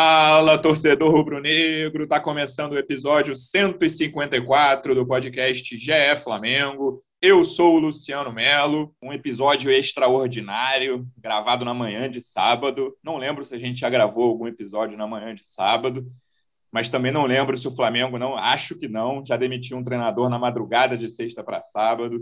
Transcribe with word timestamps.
Fala, 0.00 0.56
torcedor 0.56 1.10
rubro-negro! 1.10 2.04
Está 2.04 2.20
começando 2.20 2.70
o 2.70 2.78
episódio 2.78 3.34
154 3.34 4.94
do 4.94 5.04
podcast 5.04 5.76
GE 5.76 6.16
Flamengo. 6.22 7.00
Eu 7.20 7.44
sou 7.44 7.74
o 7.74 7.80
Luciano 7.80 8.32
Melo. 8.32 8.94
Um 9.02 9.12
episódio 9.12 9.72
extraordinário, 9.72 11.04
gravado 11.16 11.64
na 11.64 11.74
manhã 11.74 12.08
de 12.08 12.20
sábado. 12.20 12.96
Não 13.02 13.16
lembro 13.16 13.44
se 13.44 13.52
a 13.56 13.58
gente 13.58 13.80
já 13.80 13.90
gravou 13.90 14.22
algum 14.22 14.46
episódio 14.46 14.96
na 14.96 15.04
manhã 15.04 15.34
de 15.34 15.42
sábado, 15.44 16.06
mas 16.70 16.88
também 16.88 17.10
não 17.10 17.26
lembro 17.26 17.58
se 17.58 17.66
o 17.66 17.74
Flamengo 17.74 18.20
não, 18.20 18.36
acho 18.36 18.76
que 18.76 18.86
não, 18.86 19.26
já 19.26 19.36
demitiu 19.36 19.76
um 19.76 19.82
treinador 19.82 20.30
na 20.30 20.38
madrugada 20.38 20.96
de 20.96 21.10
sexta 21.10 21.42
para 21.42 21.60
sábado. 21.60 22.20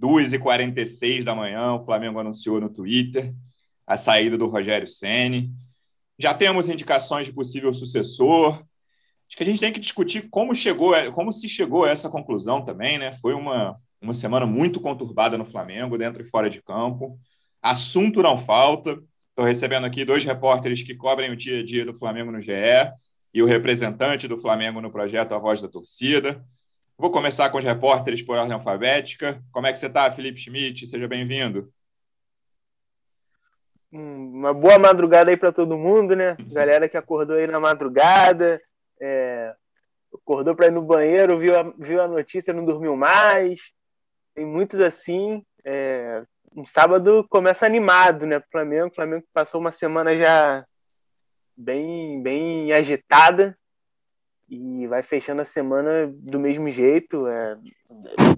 2h46 0.00 1.22
da 1.22 1.34
manhã, 1.34 1.74
o 1.74 1.84
Flamengo 1.84 2.18
anunciou 2.18 2.58
no 2.62 2.70
Twitter 2.70 3.34
a 3.86 3.98
saída 3.98 4.38
do 4.38 4.48
Rogério 4.48 4.88
Ceni. 4.88 5.52
Já 6.20 6.34
temos 6.34 6.68
indicações 6.68 7.26
de 7.26 7.32
possível 7.32 7.72
sucessor. 7.72 8.62
Acho 9.26 9.36
que 9.36 9.42
a 9.42 9.46
gente 9.46 9.58
tem 9.58 9.72
que 9.72 9.80
discutir 9.80 10.28
como 10.28 10.54
chegou, 10.54 10.92
como 11.12 11.32
se 11.32 11.48
chegou 11.48 11.86
a 11.86 11.90
essa 11.90 12.10
conclusão 12.10 12.62
também, 12.62 12.98
né? 12.98 13.14
Foi 13.22 13.32
uma, 13.32 13.74
uma 14.02 14.12
semana 14.12 14.44
muito 14.44 14.80
conturbada 14.80 15.38
no 15.38 15.46
Flamengo, 15.46 15.96
dentro 15.96 16.22
e 16.22 16.26
fora 16.26 16.50
de 16.50 16.60
campo. 16.60 17.18
Assunto 17.62 18.22
não 18.22 18.36
falta. 18.36 19.02
Estou 19.30 19.46
recebendo 19.46 19.86
aqui 19.86 20.04
dois 20.04 20.22
repórteres 20.22 20.82
que 20.82 20.94
cobrem 20.94 21.30
o 21.30 21.36
dia 21.36 21.60
a 21.60 21.64
dia 21.64 21.86
do 21.86 21.94
Flamengo 21.94 22.30
no 22.30 22.40
GE 22.40 22.52
e 23.32 23.42
o 23.42 23.46
representante 23.46 24.28
do 24.28 24.36
Flamengo 24.36 24.82
no 24.82 24.90
projeto 24.90 25.34
A 25.34 25.38
Voz 25.38 25.62
da 25.62 25.68
Torcida. 25.68 26.44
Vou 26.98 27.10
começar 27.10 27.48
com 27.48 27.56
os 27.56 27.64
repórteres 27.64 28.20
por 28.20 28.36
ordem 28.36 28.52
alfabética. 28.52 29.42
Como 29.50 29.66
é 29.66 29.72
que 29.72 29.78
você 29.78 29.86
está, 29.86 30.10
Felipe 30.10 30.38
Schmidt? 30.38 30.86
Seja 30.86 31.08
bem-vindo 31.08 31.72
uma 33.92 34.54
boa 34.54 34.78
madrugada 34.78 35.30
aí 35.30 35.36
para 35.36 35.52
todo 35.52 35.76
mundo, 35.76 36.14
né? 36.14 36.36
Galera 36.52 36.88
que 36.88 36.96
acordou 36.96 37.36
aí 37.36 37.46
na 37.46 37.58
madrugada, 37.58 38.60
é, 39.00 39.54
acordou 40.14 40.54
para 40.54 40.66
ir 40.66 40.72
no 40.72 40.82
banheiro, 40.82 41.38
viu 41.38 41.58
a, 41.58 41.62
viu 41.76 42.00
a 42.00 42.08
notícia, 42.08 42.52
não 42.52 42.64
dormiu 42.64 42.96
mais. 42.96 43.60
Tem 44.34 44.44
muitos 44.44 44.80
assim. 44.80 45.44
É, 45.64 46.22
um 46.54 46.64
sábado 46.64 47.26
começa 47.28 47.66
animado, 47.66 48.26
né? 48.26 48.40
Flamengo, 48.50 48.88
o 48.88 48.94
Flamengo 48.94 49.24
passou 49.32 49.60
uma 49.60 49.72
semana 49.72 50.16
já 50.16 50.64
bem, 51.56 52.22
bem 52.22 52.72
agitada 52.72 53.56
e 54.48 54.86
vai 54.86 55.02
fechando 55.02 55.42
a 55.42 55.44
semana 55.44 56.12
do 56.12 56.38
mesmo 56.38 56.68
jeito. 56.68 57.26
É, 57.26 57.56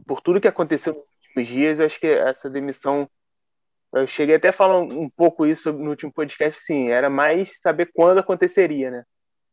por 0.06 0.20
tudo 0.20 0.40
que 0.40 0.48
aconteceu 0.48 0.94
nos 0.94 1.04
últimos 1.28 1.46
dias, 1.46 1.78
eu 1.78 1.86
acho 1.86 2.00
que 2.00 2.06
essa 2.06 2.50
demissão 2.50 3.08
eu 3.94 4.06
cheguei 4.06 4.36
até 4.36 4.48
a 4.48 4.52
falar 4.52 4.78
um, 4.80 5.08
pouco 5.10 5.46
isso 5.46 5.72
no 5.72 5.90
último 5.90 6.12
podcast, 6.12 6.60
sim, 6.62 6.88
era 6.88 7.10
mais 7.10 7.58
saber 7.60 7.90
quando 7.94 8.18
aconteceria, 8.18 8.90
né? 8.90 9.04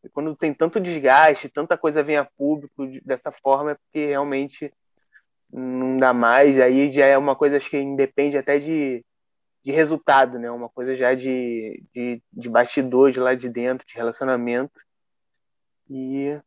E 0.04 0.10
quando 0.10 0.36
tem 0.36 0.54
tanto 0.54 0.80
desgaste, 0.80 1.50
tanta 1.50 1.78
coisa 1.78 2.02
vem 2.02 2.18
a 2.18 2.26
público 2.38 2.88
dessa 3.04 3.32
forma, 3.32 3.72
é 3.72 3.76
porque 3.76 4.08
realmente 4.08 4.74
não 5.52 5.98
dá 5.98 6.14
mais, 6.14 6.60
aí 6.60 6.92
já 6.92 7.06
é 7.06 7.18
uma 7.18 7.36
coisa 7.36 7.58
acho 7.58 7.70
que 7.70 7.78
independe 7.78 8.38
até 8.38 8.60
de, 8.60 9.04
de 9.64 9.72
resultado, 9.72 10.40
né? 10.40 10.50
Uma 10.50 10.70
coisa 10.70 10.96
já 10.96 11.14
de, 11.14 11.84
de, 11.94 12.22
de 12.32 12.50
bastidores 12.50 13.18
lá 13.18 13.36
de 13.36 13.50
dentro, 13.50 13.86
de 13.86 13.96
relacionamento. 13.96 14.80
E 15.90 16.40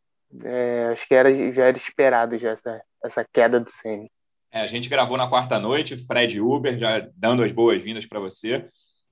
é, 0.44 0.86
acho 0.92 1.06
que 1.06 1.14
era, 1.14 1.52
já 1.52 1.64
era 1.66 1.76
esperado 1.76 2.38
já 2.38 2.50
essa, 2.50 2.82
essa 3.04 3.24
queda 3.32 3.60
do 3.60 3.70
Sene. 3.70 4.10
É, 4.52 4.60
a 4.60 4.66
gente 4.66 4.88
gravou 4.90 5.16
na 5.16 5.26
quarta 5.26 5.58
noite, 5.58 5.96
Fred 5.96 6.38
Uber, 6.38 6.78
já 6.78 7.08
dando 7.16 7.42
as 7.42 7.50
boas-vindas 7.50 8.04
para 8.04 8.20
você. 8.20 8.68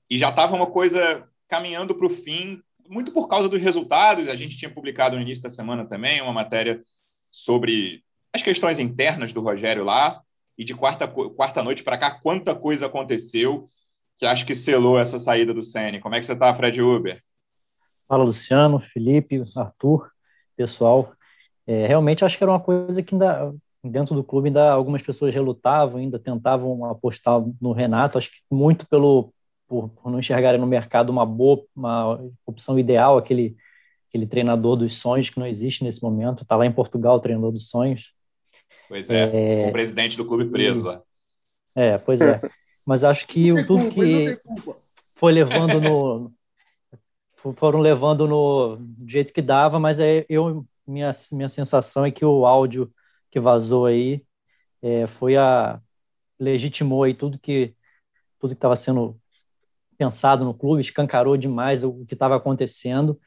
E 0.08 0.18
já 0.18 0.28
estava 0.28 0.54
uma 0.54 0.66
coisa 0.66 1.26
caminhando 1.48 1.94
para 1.94 2.06
o 2.06 2.10
fim, 2.10 2.60
muito 2.86 3.10
por 3.10 3.26
causa 3.26 3.48
dos 3.48 3.60
resultados. 3.60 4.28
A 4.28 4.36
gente 4.36 4.58
tinha 4.58 4.70
publicado 4.70 5.16
no 5.16 5.22
início 5.22 5.42
da 5.42 5.48
semana 5.48 5.86
também 5.86 6.20
uma 6.20 6.32
matéria 6.32 6.82
sobre 7.30 8.04
as 8.34 8.42
questões 8.42 8.78
internas 8.78 9.32
do 9.32 9.40
Rogério 9.40 9.82
lá. 9.82 10.20
E 10.58 10.64
de 10.64 10.74
quarta, 10.74 11.08
quarta 11.08 11.62
noite 11.62 11.82
para 11.82 11.96
cá, 11.96 12.10
quanta 12.10 12.54
coisa 12.54 12.84
aconteceu 12.84 13.66
que 14.18 14.26
acho 14.26 14.44
que 14.44 14.54
selou 14.54 14.98
essa 14.98 15.18
saída 15.18 15.54
do 15.54 15.64
Sene. 15.64 16.00
Como 16.00 16.14
é 16.14 16.20
que 16.20 16.26
você 16.26 16.34
está, 16.34 16.52
Fred 16.52 16.82
Uber? 16.82 17.22
Fala, 18.06 18.24
Luciano, 18.24 18.78
Felipe, 18.78 19.42
Arthur, 19.56 20.10
pessoal. 20.54 21.14
É, 21.66 21.86
realmente 21.86 22.22
acho 22.22 22.36
que 22.36 22.44
era 22.44 22.52
uma 22.52 22.60
coisa 22.60 23.02
que 23.02 23.14
ainda 23.14 23.54
dentro 23.82 24.14
do 24.14 24.24
clube 24.24 24.48
ainda 24.48 24.72
algumas 24.72 25.02
pessoas 25.02 25.34
relutavam, 25.34 25.98
ainda 25.98 26.18
tentavam 26.18 26.84
apostar 26.84 27.42
no 27.60 27.72
Renato, 27.72 28.18
acho 28.18 28.30
que 28.30 28.38
muito 28.50 28.86
pelo 28.86 29.32
por, 29.66 29.88
por 29.88 30.10
não 30.10 30.18
enxergarem 30.18 30.60
no 30.60 30.66
mercado 30.66 31.10
uma 31.10 31.24
boa, 31.24 31.64
uma 31.74 32.20
opção 32.44 32.78
ideal, 32.78 33.16
aquele 33.16 33.56
aquele 34.08 34.26
treinador 34.26 34.76
dos 34.76 34.96
sonhos 34.96 35.30
que 35.30 35.38
não 35.38 35.46
existe 35.46 35.84
nesse 35.84 36.02
momento, 36.02 36.42
está 36.42 36.56
lá 36.56 36.66
em 36.66 36.72
Portugal, 36.72 37.16
o 37.16 37.20
treinador 37.20 37.52
dos 37.52 37.68
sonhos. 37.68 38.12
Pois 38.88 39.08
é, 39.08 39.66
é... 39.66 39.68
o 39.68 39.72
presidente 39.72 40.16
do 40.16 40.24
clube 40.24 40.46
preso 40.46 40.82
lá. 40.82 41.00
É, 41.76 41.96
pois 41.96 42.20
é. 42.20 42.40
Mas 42.84 43.04
acho 43.04 43.24
que 43.28 43.52
o 43.52 43.64
tudo 43.64 43.84
culpa, 43.84 43.94
que 43.94 44.40
foi 45.14 45.32
levando 45.32 45.80
no 45.80 46.32
foram 47.56 47.78
levando 47.78 48.26
no 48.26 48.78
jeito 49.06 49.32
que 49.32 49.40
dava, 49.40 49.78
mas 49.78 50.00
é, 50.00 50.26
eu 50.28 50.66
minha 50.84 51.12
minha 51.30 51.48
sensação 51.48 52.04
é 52.04 52.10
que 52.10 52.24
o 52.24 52.44
áudio 52.44 52.92
que 53.30 53.40
vazou 53.40 53.86
aí 53.86 54.24
é, 54.82 55.06
foi 55.06 55.36
a 55.36 55.80
legitimou 56.38 57.04
aí 57.04 57.14
tudo 57.14 57.38
que 57.38 57.74
tudo 58.38 58.50
que 58.50 58.56
estava 58.58 58.76
sendo 58.76 59.20
pensado 59.98 60.44
no 60.44 60.54
clube, 60.54 60.80
escancarou 60.80 61.36
demais 61.36 61.84
o 61.84 62.06
que 62.06 62.14
estava 62.14 62.36
acontecendo 62.36 63.20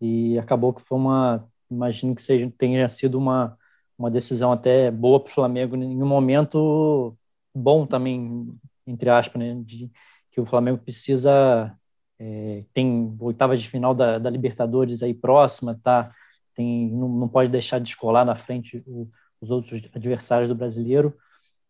e 0.00 0.38
acabou 0.38 0.72
que 0.72 0.82
foi 0.82 0.98
uma, 0.98 1.48
imagino 1.70 2.14
que 2.14 2.22
seja 2.22 2.52
tenha 2.58 2.88
sido 2.88 3.18
uma 3.18 3.56
uma 3.98 4.10
decisão 4.10 4.50
até 4.52 4.90
boa 4.90 5.20
para 5.20 5.30
o 5.30 5.34
Flamengo 5.34 5.76
em 5.76 6.02
um 6.02 6.06
momento 6.06 7.16
bom 7.54 7.86
também 7.86 8.48
entre 8.86 9.10
aspas, 9.10 9.40
né, 9.40 9.54
de 9.64 9.90
que 10.30 10.40
o 10.40 10.46
Flamengo 10.46 10.78
precisa 10.78 11.76
é, 12.18 12.64
tem 12.74 13.16
oitavas 13.20 13.60
de 13.60 13.68
final 13.68 13.94
da, 13.94 14.18
da 14.18 14.30
Libertadores 14.30 15.02
aí 15.02 15.14
próxima, 15.14 15.78
tá? 15.82 16.12
Tem 16.54 16.90
não, 16.90 17.08
não 17.08 17.28
pode 17.28 17.50
deixar 17.50 17.78
de 17.80 17.88
escolar 17.90 18.24
na 18.24 18.36
frente 18.36 18.82
o, 18.86 19.10
os 19.40 19.50
outros 19.50 19.82
adversários 19.94 20.48
do 20.48 20.54
brasileiro, 20.54 21.16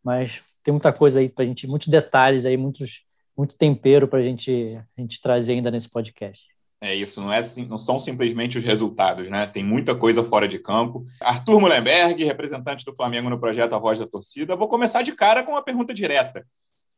mas 0.03 0.43
tem 0.63 0.73
muita 0.73 0.93
coisa 0.93 1.21
aí 1.21 1.29
para 1.29 1.45
a 1.45 1.47
gente, 1.47 1.67
muitos 1.67 1.89
detalhes 1.89 2.45
aí, 2.45 2.57
muitos, 2.57 3.03
muito 3.37 3.57
tempero 3.57 4.09
para 4.09 4.23
gente, 4.23 4.79
a 4.97 5.01
gente 5.01 5.21
trazer 5.21 5.53
ainda 5.53 5.71
nesse 5.71 5.91
podcast. 5.91 6.49
É 6.83 6.95
isso, 6.95 7.21
não, 7.21 7.31
é, 7.31 7.41
não 7.69 7.77
são 7.77 8.01
simplesmente 8.01 8.57
os 8.57 8.65
resultados, 8.65 9.29
né? 9.29 9.47
Tem 9.47 9.63
muita 9.63 9.95
coisa 9.95 10.25
fora 10.25 10.49
de 10.49 10.59
campo. 10.59 11.05
Arthur 11.21 11.61
Mullenberg, 11.61 12.25
representante 12.25 12.87
do 12.87 12.95
Flamengo 12.95 13.29
no 13.29 13.39
projeto 13.39 13.75
A 13.75 13.79
Voz 13.79 13.99
da 13.99 14.07
Torcida. 14.07 14.57
Vou 14.57 14.67
começar 14.67 15.03
de 15.03 15.13
cara 15.13 15.43
com 15.43 15.53
uma 15.53 15.63
pergunta 15.63 15.93
direta. 15.93 16.47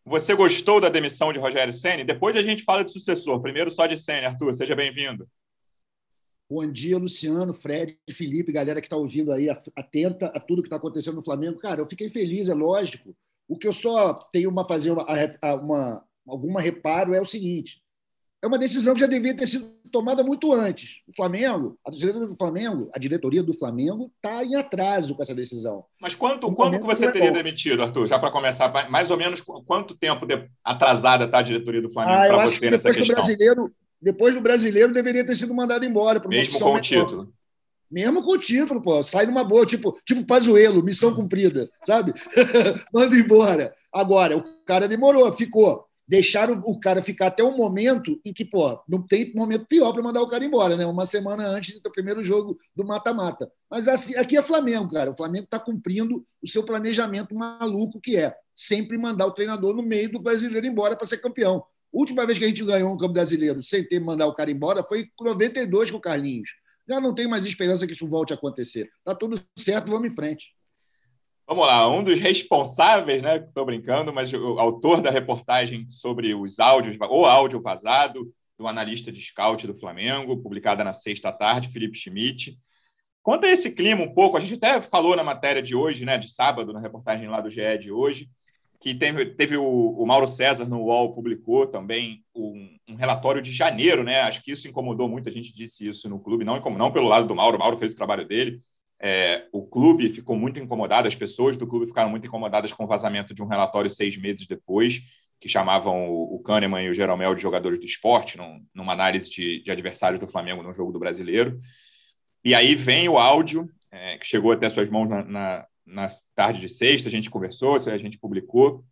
Você 0.05 0.37
gostou 0.37 0.81
da 0.81 0.89
demissão 0.89 1.33
de 1.33 1.41
Rogério 1.41 1.73
Ceni? 1.73 2.05
Depois 2.05 2.37
a 2.37 2.43
gente 2.43 2.63
fala 2.63 2.85
de 2.85 2.93
sucessor. 2.93 3.41
Primeiro 3.41 3.73
só 3.73 3.87
de 3.87 3.99
Ceni, 3.99 4.25
Arthur. 4.25 4.55
Seja 4.55 4.77
bem-vindo. 4.77 5.27
Bom 6.53 6.71
dia, 6.71 6.99
Luciano, 6.99 7.55
Fred, 7.55 7.97
Felipe, 8.11 8.53
galera 8.53 8.79
que 8.79 8.87
está 8.87 8.95
ouvindo 8.95 9.33
aí, 9.33 9.49
atenta 9.75 10.27
a 10.27 10.39
tudo 10.39 10.61
que 10.61 10.67
está 10.67 10.77
acontecendo 10.77 11.15
no 11.15 11.25
Flamengo. 11.25 11.59
Cara, 11.59 11.81
eu 11.81 11.89
fiquei 11.89 12.11
feliz, 12.11 12.51
é 12.51 12.53
lógico. 12.53 13.17
O 13.49 13.57
que 13.57 13.67
eu 13.67 13.73
só 13.73 14.13
tenho 14.31 14.51
uma 14.51 14.69
fazer 14.69 14.91
uma, 14.91 15.07
uma, 15.63 16.05
alguma 16.29 16.61
reparo 16.61 17.15
é 17.15 17.21
o 17.23 17.25
seguinte: 17.25 17.83
é 18.43 18.47
uma 18.47 18.59
decisão 18.59 18.93
que 18.93 19.01
já 19.01 19.07
devia 19.07 19.35
ter 19.35 19.47
sido 19.47 19.65
tomada 19.91 20.23
muito 20.23 20.53
antes. 20.53 21.01
O 21.09 21.17
Flamengo, 21.17 21.79
a 21.87 21.91
diretoria 21.91 22.29
do 22.29 22.37
Flamengo, 22.37 22.91
a 22.93 22.99
diretoria 22.99 23.43
do 23.43 23.55
Flamengo 23.55 24.13
está 24.17 24.45
em 24.45 24.55
atraso 24.55 25.15
com 25.15 25.23
essa 25.23 25.35
decisão. 25.35 25.87
Mas 25.99 26.15
quanto, 26.15 26.53
quando 26.53 26.79
que 26.79 26.85
você 26.85 27.11
teria 27.11 27.33
demitido, 27.33 27.83
Arthur? 27.83 28.07
Já 28.07 28.19
para 28.19 28.31
começar, 28.31 28.91
mais 28.91 29.11
ou 29.11 29.17
menos 29.17 29.41
quanto 29.41 29.97
tempo 29.97 30.27
atrasada 30.63 31.25
está 31.25 31.39
a 31.39 31.43
diretoria 31.43 31.81
do 31.81 31.91
Flamengo 31.91 32.19
ah, 32.19 32.27
para 32.27 32.45
você 32.45 32.71
nessa 32.71 32.93
questão? 32.93 33.17
Brasileiro, 33.17 33.73
depois 34.03 34.35
do 34.35 34.41
brasileiro, 34.41 34.93
deveria 34.93 35.25
ter 35.25 35.37
sido 35.37 35.55
mandado 35.55 35.85
embora. 35.85 36.21
Mesmo 36.27 36.59
com 36.59 36.75
o 36.75 36.81
título. 36.81 37.33
Mesmo 37.89 38.23
com 38.23 38.33
o 38.33 38.39
título, 38.39 38.83
pô. 38.83 39.03
Sai 39.05 39.27
numa 39.27 39.45
boa, 39.45 39.65
tipo, 39.65 39.97
tipo 40.05 40.25
Pazuelo, 40.25 40.83
missão 40.83 41.15
cumprida, 41.15 41.71
sabe? 41.87 42.13
Manda 42.93 43.15
embora. 43.15 43.73
Agora, 43.93 44.37
o 44.37 44.65
cara 44.65 44.89
demorou, 44.89 45.31
ficou. 45.33 45.87
Deixaram 46.09 46.61
o 46.65 46.81
cara 46.81 47.01
ficar 47.01 47.29
até 47.29 47.45
o 47.45 47.57
momento 47.57 48.21
em 48.25 48.33
que, 48.33 48.45
pô, 48.45 48.83
não 48.89 49.01
tem 49.01 49.33
momento 49.35 49.67
pior 49.67 49.93
para 49.93 50.03
mandar 50.03 50.21
o 50.21 50.29
cara 50.29 50.45
embora, 50.45 50.77
né? 50.77 50.85
Uma 50.85 51.07
semana 51.07 51.47
antes 51.47 51.81
do 51.81 51.93
primeiro 51.93 52.25
jogo 52.25 52.59
do 52.75 52.85
mata-mata. 52.85 53.51
Mas 53.71 53.87
assim, 53.87 54.17
aqui 54.17 54.37
é 54.37 54.43
Flamengo, 54.43 54.91
cara. 54.91 55.13
O 55.13 55.17
Flamengo 55.17 55.45
está 55.45 55.61
cumprindo 55.61 56.25
o 56.43 56.49
seu 56.49 56.65
planejamento 56.65 57.35
maluco 57.35 58.01
que 58.01 58.17
é 58.17 58.35
sempre 58.55 58.99
mandar 58.99 59.27
o 59.27 59.33
treinador 59.33 59.75
no 59.75 59.83
meio 59.83 60.11
do 60.11 60.19
brasileiro 60.19 60.67
embora 60.67 60.97
para 60.97 61.07
ser 61.07 61.19
campeão. 61.19 61.65
Última 61.93 62.27
vez 62.27 62.39
que 62.39 62.45
a 62.45 62.49
gente 62.49 62.65
ganhou 62.65 62.93
um 62.93 62.97
campo 62.97 63.13
brasileiro 63.13 63.63
sem 63.63 63.87
ter 63.87 64.01
mandar 64.01 64.27
o 64.27 64.35
cara 64.35 64.51
embora 64.51 64.83
foi 64.83 65.03
em 65.03 65.09
92 65.21 65.91
com 65.91 65.99
o 65.99 66.01
Carlinhos. 66.01 66.51
Já 66.89 67.01
não 67.01 67.15
tem 67.15 67.29
mais 67.29 67.45
esperança 67.45 67.87
que 67.87 67.93
isso 67.93 68.09
volte 68.09 68.33
a 68.33 68.37
acontecer. 68.37 68.91
Tá 69.05 69.15
tudo 69.15 69.41
certo, 69.59 69.91
vamos 69.91 70.11
em 70.11 70.15
frente. 70.15 70.55
Vamos 71.47 71.67
lá, 71.67 71.89
um 71.89 72.03
dos 72.03 72.19
responsáveis, 72.19 73.23
né? 73.23 73.37
Estou 73.37 73.67
brincando, 73.67 74.13
mas 74.13 74.33
o 74.33 74.59
autor 74.59 75.03
da 75.03 75.11
reportagem 75.11 75.87
sobre 75.91 76.35
os 76.35 76.59
áudios, 76.59 76.97
ou 77.11 77.27
áudio 77.27 77.61
vazado 77.61 78.33
do 78.57 78.67
analista 78.67 79.13
de 79.13 79.21
scout 79.21 79.67
do 79.67 79.75
Flamengo, 79.75 80.41
publicada 80.41 80.83
na 80.83 80.93
sexta 80.93 81.31
tarde, 81.33 81.69
Felipe 81.69 81.99
Schmidt. 81.99 82.59
Conta 83.23 83.49
esse 83.49 83.73
clima 83.73 84.03
um 84.03 84.15
pouco. 84.15 84.37
A 84.37 84.41
gente 84.41 84.55
até 84.55 84.81
falou 84.81 85.15
na 85.15 85.23
matéria 85.23 85.63
de 85.63 85.75
hoje, 85.75 86.05
né, 86.05 86.17
de 86.17 86.33
sábado, 86.33 86.73
na 86.73 86.81
reportagem 86.81 87.29
lá 87.29 87.41
do 87.41 87.51
GE 87.51 87.79
de 87.79 87.93
hoje, 87.93 88.31
que 88.83 88.97
teve, 88.97 89.27
teve 89.27 89.57
o, 89.57 89.65
o, 89.65 90.05
Mauro 90.05 90.27
César 90.27 90.65
no 90.65 90.83
UOL 90.83 91.15
publicou 91.15 91.69
também 91.69 92.25
um, 92.35 92.77
um, 92.89 92.97
relatório 92.97 93.41
de 93.41 93.53
janeiro, 93.53 94.03
né? 94.03 94.23
Acho 94.23 94.43
que 94.43 94.51
isso 94.51 94.67
incomodou 94.67 95.09
muito, 95.09 95.29
a 95.29 95.33
gente 95.33 95.55
disse 95.55 95.89
isso 95.89 96.09
no 96.09 96.19
clube, 96.19 96.45
não, 96.45 96.61
não 96.61 96.93
pelo 96.93 97.07
lado 97.07 97.29
do 97.29 97.35
Mauro, 97.35 97.57
o 97.57 97.61
Mauro 97.61 97.79
fez 97.79 97.93
o 97.93 97.97
trabalho 97.97 98.27
dele. 98.27 98.61
É, 99.01 99.47
o 99.53 99.65
clube 99.65 100.09
ficou 100.09 100.37
muito 100.37 100.59
incomodado, 100.59 101.07
as 101.07 101.15
pessoas 101.15 101.57
do 101.57 101.65
clube 101.65 101.87
ficaram 101.87 102.11
muito 102.11 102.27
incomodadas 102.27 102.73
com 102.73 102.83
o 102.83 102.89
vazamento 102.89 103.33
de 103.33 103.41
um 103.41 103.47
relatório 103.47 103.89
seis 103.89 104.17
meses 104.17 104.49
depois, 104.49 105.01
que 105.39 105.49
chamavam 105.49 106.11
o, 106.11 106.35
o 106.35 106.43
Kahneman 106.43 106.83
e 106.83 106.91
o 106.91 106.95
Jeromel 106.95 107.37
de 107.37 107.43
jogadores 107.43 107.79
do 107.79 107.87
esporte, 107.87 108.37
num, 108.37 108.67
numa 108.75 108.95
análise 108.95 109.31
de, 109.31 109.63
de 109.63 109.71
adversários 109.71 110.19
do 110.19 110.27
Flamengo 110.27 110.61
no 110.61 110.75
jogo 110.75 110.91
do 110.91 110.99
brasileiro. 110.99 111.61
E 112.45 112.53
aí 112.53 112.75
vem 112.75 113.09
o 113.09 113.17
áudio, 113.17 113.71
é, 113.93 114.19
que 114.19 114.27
chegou 114.27 114.51
até 114.51 114.69
suas 114.69 114.89
mãos 114.89 115.09
na, 115.09 115.23
na 115.23 115.67
na 115.87 116.09
tarde 116.35 116.61
de 116.61 116.69
sexta, 116.69 117.09
a 117.09 117.13
gente 117.13 117.31
conversou, 117.31 117.77
a 117.77 117.99
gente 117.99 118.19
publicou. 118.19 118.85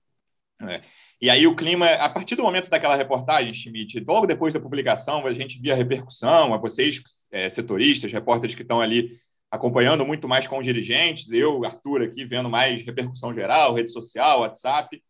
Né? 0.60 0.82
E 1.20 1.28
aí 1.28 1.46
o 1.46 1.54
clima, 1.54 1.86
a 1.86 2.08
partir 2.08 2.34
do 2.34 2.42
momento 2.42 2.70
daquela 2.70 2.96
reportagem, 2.96 3.52
Schmidt, 3.52 4.00
logo 4.00 4.26
depois 4.26 4.54
da 4.54 4.60
publicação, 4.60 5.26
a 5.26 5.34
gente 5.34 5.60
via 5.60 5.74
a 5.74 5.76
repercussão, 5.76 6.54
a 6.54 6.56
vocês, 6.56 7.00
é, 7.30 7.48
setoristas, 7.48 8.12
repórteres 8.12 8.54
que 8.54 8.62
estão 8.62 8.80
ali 8.80 9.18
acompanhando 9.50 10.06
muito 10.06 10.28
mais 10.28 10.46
com 10.46 10.58
os 10.58 10.64
dirigentes, 10.64 11.30
eu, 11.30 11.64
Arthur, 11.64 12.02
aqui 12.02 12.24
vendo 12.24 12.48
mais 12.48 12.82
repercussão 12.84 13.34
geral, 13.34 13.74
rede 13.74 13.90
social, 13.90 14.40
WhatsApp. 14.40 15.02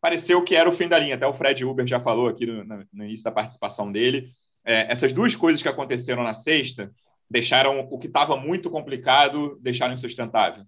Pareceu 0.00 0.44
que 0.44 0.54
era 0.54 0.68
o 0.68 0.72
fim 0.72 0.86
da 0.86 0.98
linha, 0.98 1.14
até 1.14 1.26
o 1.26 1.32
Fred 1.32 1.64
Uber 1.64 1.86
já 1.86 1.98
falou 1.98 2.28
aqui 2.28 2.44
no, 2.46 2.64
no 2.92 3.04
início 3.04 3.24
da 3.24 3.32
participação 3.32 3.90
dele. 3.90 4.30
É, 4.62 4.90
essas 4.92 5.12
duas 5.12 5.34
coisas 5.34 5.62
que 5.62 5.68
aconteceram 5.68 6.22
na 6.22 6.34
sexta 6.34 6.92
deixaram 7.28 7.80
o 7.90 7.98
que 7.98 8.06
estava 8.06 8.36
muito 8.36 8.70
complicado, 8.70 9.58
deixaram 9.60 9.94
insustentável. 9.94 10.64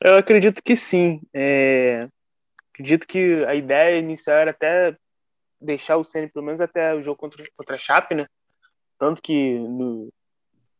Eu 0.00 0.16
acredito 0.16 0.62
que 0.62 0.76
sim. 0.76 1.20
É... 1.34 2.08
Acredito 2.72 3.06
que 3.06 3.44
a 3.44 3.54
ideia 3.54 3.98
inicial 3.98 4.38
era 4.38 4.50
até 4.50 4.96
deixar 5.60 5.98
o 5.98 6.04
Ceni 6.04 6.28
pelo 6.28 6.44
menos 6.44 6.60
até 6.60 6.94
o 6.94 7.02
jogo 7.02 7.18
contra, 7.18 7.44
contra 7.56 7.76
a 7.76 7.78
Chape, 7.78 8.14
né? 8.14 8.26
Tanto 8.98 9.20
que 9.20 9.58
no... 9.58 10.10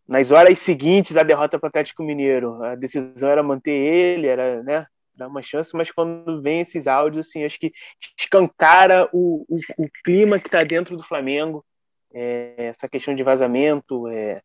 nas 0.08 0.32
horas 0.32 0.58
seguintes 0.58 1.12
da 1.12 1.22
derrota 1.22 1.58
para 1.58 1.66
o 1.66 1.68
Atlético 1.68 2.02
Mineiro, 2.02 2.62
a 2.64 2.74
decisão 2.74 3.28
era 3.28 3.42
manter 3.42 3.72
ele, 3.72 4.26
era, 4.26 4.62
né? 4.62 4.86
Dar 5.14 5.28
uma 5.28 5.42
chance, 5.42 5.76
mas 5.76 5.90
quando 5.90 6.40
vem 6.40 6.62
esses 6.62 6.86
áudios, 6.86 7.28
assim, 7.28 7.44
acho 7.44 7.58
que 7.58 7.72
escancara 8.18 9.06
o, 9.12 9.44
o, 9.48 9.60
o 9.76 9.88
clima 10.02 10.38
que 10.38 10.48
está 10.48 10.64
dentro 10.64 10.96
do 10.96 11.02
Flamengo, 11.02 11.62
é, 12.14 12.54
essa 12.56 12.88
questão 12.88 13.14
de 13.14 13.22
vazamento, 13.22 14.08
é, 14.08 14.40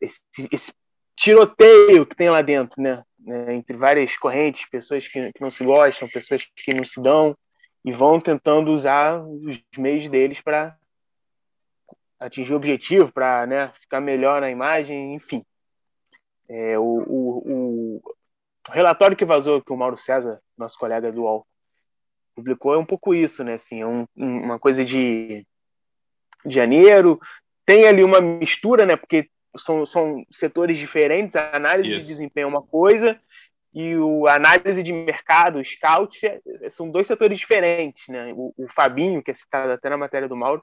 esse, 0.00 0.22
esse 0.52 0.72
tiroteio 1.16 2.06
que 2.06 2.14
tem 2.14 2.30
lá 2.30 2.40
dentro, 2.40 2.80
né? 2.80 3.02
Né, 3.20 3.54
entre 3.54 3.76
várias 3.76 4.16
correntes, 4.16 4.68
pessoas 4.68 5.06
que, 5.06 5.32
que 5.32 5.40
não 5.40 5.50
se 5.50 5.64
gostam, 5.64 6.08
pessoas 6.08 6.46
que 6.56 6.74
não 6.74 6.84
se 6.84 7.00
dão, 7.00 7.36
e 7.84 7.92
vão 7.92 8.20
tentando 8.20 8.70
usar 8.72 9.22
os 9.22 9.60
meios 9.76 10.08
deles 10.08 10.40
para 10.40 10.76
atingir 12.18 12.52
o 12.52 12.56
objetivo, 12.56 13.10
para 13.10 13.46
né, 13.46 13.72
ficar 13.80 14.00
melhor 14.00 14.40
na 14.40 14.50
imagem, 14.50 15.14
enfim. 15.14 15.44
É, 16.48 16.78
o, 16.78 16.82
o, 16.82 17.38
o, 17.46 18.02
relatório 18.68 19.16
que 19.16 19.24
vazou, 19.24 19.62
que 19.62 19.72
o 19.72 19.76
Mauro 19.76 19.96
César, 19.96 20.40
nosso 20.58 20.78
colega 20.78 21.10
do 21.10 21.22
UOL, 21.22 21.46
publicou, 22.34 22.74
é 22.74 22.78
um 22.78 22.84
pouco 22.84 23.14
isso, 23.14 23.42
né? 23.42 23.54
Assim, 23.54 23.80
é 23.80 23.86
um, 23.86 24.06
uma 24.16 24.58
coisa 24.58 24.84
de, 24.84 25.46
de 26.44 26.54
janeiro, 26.54 27.18
tem 27.64 27.86
ali 27.86 28.04
uma 28.04 28.20
mistura, 28.20 28.84
né? 28.84 28.96
Porque 28.96 29.30
são, 29.56 29.84
são 29.86 30.24
setores 30.30 30.78
diferentes. 30.78 31.36
A 31.36 31.56
análise 31.56 31.90
Isso. 31.90 32.06
de 32.06 32.12
desempenho 32.12 32.44
é 32.44 32.48
uma 32.48 32.62
coisa 32.62 33.18
e 33.72 33.94
o 33.96 34.26
a 34.26 34.34
análise 34.34 34.82
de 34.82 34.92
mercado, 34.92 35.58
o 35.58 35.64
scout, 35.64 36.26
é, 36.26 36.40
são 36.68 36.90
dois 36.90 37.06
setores 37.06 37.38
diferentes, 37.38 38.02
né? 38.08 38.32
O, 38.34 38.52
o, 38.56 38.68
Fabinho, 38.68 39.22
que 39.22 39.30
é 39.30 39.34
citado 39.34 39.72
até 39.72 39.88
na 39.88 39.96
matéria 39.96 40.28
do 40.28 40.36
Mauro, 40.36 40.62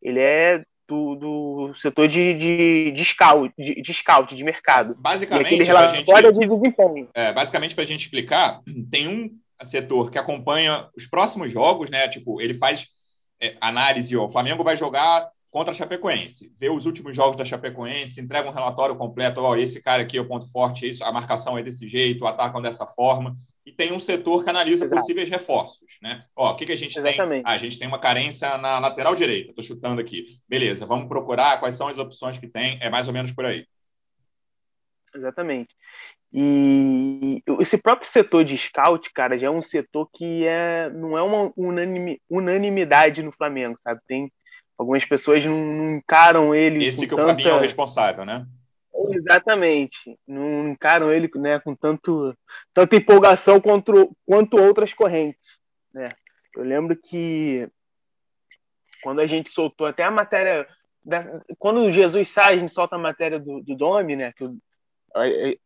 ele 0.00 0.20
é 0.20 0.62
do, 0.86 1.14
do 1.16 1.74
setor 1.74 2.06
de, 2.06 2.34
de, 2.34 2.92
de, 2.92 3.04
scout, 3.04 3.52
de, 3.58 3.82
de 3.82 3.94
scout, 3.94 4.34
de 4.34 4.44
mercado. 4.44 4.94
Basicamente, 4.98 5.64
relatório 5.64 6.28
gente, 6.28 6.40
de 6.40 6.46
desempenho. 6.46 7.08
É, 7.14 7.32
basicamente, 7.32 7.74
para 7.74 7.84
a 7.84 7.86
gente 7.86 8.02
explicar, 8.02 8.60
tem 8.90 9.08
um 9.08 9.36
setor 9.64 10.10
que 10.10 10.18
acompanha 10.18 10.88
os 10.96 11.06
próximos 11.06 11.50
jogos, 11.50 11.90
né? 11.90 12.06
Tipo, 12.08 12.40
ele 12.40 12.54
faz 12.54 12.86
é, 13.40 13.56
análise, 13.60 14.16
ó, 14.16 14.26
o 14.26 14.30
Flamengo 14.30 14.62
vai 14.62 14.76
jogar 14.76 15.28
contra 15.54 15.70
a 15.70 15.74
Chapecoense. 15.74 16.52
Vê 16.58 16.68
os 16.68 16.84
últimos 16.84 17.14
jogos 17.14 17.36
da 17.36 17.44
Chapecoense, 17.44 18.20
entrega 18.20 18.48
um 18.50 18.52
relatório 18.52 18.96
completo, 18.96 19.40
ó, 19.40 19.54
esse 19.54 19.80
cara 19.80 20.02
aqui 20.02 20.18
é 20.18 20.20
o 20.20 20.26
ponto 20.26 20.50
forte, 20.50 20.88
isso, 20.88 21.04
a 21.04 21.12
marcação 21.12 21.56
é 21.56 21.62
desse 21.62 21.86
jeito, 21.86 22.26
atacam 22.26 22.60
dessa 22.60 22.84
forma. 22.84 23.32
E 23.64 23.70
tem 23.70 23.92
um 23.92 24.00
setor 24.00 24.42
que 24.42 24.50
analisa 24.50 24.84
Exato. 24.84 25.00
possíveis 25.00 25.30
reforços, 25.30 25.96
né? 26.02 26.24
Ó, 26.34 26.50
o 26.50 26.56
que, 26.56 26.66
que 26.66 26.72
a 26.72 26.76
gente 26.76 26.98
Exatamente. 26.98 27.44
tem? 27.44 27.52
Ah, 27.52 27.54
a 27.54 27.58
gente 27.58 27.78
tem 27.78 27.86
uma 27.86 28.00
carência 28.00 28.58
na 28.58 28.80
lateral 28.80 29.14
direita, 29.14 29.50
estou 29.50 29.62
chutando 29.62 30.00
aqui. 30.00 30.26
Beleza, 30.48 30.86
vamos 30.86 31.06
procurar 31.06 31.60
quais 31.60 31.76
são 31.76 31.86
as 31.86 31.98
opções 31.98 32.36
que 32.36 32.48
tem, 32.48 32.76
é 32.80 32.90
mais 32.90 33.06
ou 33.06 33.14
menos 33.14 33.30
por 33.30 33.44
aí. 33.44 33.64
Exatamente. 35.14 35.72
E 36.32 37.40
esse 37.60 37.78
próprio 37.78 38.10
setor 38.10 38.44
de 38.44 38.58
scout, 38.58 39.08
cara, 39.12 39.38
já 39.38 39.46
é 39.46 39.50
um 39.50 39.62
setor 39.62 40.08
que 40.12 40.44
é, 40.44 40.90
não 40.90 41.16
é 41.16 41.22
uma 41.22 41.52
unanimidade 42.28 43.22
no 43.22 43.30
Flamengo, 43.30 43.78
sabe? 43.84 44.00
Tem 44.08 44.32
Algumas 44.78 45.04
pessoas 45.04 45.44
não, 45.44 45.56
não 45.56 45.96
encaram 45.96 46.54
ele. 46.54 46.84
Esse 46.84 47.06
que 47.06 47.14
tanta... 47.14 47.22
o 47.22 47.26
Fabinho 47.26 47.50
é 47.50 47.54
o 47.54 47.60
responsável, 47.60 48.24
né? 48.24 48.46
Exatamente. 49.10 50.18
Não 50.26 50.68
encaram 50.68 51.12
ele 51.12 51.30
né, 51.36 51.58
com 51.60 51.74
tanto, 51.74 52.36
tanta 52.72 52.96
empolgação 52.96 53.60
quanto, 53.60 54.16
quanto 54.26 54.56
outras 54.56 54.92
correntes. 54.94 55.58
Né? 55.92 56.10
Eu 56.56 56.62
lembro 56.62 56.96
que 56.96 57.68
quando 59.02 59.20
a 59.20 59.26
gente 59.26 59.50
soltou 59.50 59.86
até 59.86 60.02
a 60.02 60.10
matéria. 60.10 60.66
Da, 61.04 61.40
quando 61.58 61.80
o 61.82 61.92
Jesus 61.92 62.30
sai, 62.30 62.54
a 62.54 62.58
gente 62.58 62.72
solta 62.72 62.96
a 62.96 62.98
matéria 62.98 63.38
do, 63.38 63.60
do 63.60 63.76
Domi, 63.76 64.16
né? 64.16 64.32
Que 64.32 64.48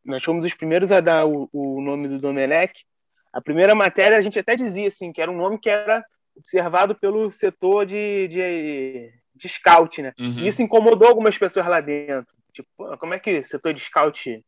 nós 0.04 0.22
fomos 0.22 0.44
os 0.44 0.52
primeiros 0.52 0.90
a 0.90 1.00
dar 1.00 1.26
o, 1.26 1.48
o 1.52 1.80
nome 1.80 2.08
do 2.08 2.18
Domenech. 2.18 2.84
A 3.32 3.40
primeira 3.40 3.74
matéria 3.74 4.18
a 4.18 4.20
gente 4.20 4.38
até 4.38 4.56
dizia 4.56 4.88
assim, 4.88 5.12
que 5.12 5.22
era 5.22 5.30
um 5.30 5.36
nome 5.36 5.58
que 5.58 5.70
era 5.70 6.04
observado 6.38 6.94
pelo 6.94 7.32
setor 7.32 7.86
de, 7.86 8.28
de, 8.28 9.12
de 9.34 9.48
scout, 9.48 10.00
né? 10.02 10.12
Uhum. 10.18 10.46
isso 10.46 10.62
incomodou 10.62 11.08
algumas 11.08 11.36
pessoas 11.36 11.66
lá 11.66 11.80
dentro. 11.80 12.32
Tipo, 12.52 12.96
como 12.98 13.14
é 13.14 13.18
que 13.18 13.42
setor 13.42 13.72
de 13.74 13.80
scout 13.80 14.44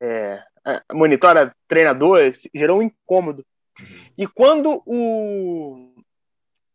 é, 0.00 0.42
é 0.66 0.82
monitora 0.92 1.54
treinador? 1.68 2.18
Gerou 2.54 2.78
um 2.78 2.82
incômodo. 2.82 3.44
Uhum. 3.78 3.86
E 4.18 4.26
quando 4.26 4.82
o, 4.86 5.94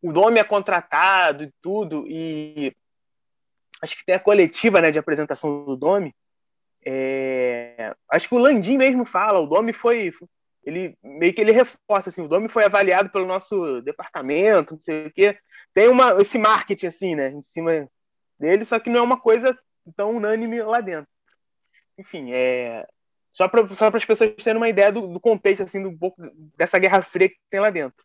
o 0.01 0.11
nome 0.11 0.39
é 0.39 0.43
contratado 0.43 1.43
e 1.43 1.51
tudo, 1.61 2.05
e 2.07 2.73
acho 3.81 3.97
que 3.97 4.05
tem 4.05 4.15
a 4.15 4.19
coletiva 4.19 4.81
né, 4.81 4.91
de 4.91 4.99
apresentação 4.99 5.65
do 5.65 5.75
Domi, 5.75 6.13
é, 6.85 7.93
acho 8.09 8.29
que 8.29 8.35
o 8.35 8.39
Landim 8.39 8.77
mesmo 8.77 9.05
fala, 9.05 9.39
o 9.39 9.47
Domi 9.47 9.73
foi, 9.73 10.11
ele 10.67 10.97
meio 11.01 11.33
que 11.33 11.39
ele 11.39 11.53
reforça 11.53 12.09
assim, 12.09 12.21
o 12.21 12.27
Domi 12.27 12.49
foi 12.49 12.65
avaliado 12.65 13.09
pelo 13.09 13.25
nosso 13.25 13.81
departamento, 13.81 14.73
não 14.73 14.79
sei 14.81 15.07
o 15.07 15.13
quê. 15.13 15.37
Tem 15.73 15.87
uma 15.87 16.21
esse 16.21 16.37
marketing 16.37 16.87
assim, 16.87 17.15
né, 17.15 17.29
em 17.29 17.41
cima 17.41 17.89
dele, 18.37 18.65
só 18.65 18.77
que 18.77 18.89
não 18.89 18.99
é 18.99 19.03
uma 19.03 19.19
coisa 19.19 19.57
tão 19.95 20.17
unânime 20.17 20.61
lá 20.61 20.81
dentro. 20.81 21.09
Enfim, 21.97 22.33
é 22.33 22.85
só 23.31 23.47
para 23.47 23.65
só 23.73 23.87
as 23.87 24.03
pessoas 24.05 24.35
terem 24.43 24.57
uma 24.57 24.67
ideia 24.67 24.91
do, 24.91 25.07
do, 25.07 25.19
contexto 25.21 25.63
assim 25.63 25.81
do 25.81 25.97
dessa 26.57 26.77
guerra 26.77 27.01
fria 27.01 27.29
que 27.29 27.37
tem 27.49 27.61
lá 27.61 27.69
dentro. 27.69 28.03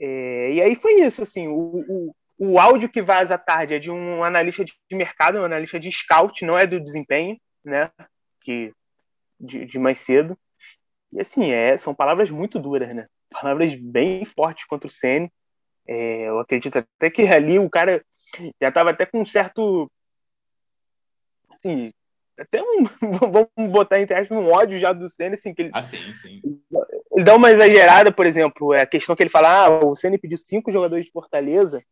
É, 0.00 0.52
e 0.52 0.62
aí 0.62 0.74
foi 0.74 0.94
isso 0.94 1.22
assim, 1.22 1.46
o, 1.46 1.84
o, 1.88 2.14
o 2.38 2.58
áudio 2.58 2.88
que 2.88 3.02
vaza 3.02 3.36
à 3.36 3.38
tarde 3.38 3.74
é 3.74 3.78
de 3.78 3.90
um 3.90 4.24
analista 4.24 4.64
de 4.64 4.74
mercado, 4.92 5.38
um 5.38 5.44
analista 5.44 5.78
de 5.78 5.92
scout, 5.92 6.44
não 6.44 6.58
é 6.58 6.66
do 6.66 6.80
desempenho, 6.80 7.38
né? 7.64 7.90
Que 8.40 8.72
de, 9.38 9.64
de 9.64 9.78
mais 9.78 10.00
cedo. 10.00 10.36
E 11.12 11.20
assim, 11.20 11.50
é, 11.50 11.76
são 11.78 11.94
palavras 11.94 12.30
muito 12.30 12.58
duras, 12.58 12.94
né? 12.94 13.06
Palavras 13.30 13.74
bem 13.74 14.24
fortes 14.24 14.64
contra 14.64 14.86
o 14.86 14.90
Ceni. 14.90 15.30
É, 15.86 16.28
eu 16.28 16.38
acredito 16.38 16.78
até 16.78 17.10
que 17.10 17.22
ali 17.22 17.58
o 17.58 17.70
cara 17.70 18.04
já 18.60 18.68
estava 18.68 18.90
até 18.90 19.06
com 19.06 19.22
um 19.22 19.26
certo. 19.26 19.90
Assim, 21.50 21.92
até 22.38 22.62
um. 22.62 22.84
vamos 23.56 23.72
botar 23.72 24.00
entre 24.00 24.14
aspas, 24.14 24.36
um 24.36 24.46
ódio 24.46 24.78
já 24.78 24.92
do 24.92 25.08
Ceni, 25.08 25.34
assim, 25.34 25.54
que 25.54 25.62
ele. 25.62 25.70
Ah, 25.72 25.82
sim, 25.82 26.12
sim. 26.14 26.40
Ele 27.12 27.24
dá 27.24 27.34
uma 27.34 27.50
exagerada, 27.50 28.12
por 28.12 28.26
exemplo, 28.26 28.74
é 28.74 28.82
a 28.82 28.86
questão 28.86 29.16
que 29.16 29.22
ele 29.22 29.30
fala: 29.30 29.64
ah, 29.64 29.68
o 29.84 29.96
Ceni 29.96 30.18
pediu 30.18 30.38
cinco 30.38 30.70
jogadores 30.70 31.06
de 31.06 31.12
Fortaleza. 31.12 31.82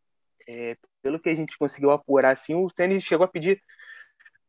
É, 0.48 0.76
pelo 1.02 1.18
que 1.18 1.28
a 1.28 1.34
gente 1.34 1.58
conseguiu 1.58 1.90
apurar, 1.90 2.32
assim, 2.32 2.54
o 2.54 2.70
Ceni 2.70 3.00
chegou 3.00 3.24
a 3.24 3.28
pedir 3.28 3.60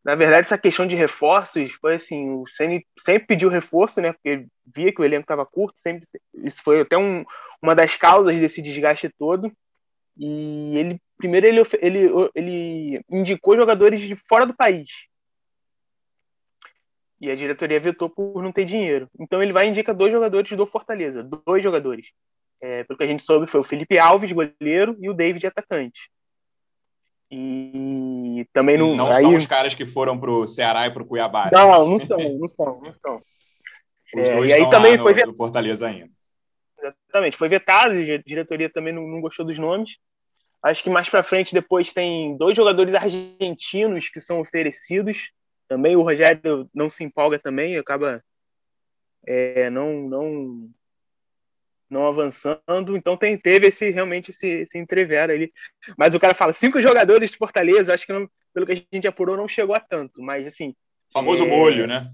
na 0.03 0.15
verdade, 0.15 0.41
essa 0.41 0.57
questão 0.57 0.87
de 0.87 0.95
reforços 0.95 1.71
foi 1.73 1.95
assim: 1.95 2.29
o 2.31 2.47
Ceni 2.47 2.85
sempre 2.99 3.27
pediu 3.27 3.49
reforço, 3.49 4.01
né? 4.01 4.13
Porque 4.13 4.45
via 4.65 4.93
que 4.93 5.01
o 5.01 5.05
elenco 5.05 5.23
estava 5.23 5.45
curto, 5.45 5.79
sempre 5.79 6.07
isso 6.35 6.61
foi 6.63 6.81
até 6.81 6.97
um, 6.97 7.25
uma 7.61 7.75
das 7.75 7.95
causas 7.95 8.37
desse 8.37 8.61
desgaste 8.61 9.09
todo. 9.17 9.51
E 10.17 10.77
ele 10.77 11.01
primeiro 11.17 11.47
ele, 11.47 11.61
ele, 11.81 12.09
ele 12.35 13.01
indicou 13.09 13.55
jogadores 13.55 14.01
de 14.01 14.15
fora 14.15 14.45
do 14.45 14.55
país. 14.55 14.89
E 17.19 17.31
a 17.31 17.35
diretoria 17.35 17.79
vetou 17.79 18.09
por 18.09 18.41
não 18.43 18.51
ter 18.51 18.65
dinheiro. 18.65 19.09
Então 19.19 19.41
ele 19.41 19.51
vai 19.51 19.65
e 19.65 19.69
indica 19.69 19.93
dois 19.93 20.11
jogadores 20.11 20.51
do 20.51 20.65
Fortaleza, 20.65 21.23
dois 21.23 21.63
jogadores. 21.63 22.07
É, 22.61 22.83
pelo 22.83 22.97
que 22.97 23.03
a 23.03 23.07
gente 23.07 23.23
soube, 23.23 23.47
foi 23.47 23.59
o 23.59 23.63
Felipe 23.63 23.97
Alves, 23.97 24.31
goleiro, 24.31 24.95
e 24.99 25.09
o 25.09 25.13
David, 25.13 25.45
atacante. 25.45 26.11
E 27.29 28.47
também 28.53 28.77
não. 28.77 28.95
Não 28.95 29.07
aí... 29.07 29.21
são 29.21 29.35
os 29.35 29.45
caras 29.45 29.75
que 29.75 29.85
foram 29.85 30.17
pro 30.17 30.47
Ceará 30.47 30.87
e 30.87 30.91
pro 30.91 31.05
Cuiabá. 31.05 31.45
Né? 31.45 31.51
Não, 31.53 31.89
não 31.89 31.99
são, 31.99 32.17
não 32.17 32.47
são, 32.47 32.81
não 32.81 32.93
são. 32.93 33.21
É, 34.15 34.39
e 34.45 34.53
aí 34.53 34.69
também 34.69 34.97
foi 34.97 35.13
no, 35.13 35.35
Fortaleza 35.35 35.85
ainda. 35.85 36.09
Exatamente, 36.81 37.35
foi 37.35 37.49
vetado, 37.49 37.91
a 37.91 38.17
diretoria 38.25 38.69
também 38.69 38.93
não, 38.93 39.05
não 39.05 39.19
gostou 39.19 39.45
dos 39.45 39.57
nomes. 39.57 39.97
Acho 40.63 40.81
que 40.81 40.89
mais 40.89 41.09
para 41.09 41.23
frente 41.23 41.53
depois 41.53 41.91
tem 41.91 42.37
dois 42.37 42.55
jogadores 42.55 42.95
argentinos 42.95 44.07
que 44.07 44.21
são 44.21 44.39
oferecidos. 44.39 45.29
Também 45.67 45.97
o 45.97 46.01
Rogério 46.01 46.69
não 46.73 46.89
se 46.89 47.03
empolga 47.03 47.37
também, 47.37 47.77
acaba 47.77 48.23
é, 49.25 49.69
não 49.69 49.93
não 50.07 50.69
não 51.89 52.07
avançando. 52.07 52.95
Então 52.95 53.17
tem, 53.17 53.37
teve 53.37 53.67
esse 53.67 53.89
realmente 53.89 54.31
esse, 54.31 54.47
esse 54.47 54.77
entrever 54.77 55.29
ali. 55.29 55.51
Mas 55.97 56.15
o 56.15 56.19
cara 56.19 56.33
fala 56.33 56.53
cinco 56.53 56.81
jogadores 56.81 57.31
de 57.31 57.37
Fortaleza, 57.37 57.93
acho 57.93 58.05
que 58.05 58.13
não, 58.13 58.29
pelo 58.53 58.65
que 58.65 58.73
a 58.73 58.95
gente 58.95 59.07
apurou 59.07 59.37
não 59.37 59.47
chegou 59.47 59.75
a 59.75 59.79
tanto, 59.79 60.21
mas 60.21 60.45
assim. 60.45 60.69
O 61.09 61.13
famoso 61.13 61.43
é, 61.43 61.47
molho, 61.47 61.87
né? 61.87 62.11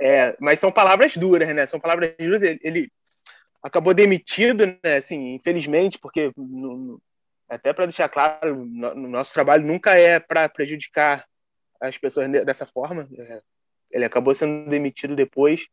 É, 0.00 0.36
mas 0.40 0.58
são 0.58 0.72
palavras 0.72 1.16
duras, 1.16 1.54
né? 1.54 1.66
São 1.66 1.78
palavras 1.78 2.14
duras. 2.18 2.42
Ele, 2.42 2.58
ele 2.62 2.92
acabou 3.62 3.92
demitido, 3.92 4.66
né? 4.66 4.96
Assim, 4.96 5.34
infelizmente, 5.34 5.98
porque 5.98 6.32
no, 6.36 6.76
no, 6.76 7.02
até 7.48 7.72
para 7.72 7.86
deixar 7.86 8.08
claro, 8.08 8.64
no, 8.64 8.94
no, 8.94 9.08
nosso 9.08 9.34
trabalho 9.34 9.66
nunca 9.66 9.98
é 9.98 10.18
para 10.18 10.48
prejudicar 10.48 11.26
as 11.80 11.98
pessoas 11.98 12.30
dessa 12.30 12.64
forma. 12.64 13.08
É, 13.18 13.42
ele 13.90 14.04
acabou 14.04 14.34
sendo 14.34 14.70
demitido 14.70 15.14
depois 15.14 15.66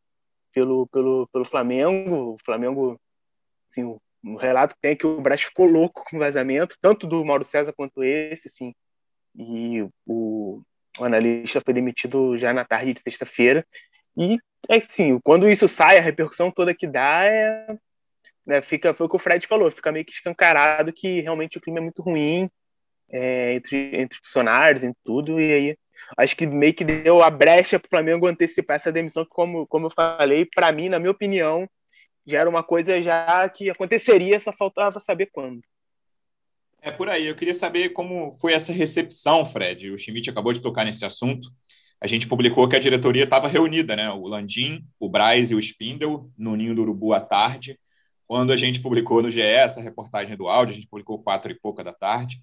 pelo, 0.52 0.86
pelo, 0.88 1.28
pelo 1.32 1.44
Flamengo. 1.44 2.34
O 2.34 2.38
Flamengo, 2.44 3.00
assim, 3.70 3.84
o, 3.84 4.00
o 4.24 4.36
relato 4.36 4.74
tem 4.80 4.92
é 4.92 4.96
que 4.96 5.06
o 5.06 5.20
Brás 5.20 5.42
ficou 5.42 5.66
louco 5.66 6.04
com 6.08 6.16
o 6.16 6.20
vazamento, 6.20 6.76
tanto 6.80 7.06
do 7.06 7.24
Mauro 7.24 7.44
César 7.44 7.72
quanto 7.72 8.02
esse, 8.02 8.48
assim. 8.48 8.74
E 9.36 9.82
o, 10.06 10.62
o 10.98 11.04
analista 11.04 11.60
foi 11.64 11.74
demitido 11.74 12.36
já 12.36 12.52
na 12.52 12.64
tarde 12.64 12.94
de 12.94 13.00
sexta-feira. 13.00 13.66
E, 14.16 14.38
assim, 14.68 15.18
quando 15.20 15.48
isso 15.48 15.68
sai, 15.68 15.98
a 15.98 16.02
repercussão 16.02 16.50
toda 16.50 16.74
que 16.74 16.86
dá 16.86 17.24
é. 17.24 17.76
Né, 18.44 18.62
fica, 18.62 18.94
foi 18.94 19.06
o 19.06 19.10
que 19.10 19.16
o 19.16 19.18
Fred 19.18 19.46
falou, 19.46 19.70
fica 19.70 19.92
meio 19.92 20.06
que 20.06 20.12
escancarado 20.12 20.90
que 20.90 21.20
realmente 21.20 21.58
o 21.58 21.60
clima 21.60 21.78
é 21.78 21.82
muito 21.82 22.00
ruim 22.00 22.50
é, 23.10 23.54
entre, 23.54 23.96
entre 23.96 24.18
funcionários, 24.18 24.84
em 24.84 24.94
tudo, 25.04 25.40
e 25.40 25.52
aí 25.52 25.76
acho 26.16 26.36
que 26.36 26.46
meio 26.46 26.74
que 26.74 26.84
deu 26.84 27.22
a 27.22 27.30
brecha 27.30 27.78
para 27.78 27.86
o 27.86 27.90
Flamengo 27.90 28.26
antecipar 28.26 28.76
essa 28.76 28.92
demissão, 28.92 29.26
como, 29.28 29.66
como 29.66 29.86
eu 29.86 29.90
falei, 29.90 30.46
para 30.46 30.72
mim, 30.72 30.88
na 30.88 30.98
minha 30.98 31.10
opinião, 31.10 31.68
já 32.28 32.40
era 32.40 32.50
uma 32.50 32.62
coisa 32.62 33.00
já 33.00 33.48
que 33.48 33.70
aconteceria, 33.70 34.38
só 34.38 34.52
faltava 34.52 35.00
saber 35.00 35.26
quando. 35.32 35.62
É 36.80 36.90
por 36.90 37.08
aí. 37.08 37.26
Eu 37.26 37.34
queria 37.34 37.54
saber 37.54 37.88
como 37.88 38.36
foi 38.40 38.52
essa 38.52 38.72
recepção, 38.72 39.44
Fred. 39.44 39.90
O 39.90 39.98
Schmidt 39.98 40.30
acabou 40.30 40.52
de 40.52 40.60
tocar 40.60 40.84
nesse 40.84 41.04
assunto 41.04 41.48
a 42.00 42.06
gente 42.06 42.28
publicou 42.28 42.68
que 42.68 42.76
a 42.76 42.80
diretoria 42.80 43.24
estava 43.24 43.48
reunida, 43.48 43.96
né? 43.96 44.10
O 44.10 44.26
Landim, 44.26 44.86
o 45.00 45.08
Braz 45.08 45.50
e 45.50 45.54
o 45.54 45.58
Spindle 45.58 46.30
no 46.38 46.54
Ninho 46.54 46.74
do 46.74 46.82
Urubu 46.82 47.12
à 47.12 47.20
tarde. 47.20 47.78
Quando 48.26 48.52
a 48.52 48.56
gente 48.56 48.80
publicou 48.80 49.20
no 49.20 49.30
GE 49.30 49.40
essa 49.40 49.80
reportagem 49.80 50.36
do 50.36 50.48
áudio, 50.48 50.72
a 50.72 50.76
gente 50.76 50.86
publicou 50.88 51.20
quatro 51.22 51.50
e 51.50 51.58
pouca 51.58 51.82
da 51.82 51.92
tarde. 51.92 52.40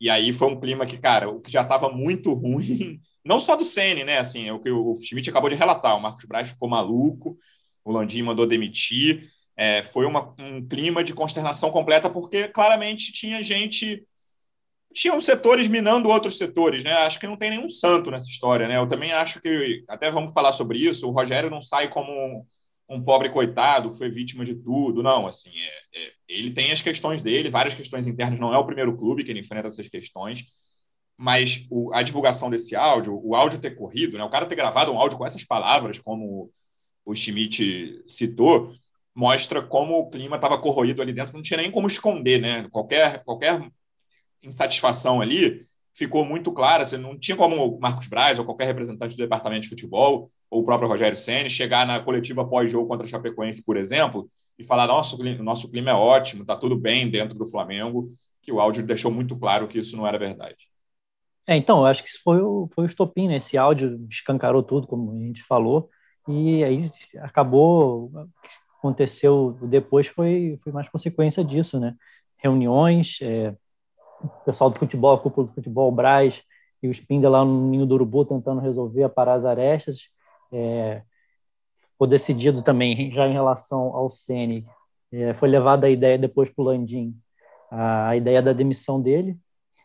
E 0.00 0.08
aí 0.08 0.32
foi 0.32 0.48
um 0.48 0.58
clima 0.58 0.86
que, 0.86 0.96
cara, 0.96 1.28
o 1.28 1.40
que 1.40 1.52
já 1.52 1.62
estava 1.62 1.90
muito 1.90 2.32
ruim, 2.34 3.00
não 3.24 3.38
só 3.38 3.54
do 3.54 3.64
Sene, 3.64 4.02
né? 4.02 4.18
Assim, 4.18 4.48
é 4.48 4.52
o 4.52 4.60
que 4.60 4.70
o 4.70 4.96
Schmidt 5.02 5.28
acabou 5.28 5.50
de 5.50 5.56
relatar. 5.56 5.96
O 5.96 6.00
Marcos 6.00 6.24
Braz 6.24 6.48
ficou 6.48 6.68
maluco, 6.68 7.36
o 7.84 7.92
Landim 7.92 8.22
mandou 8.22 8.46
demitir. 8.46 9.28
É, 9.56 9.82
foi 9.82 10.06
uma, 10.06 10.34
um 10.38 10.66
clima 10.66 11.04
de 11.04 11.14
consternação 11.14 11.70
completa, 11.70 12.10
porque 12.10 12.48
claramente 12.48 13.12
tinha 13.12 13.42
gente 13.42 14.04
tinham 14.94 15.20
setores 15.20 15.66
minando 15.66 16.08
outros 16.08 16.38
setores, 16.38 16.84
né? 16.84 16.92
Acho 16.92 17.18
que 17.18 17.26
não 17.26 17.36
tem 17.36 17.50
nenhum 17.50 17.68
santo 17.68 18.10
nessa 18.10 18.26
história, 18.26 18.68
né? 18.68 18.78
Eu 18.78 18.86
também 18.88 19.12
acho 19.12 19.40
que, 19.42 19.84
até 19.88 20.10
vamos 20.10 20.32
falar 20.32 20.52
sobre 20.52 20.78
isso, 20.78 21.08
o 21.08 21.10
Rogério 21.10 21.50
não 21.50 21.60
sai 21.60 21.88
como 21.88 22.12
um, 22.12 22.44
um 22.88 23.02
pobre 23.02 23.28
coitado 23.28 23.90
que 23.90 23.98
foi 23.98 24.08
vítima 24.08 24.44
de 24.44 24.54
tudo, 24.54 25.02
não, 25.02 25.26
assim, 25.26 25.50
é, 25.50 26.06
é, 26.06 26.12
ele 26.28 26.52
tem 26.52 26.70
as 26.70 26.80
questões 26.80 27.20
dele, 27.20 27.50
várias 27.50 27.74
questões 27.74 28.06
internas, 28.06 28.38
não 28.38 28.54
é 28.54 28.58
o 28.58 28.66
primeiro 28.66 28.96
clube 28.96 29.24
que 29.24 29.32
ele 29.32 29.40
enfrenta 29.40 29.66
essas 29.66 29.88
questões, 29.88 30.44
mas 31.16 31.66
o, 31.70 31.92
a 31.92 32.02
divulgação 32.02 32.48
desse 32.48 32.76
áudio, 32.76 33.20
o 33.24 33.34
áudio 33.34 33.60
ter 33.60 33.72
corrido, 33.72 34.16
né? 34.16 34.24
O 34.24 34.30
cara 34.30 34.46
ter 34.46 34.54
gravado 34.54 34.92
um 34.92 34.98
áudio 34.98 35.18
com 35.18 35.26
essas 35.26 35.44
palavras, 35.44 35.98
como 35.98 36.50
o 37.04 37.14
Schmidt 37.14 38.02
citou, 38.06 38.72
mostra 39.14 39.62
como 39.62 39.98
o 39.98 40.10
clima 40.10 40.36
estava 40.36 40.58
corroído 40.58 41.00
ali 41.00 41.12
dentro, 41.12 41.34
não 41.34 41.42
tinha 41.42 41.58
nem 41.58 41.70
como 41.70 41.86
esconder, 41.86 42.40
né? 42.40 42.68
Qualquer, 42.70 43.22
qualquer 43.24 43.60
insatisfação 44.42 45.20
ali 45.20 45.66
ficou 45.92 46.24
muito 46.24 46.52
clara. 46.52 46.84
Você 46.84 46.96
não 46.96 47.18
tinha 47.18 47.36
como 47.36 47.76
o 47.76 47.80
Marcos 47.80 48.06
Braz 48.06 48.38
ou 48.38 48.44
qualquer 48.44 48.66
representante 48.66 49.14
do 49.14 49.22
departamento 49.22 49.62
de 49.62 49.68
futebol 49.68 50.30
ou 50.50 50.62
o 50.62 50.64
próprio 50.64 50.88
Rogério 50.88 51.16
Senna 51.16 51.48
chegar 51.48 51.86
na 51.86 52.00
coletiva 52.00 52.46
pós-jogo 52.46 52.88
contra 52.88 53.06
a 53.06 53.08
Chapecoense, 53.08 53.64
por 53.64 53.76
exemplo, 53.76 54.28
e 54.58 54.64
falar: 54.64 54.86
nosso, 54.86 55.16
nosso 55.42 55.70
clima 55.70 55.90
é 55.90 55.94
ótimo, 55.94 56.42
está 56.42 56.56
tudo 56.56 56.76
bem 56.76 57.08
dentro 57.08 57.38
do 57.38 57.46
Flamengo, 57.46 58.12
que 58.42 58.52
o 58.52 58.60
áudio 58.60 58.84
deixou 58.84 59.10
muito 59.10 59.36
claro 59.36 59.68
que 59.68 59.78
isso 59.78 59.96
não 59.96 60.06
era 60.06 60.18
verdade. 60.18 60.68
É, 61.46 61.56
então, 61.56 61.80
eu 61.80 61.86
acho 61.86 62.02
que 62.02 62.08
isso 62.08 62.20
foi 62.22 62.40
o, 62.40 62.68
foi 62.74 62.84
o 62.84 62.86
estopim, 62.86 63.28
né? 63.28 63.36
Esse 63.36 63.58
áudio 63.58 64.06
escancarou 64.10 64.62
tudo, 64.62 64.86
como 64.86 65.12
a 65.12 65.18
gente 65.18 65.42
falou, 65.42 65.90
e 66.28 66.64
aí 66.64 66.90
acabou. 67.20 68.10
Aconteceu 68.78 69.56
depois 69.62 70.06
foi, 70.06 70.58
foi 70.62 70.72
mais 70.72 70.88
consequência 70.88 71.42
disso, 71.42 71.80
né? 71.80 71.96
Reuniões, 72.36 73.18
é, 73.22 73.54
o 74.22 74.28
pessoal 74.44 74.70
do 74.70 74.78
futebol, 74.78 75.14
a 75.14 75.20
cúpula 75.20 75.46
do 75.46 75.54
futebol, 75.54 75.88
o 75.88 75.94
Braz 75.94 76.42
e 76.82 76.88
o 76.88 76.90
Spinda 76.92 77.30
lá 77.30 77.44
no 77.44 77.68
Ninho 77.68 77.86
do 77.86 77.94
Urubu 77.94 78.26
tentando 78.26 78.60
resolver, 78.60 79.08
parar 79.08 79.34
as 79.34 79.44
arestas. 79.44 80.08
É, 80.52 81.02
foi 81.98 82.08
decidido 82.08 82.62
também, 82.62 83.10
já 83.12 83.26
em 83.26 83.32
relação 83.32 83.94
ao 83.96 84.10
Ceni, 84.10 84.66
é, 85.12 85.32
foi 85.34 85.48
levada 85.48 85.86
a 85.86 85.90
ideia 85.90 86.18
depois 86.18 86.50
para 86.50 86.62
o 86.62 86.64
Landim, 86.66 87.16
a, 87.70 88.08
a, 88.08 88.16
ideia 88.16 88.42
da 88.42 88.52
demissão 88.52 89.00
dele. 89.00 89.38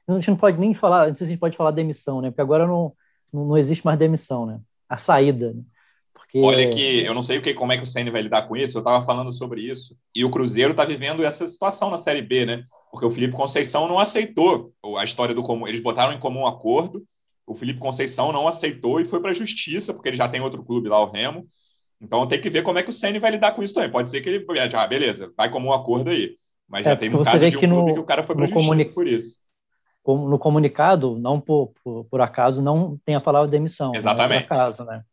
A 0.08 0.14
gente 0.14 0.30
não 0.30 0.38
pode 0.38 0.60
nem 0.60 0.74
falar, 0.74 1.08
não 1.08 1.16
sei 1.16 1.18
se 1.18 1.24
a 1.26 1.28
gente 1.28 1.40
pode 1.40 1.56
falar 1.56 1.72
demissão, 1.72 2.20
né? 2.20 2.32
Porque 2.32 2.42
agora 2.42 2.66
não, 2.66 2.94
não, 3.32 3.46
não 3.46 3.58
existe 3.58 3.86
mais 3.86 3.98
demissão, 3.98 4.46
né? 4.46 4.60
A 4.90 4.98
saída. 4.98 5.54
Né? 5.54 5.62
Porque... 6.32 6.46
Olha 6.46 6.70
que 6.70 7.04
eu 7.04 7.14
não 7.14 7.24
sei 7.24 7.38
o 7.40 7.42
que, 7.42 7.54
como 7.54 7.72
é 7.72 7.78
que 7.78 7.84
o 7.84 7.88
Ceni 7.88 8.10
vai 8.10 8.22
lidar 8.22 8.44
com 8.44 8.56
isso, 8.56 8.78
eu 8.78 8.82
estava 8.82 9.04
falando 9.04 9.34
sobre 9.34 9.62
isso. 9.62 9.98
E 10.16 10.24
o 10.24 10.30
Cruzeiro 10.30 10.72
está 10.72 10.86
vivendo 10.86 11.24
essa 11.24 11.48
situação 11.48 11.90
na 11.90 11.98
Série 11.98 12.22
B, 12.22 12.46
né? 12.46 12.64
porque 12.92 13.06
o 13.06 13.12
Felipe 13.12 13.34
Conceição 13.34 13.88
não 13.88 14.00
aceitou 14.00 14.74
a 14.98 15.04
história 15.04 15.34
do 15.34 15.44
comum. 15.44 15.68
Eles 15.68 15.80
botaram 15.80 16.14
em 16.14 16.20
comum 16.20 16.46
acordo, 16.46 17.04
o 17.46 17.54
Felipe 17.54 17.80
Conceição 17.80 18.32
não 18.32 18.48
aceitou 18.48 19.00
e 19.00 19.06
foi 19.06 19.20
para 19.20 19.32
a 19.32 19.34
justiça, 19.34 19.94
porque 19.94 20.10
ele 20.10 20.18
já 20.18 20.28
tem 20.28 20.42
outro 20.42 20.64
clube 20.64 20.90
lá, 20.90 21.02
o 21.02 21.10
Remo. 21.10 21.46
Então 22.02 22.28
tem 22.28 22.40
que 22.40 22.50
ver 22.50 22.64
como 22.64 22.80
é 22.80 22.84
que 22.84 22.90
o 22.90 22.94
Ceni 22.94 23.20
vai 23.20 23.32
lidar 23.32 23.52
com 23.52 23.64
isso 23.64 23.74
também. 23.74 23.92
Pode 23.92 24.10
ser 24.10 24.22
que 24.22 24.30
ele. 24.30 24.46
Ah, 24.74 24.88
beleza, 24.88 25.32
vai 25.36 25.50
como 25.50 25.68
um 25.68 25.74
acordo 25.74 26.10
aí. 26.10 26.38
Mas 26.68 26.86
já 26.86 26.92
é, 26.92 26.96
tem 26.96 27.14
um 27.14 27.24
caso 27.24 27.50
de 27.50 27.58
um 27.58 27.60
clube 27.60 27.94
que 27.94 28.00
o 28.00 28.06
cara 28.06 28.24
foi 28.24 28.36
para 28.36 28.46
a 28.46 28.48
justiça 28.48 28.70
comuni... 28.70 28.86
por 28.86 29.08
isso. 29.08 29.38
No 30.06 30.40
comunicado, 30.40 31.20
não 31.20 31.40
por, 31.40 31.72
por, 31.84 32.06
por, 32.06 32.22
acaso, 32.22 32.62
não 32.62 32.98
tem 33.06 33.16
a 33.16 33.22
palavra 33.22 33.48
demissão. 33.48 33.92
Né? 33.92 33.98
Exatamente. 33.98 34.42
Né? 34.42 34.48
Por 34.48 34.56
acaso, 34.56 34.84
né? 34.84 35.04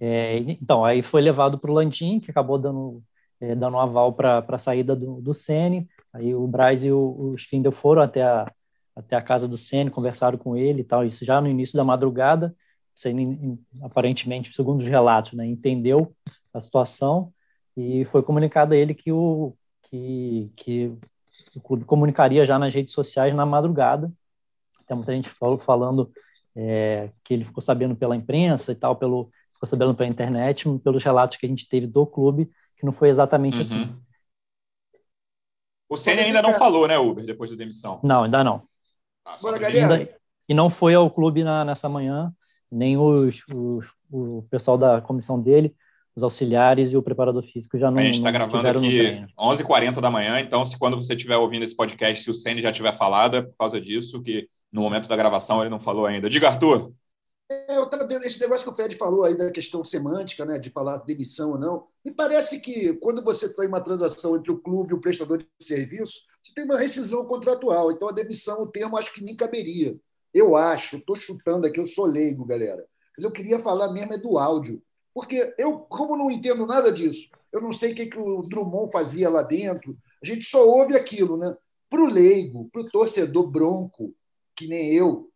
É, 0.00 0.38
então, 0.38 0.84
aí 0.84 1.02
foi 1.02 1.20
levado 1.20 1.58
para 1.58 1.70
o 1.70 1.74
Landim, 1.74 2.20
que 2.20 2.30
acabou 2.30 2.58
dando, 2.58 3.02
é, 3.40 3.54
dando 3.54 3.76
um 3.76 3.80
aval 3.80 4.12
para 4.12 4.44
a 4.46 4.58
saída 4.58 4.96
do, 4.96 5.20
do 5.20 5.34
Sene. 5.34 5.88
Aí 6.12 6.34
o 6.34 6.46
Braz 6.46 6.84
e 6.84 6.90
o, 6.90 6.98
o 6.98 7.34
Spindle 7.36 7.72
foram 7.72 8.02
até 8.02 8.22
a, 8.22 8.46
até 8.94 9.16
a 9.16 9.22
casa 9.22 9.48
do 9.48 9.56
Senna, 9.56 9.90
conversaram 9.90 10.38
com 10.38 10.56
ele 10.56 10.80
e 10.80 10.84
tal, 10.84 11.04
isso 11.04 11.24
já 11.24 11.40
no 11.40 11.48
início 11.48 11.76
da 11.76 11.84
madrugada, 11.84 12.54
Senna, 12.94 13.56
aparentemente, 13.82 14.54
segundo 14.54 14.80
os 14.80 14.86
relatos, 14.86 15.32
né, 15.32 15.46
entendeu 15.46 16.14
a 16.52 16.60
situação 16.60 17.32
e 17.76 18.04
foi 18.06 18.22
comunicado 18.22 18.74
a 18.74 18.76
ele 18.76 18.94
que 18.94 19.10
o, 19.10 19.54
que, 19.84 20.52
que 20.56 20.92
o 21.56 21.60
clube 21.60 21.84
comunicaria 21.84 22.44
já 22.44 22.58
nas 22.58 22.74
redes 22.74 22.92
sociais 22.92 23.34
na 23.34 23.46
madrugada. 23.46 24.12
Tem 24.86 24.96
muita 24.96 25.12
gente 25.14 25.30
falando 25.30 26.10
é, 26.54 27.10
que 27.24 27.32
ele 27.32 27.44
ficou 27.44 27.62
sabendo 27.62 27.94
pela 27.94 28.16
imprensa 28.16 28.72
e 28.72 28.74
tal, 28.74 28.96
pelo, 28.96 29.30
ficou 29.60 29.68
sabendo 29.68 29.94
pela 29.94 30.08
internet, 30.08 30.66
pelos 30.78 31.04
relatos 31.04 31.36
que 31.36 31.44
a 31.44 31.48
gente 31.48 31.68
teve 31.68 31.86
do 31.86 32.06
clube, 32.06 32.50
que 32.78 32.86
não 32.86 32.92
foi 32.92 33.10
exatamente 33.10 33.56
uhum. 33.56 33.60
assim. 33.60 33.96
O 35.86 35.96
Senna 35.96 36.22
ainda 36.22 36.40
não 36.40 36.54
falou, 36.54 36.88
né, 36.88 36.98
Uber, 36.98 37.26
depois 37.26 37.50
da 37.50 37.56
demissão? 37.56 38.00
Não, 38.02 38.22
ainda 38.22 38.42
não. 38.42 38.62
Ah, 39.24 39.36
Bora, 39.40 39.58
galera. 39.58 40.18
E 40.48 40.54
não 40.54 40.70
foi 40.70 40.94
ao 40.94 41.10
clube 41.10 41.44
na, 41.44 41.64
nessa 41.64 41.88
manhã, 41.88 42.32
nem 42.70 42.96
os, 42.96 43.44
os, 43.52 43.86
o 44.10 44.46
pessoal 44.50 44.78
da 44.78 45.00
comissão 45.00 45.40
dele. 45.40 45.74
os 46.16 46.22
auxiliares 46.22 46.90
e 46.92 46.96
o 46.96 47.02
preparador 47.02 47.42
físico 47.42 47.78
já 47.78 47.90
não. 47.90 47.98
A 47.98 48.02
gente 48.02 48.16
está 48.18 48.30
gravando 48.30 48.66
aqui 48.66 49.24
11h40 49.38 50.00
da 50.00 50.10
manhã, 50.10 50.40
então 50.40 50.64
se 50.64 50.78
quando 50.78 50.96
você 50.96 51.14
estiver 51.14 51.36
ouvindo 51.36 51.64
esse 51.64 51.76
podcast, 51.76 52.24
se 52.24 52.30
o 52.30 52.34
Ceni 52.34 52.62
já 52.62 52.72
tiver 52.72 52.92
falado, 52.92 53.36
é 53.36 53.42
por 53.42 53.54
causa 53.58 53.80
disso 53.80 54.22
que 54.22 54.48
no 54.72 54.80
momento 54.80 55.08
da 55.08 55.16
gravação 55.16 55.60
ele 55.60 55.70
não 55.70 55.80
falou 55.80 56.06
ainda. 56.06 56.30
Diga, 56.30 56.48
Arthur. 56.48 56.92
É, 57.50 57.76
eu 57.76 57.82
estava 57.82 58.06
vendo 58.06 58.24
esse 58.24 58.38
negócio 58.40 58.64
que 58.64 58.70
o 58.70 58.76
Fred 58.76 58.94
falou 58.94 59.24
aí 59.24 59.36
da 59.36 59.50
questão 59.50 59.82
semântica, 59.82 60.44
né, 60.44 60.56
de 60.56 60.70
falar 60.70 60.98
demissão 60.98 61.50
ou 61.50 61.58
não. 61.58 61.88
Me 62.04 62.12
parece 62.12 62.60
que 62.60 62.94
quando 62.98 63.24
você 63.24 63.52
tem 63.52 63.66
uma 63.66 63.80
transação 63.80 64.36
entre 64.36 64.52
o 64.52 64.58
clube 64.58 64.92
e 64.92 64.94
o 64.94 65.00
prestador 65.00 65.38
de 65.38 65.48
serviço, 65.60 66.20
você 66.40 66.54
tem 66.54 66.64
uma 66.64 66.78
rescisão 66.78 67.24
contratual. 67.24 67.90
Então 67.90 68.08
a 68.08 68.12
demissão, 68.12 68.62
o 68.62 68.68
termo, 68.68 68.96
acho 68.96 69.12
que 69.12 69.24
nem 69.24 69.34
caberia. 69.34 69.98
Eu 70.32 70.54
acho, 70.54 70.98
estou 70.98 71.16
chutando 71.16 71.66
aqui, 71.66 71.80
eu 71.80 71.84
sou 71.84 72.06
leigo, 72.06 72.44
galera. 72.44 72.86
Eu 73.18 73.32
queria 73.32 73.58
falar 73.58 73.92
mesmo 73.92 74.14
é 74.14 74.18
do 74.18 74.38
áudio. 74.38 74.80
Porque 75.12 75.52
eu, 75.58 75.80
como 75.80 76.16
não 76.16 76.30
entendo 76.30 76.64
nada 76.64 76.92
disso, 76.92 77.28
eu 77.52 77.60
não 77.60 77.72
sei 77.72 77.90
o 77.90 77.94
que, 77.96 78.06
que 78.06 78.18
o 78.18 78.42
Drummond 78.42 78.92
fazia 78.92 79.28
lá 79.28 79.42
dentro, 79.42 79.98
a 80.22 80.26
gente 80.26 80.44
só 80.44 80.64
ouve 80.64 80.96
aquilo, 80.96 81.36
né? 81.36 81.56
Para 81.88 82.00
o 82.00 82.06
leigo, 82.06 82.70
para 82.70 82.82
o 82.82 82.88
torcedor 82.88 83.50
bronco, 83.50 84.14
que 84.54 84.68
nem 84.68 84.94
eu, 84.94 85.28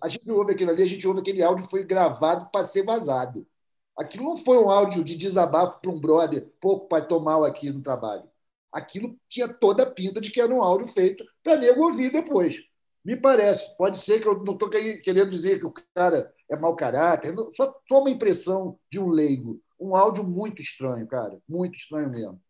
a 0.00 0.08
gente 0.08 0.30
ouve 0.30 0.52
aquilo 0.52 0.70
ali, 0.70 0.82
a 0.82 0.86
gente 0.86 1.06
ouve 1.06 1.20
aquele 1.20 1.42
áudio 1.42 1.66
foi 1.66 1.84
gravado 1.84 2.50
para 2.50 2.64
ser 2.64 2.84
vazado. 2.84 3.46
Aquilo 3.96 4.24
não 4.24 4.36
foi 4.36 4.58
um 4.58 4.70
áudio 4.70 5.04
de 5.04 5.16
desabafo 5.16 5.80
para 5.80 5.90
um 5.90 6.00
brother, 6.00 6.50
pouco 6.60 6.88
para 6.88 7.04
tomar 7.04 7.46
aqui 7.46 7.70
no 7.70 7.82
trabalho. 7.82 8.24
Aquilo 8.72 9.16
tinha 9.28 9.48
toda 9.48 9.84
a 9.84 9.90
pinta 9.90 10.20
de 10.20 10.30
que 10.30 10.40
era 10.40 10.52
um 10.52 10.62
áudio 10.62 10.88
feito 10.88 11.24
para 11.42 11.56
nego 11.56 11.84
ouvir 11.84 12.10
depois. 12.10 12.60
Me 13.04 13.16
parece. 13.16 13.76
Pode 13.76 13.98
ser 13.98 14.20
que 14.20 14.26
eu 14.26 14.42
não 14.42 14.54
estou 14.54 14.68
querendo 14.68 15.30
dizer 15.30 15.60
que 15.60 15.66
o 15.66 15.74
cara 15.94 16.32
é 16.50 16.56
mau 16.56 16.74
caráter, 16.74 17.34
só, 17.54 17.74
só 17.88 18.00
uma 18.00 18.10
impressão 18.10 18.78
de 18.90 18.98
um 18.98 19.08
leigo. 19.08 19.60
Um 19.78 19.94
áudio 19.94 20.24
muito 20.24 20.60
estranho, 20.60 21.06
cara. 21.06 21.40
Muito 21.48 21.76
estranho 21.76 22.10
mesmo 22.10 22.40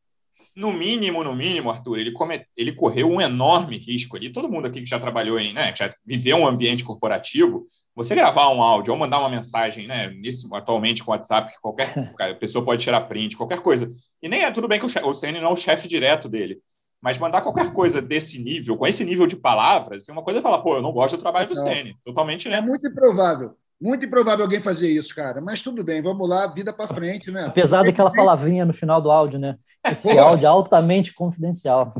no 0.56 0.72
mínimo, 0.72 1.24
no 1.24 1.34
mínimo, 1.34 1.70
Arthur, 1.70 1.98
ele, 1.98 2.12
come... 2.12 2.44
ele 2.56 2.72
correu 2.72 3.08
um 3.08 3.20
enorme 3.20 3.76
risco 3.78 4.16
ali. 4.16 4.30
Todo 4.30 4.48
mundo 4.48 4.66
aqui 4.66 4.80
que 4.80 4.88
já 4.88 4.98
trabalhou 4.98 5.38
em, 5.38 5.52
né, 5.52 5.74
já 5.76 5.92
viveu 6.04 6.36
um 6.36 6.46
ambiente 6.46 6.84
corporativo, 6.84 7.66
você 7.94 8.14
gravar 8.14 8.48
um 8.50 8.62
áudio 8.62 8.92
ou 8.92 8.98
mandar 8.98 9.20
uma 9.20 9.28
mensagem, 9.28 9.86
né, 9.86 10.08
nesse, 10.10 10.48
atualmente 10.52 11.02
com 11.02 11.10
o 11.10 11.14
WhatsApp, 11.14 11.52
que 11.52 11.60
qualquer 11.60 11.94
pessoa 12.38 12.64
pode 12.64 12.82
tirar 12.82 13.02
print, 13.02 13.36
qualquer 13.36 13.60
coisa. 13.60 13.92
E 14.22 14.28
nem 14.28 14.42
é 14.42 14.50
tudo 14.50 14.68
bem 14.68 14.78
que 14.78 14.86
o, 14.86 14.88
chefe, 14.88 15.06
o 15.06 15.14
CN 15.14 15.40
não 15.40 15.50
é 15.50 15.52
o 15.52 15.56
chefe 15.56 15.88
direto 15.88 16.28
dele, 16.28 16.60
mas 17.00 17.18
mandar 17.18 17.42
qualquer 17.42 17.72
coisa 17.72 18.00
desse 18.00 18.38
nível, 18.38 18.76
com 18.76 18.86
esse 18.86 19.04
nível 19.04 19.26
de 19.26 19.36
palavras, 19.36 20.08
é 20.08 20.12
uma 20.12 20.22
coisa 20.22 20.40
é 20.40 20.42
falar, 20.42 20.62
pô, 20.62 20.76
eu 20.76 20.82
não 20.82 20.92
gosto 20.92 21.16
do 21.16 21.22
trabalho 21.22 21.48
do 21.48 21.54
não. 21.54 21.62
CN. 21.62 21.94
Totalmente, 22.04 22.48
né? 22.48 22.56
É 22.56 22.60
muito 22.60 22.86
improvável. 22.88 23.54
Muito 23.80 24.06
improvável 24.06 24.44
alguém 24.44 24.60
fazer 24.60 24.90
isso, 24.90 25.14
cara. 25.14 25.40
Mas 25.40 25.60
tudo 25.60 25.82
bem, 25.82 26.00
vamos 26.00 26.28
lá, 26.28 26.46
vida 26.46 26.72
para 26.72 26.92
frente, 26.92 27.30
né? 27.30 27.46
Apesar 27.46 27.82
daquela 27.82 28.12
palavrinha 28.12 28.64
no 28.64 28.72
final 28.72 29.00
do 29.00 29.10
áudio, 29.10 29.38
né? 29.38 29.56
Esse 29.84 30.18
áudio 30.18 30.46
é 30.46 30.48
altamente 30.48 31.12
confidencial. 31.12 31.92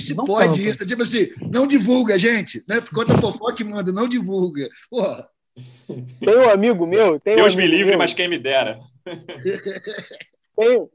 Se 0.00 0.14
não 0.14 0.24
pode 0.24 0.58
tanto. 0.58 0.70
isso. 0.70 0.86
Tipo 0.86 1.02
assim, 1.02 1.30
não 1.52 1.66
divulga, 1.66 2.18
gente. 2.18 2.64
Né? 2.68 2.80
Conta 2.94 3.14
a 3.14 3.20
fofoca 3.20 3.60
e 3.62 3.64
manda, 3.64 3.90
não 3.90 4.08
divulga. 4.08 4.68
Porra. 4.88 5.28
Tem 6.20 6.36
um 6.36 6.48
amigo 6.48 6.86
meu. 6.86 7.18
Tem 7.18 7.36
Deus 7.36 7.54
um 7.54 7.56
me 7.56 7.66
livre, 7.66 7.90
meu. 7.90 7.98
mas 7.98 8.14
quem 8.14 8.28
me 8.28 8.38
dera. 8.38 8.80
Tem, 10.54 10.86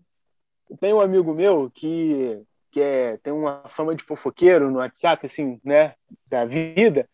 tem 0.79 0.94
um 0.94 1.01
amigo 1.01 1.34
meu 1.34 1.72
que, 1.74 2.39
que 2.72 2.79
é, 2.79 3.17
tem 3.17 3.34
uma 3.34 3.63
fama 3.67 3.96
de 3.96 4.03
fofoqueiro 4.03 4.70
no 4.70 4.77
WhatsApp, 4.77 5.25
assim, 5.25 5.60
né? 5.65 5.94
Da 6.27 6.46
vida. 6.46 7.10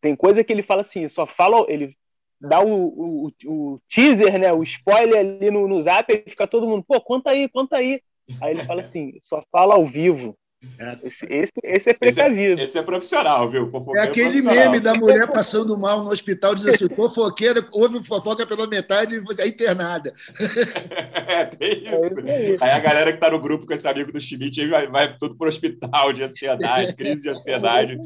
Tem 0.00 0.14
coisa 0.14 0.44
que 0.44 0.52
ele 0.52 0.62
fala 0.62 0.82
assim, 0.82 1.08
só 1.08 1.26
fala, 1.26 1.66
ele 1.68 1.96
dá 2.40 2.60
o, 2.60 2.86
o, 2.86 3.32
o 3.46 3.80
teaser, 3.88 4.38
né? 4.38 4.52
O 4.52 4.62
spoiler 4.62 5.18
ali 5.18 5.50
no, 5.50 5.66
no 5.66 5.80
zap 5.82 6.12
e 6.12 6.30
fica 6.30 6.46
todo 6.46 6.68
mundo, 6.68 6.84
pô, 6.86 7.00
conta 7.00 7.30
aí, 7.30 7.48
conta 7.48 7.76
aí. 7.76 8.00
Aí 8.40 8.52
ele 8.52 8.64
fala 8.64 8.82
assim: 8.82 9.12
só 9.20 9.42
fala 9.50 9.74
ao 9.74 9.86
vivo. 9.86 10.36
É. 10.76 10.98
Esse, 11.04 11.24
esse, 11.26 11.52
esse 11.62 11.90
é 11.90 11.94
precavido. 11.94 12.54
Esse 12.54 12.60
é, 12.60 12.64
esse 12.64 12.78
é 12.78 12.82
profissional, 12.82 13.48
viu? 13.48 13.70
Fofoqueiro 13.70 14.04
é 14.04 14.08
aquele 14.08 14.42
meme 14.42 14.80
da 14.80 14.92
mulher 14.92 15.30
passando 15.30 15.78
mal 15.78 16.02
no 16.02 16.10
hospital, 16.10 16.52
diz 16.54 16.66
assim: 16.66 16.88
fofoqueira, 16.88 17.64
houve 17.70 18.02
fofoca 18.02 18.44
pela 18.44 18.66
metade 18.66 19.16
e 19.16 19.20
você 19.20 19.42
é 19.42 19.48
internada. 19.48 20.12
É, 21.28 21.44
tem 21.44 21.82
isso. 21.82 22.20
É 22.20 22.34
aí. 22.34 22.56
aí. 22.58 22.70
a 22.70 22.78
galera 22.78 23.12
que 23.12 23.18
tá 23.18 23.30
no 23.30 23.38
grupo 23.38 23.66
com 23.66 23.74
esse 23.74 23.86
amigo 23.86 24.10
do 24.10 24.18
Schmidt 24.18 24.62
aí 24.62 24.66
vai, 24.66 24.86
vai 24.88 25.18
tudo 25.18 25.36
pro 25.36 25.46
hospital 25.46 26.10
de 26.10 26.22
ansiedade, 26.22 26.96
crise 26.96 27.20
de 27.20 27.28
ansiedade, 27.28 27.98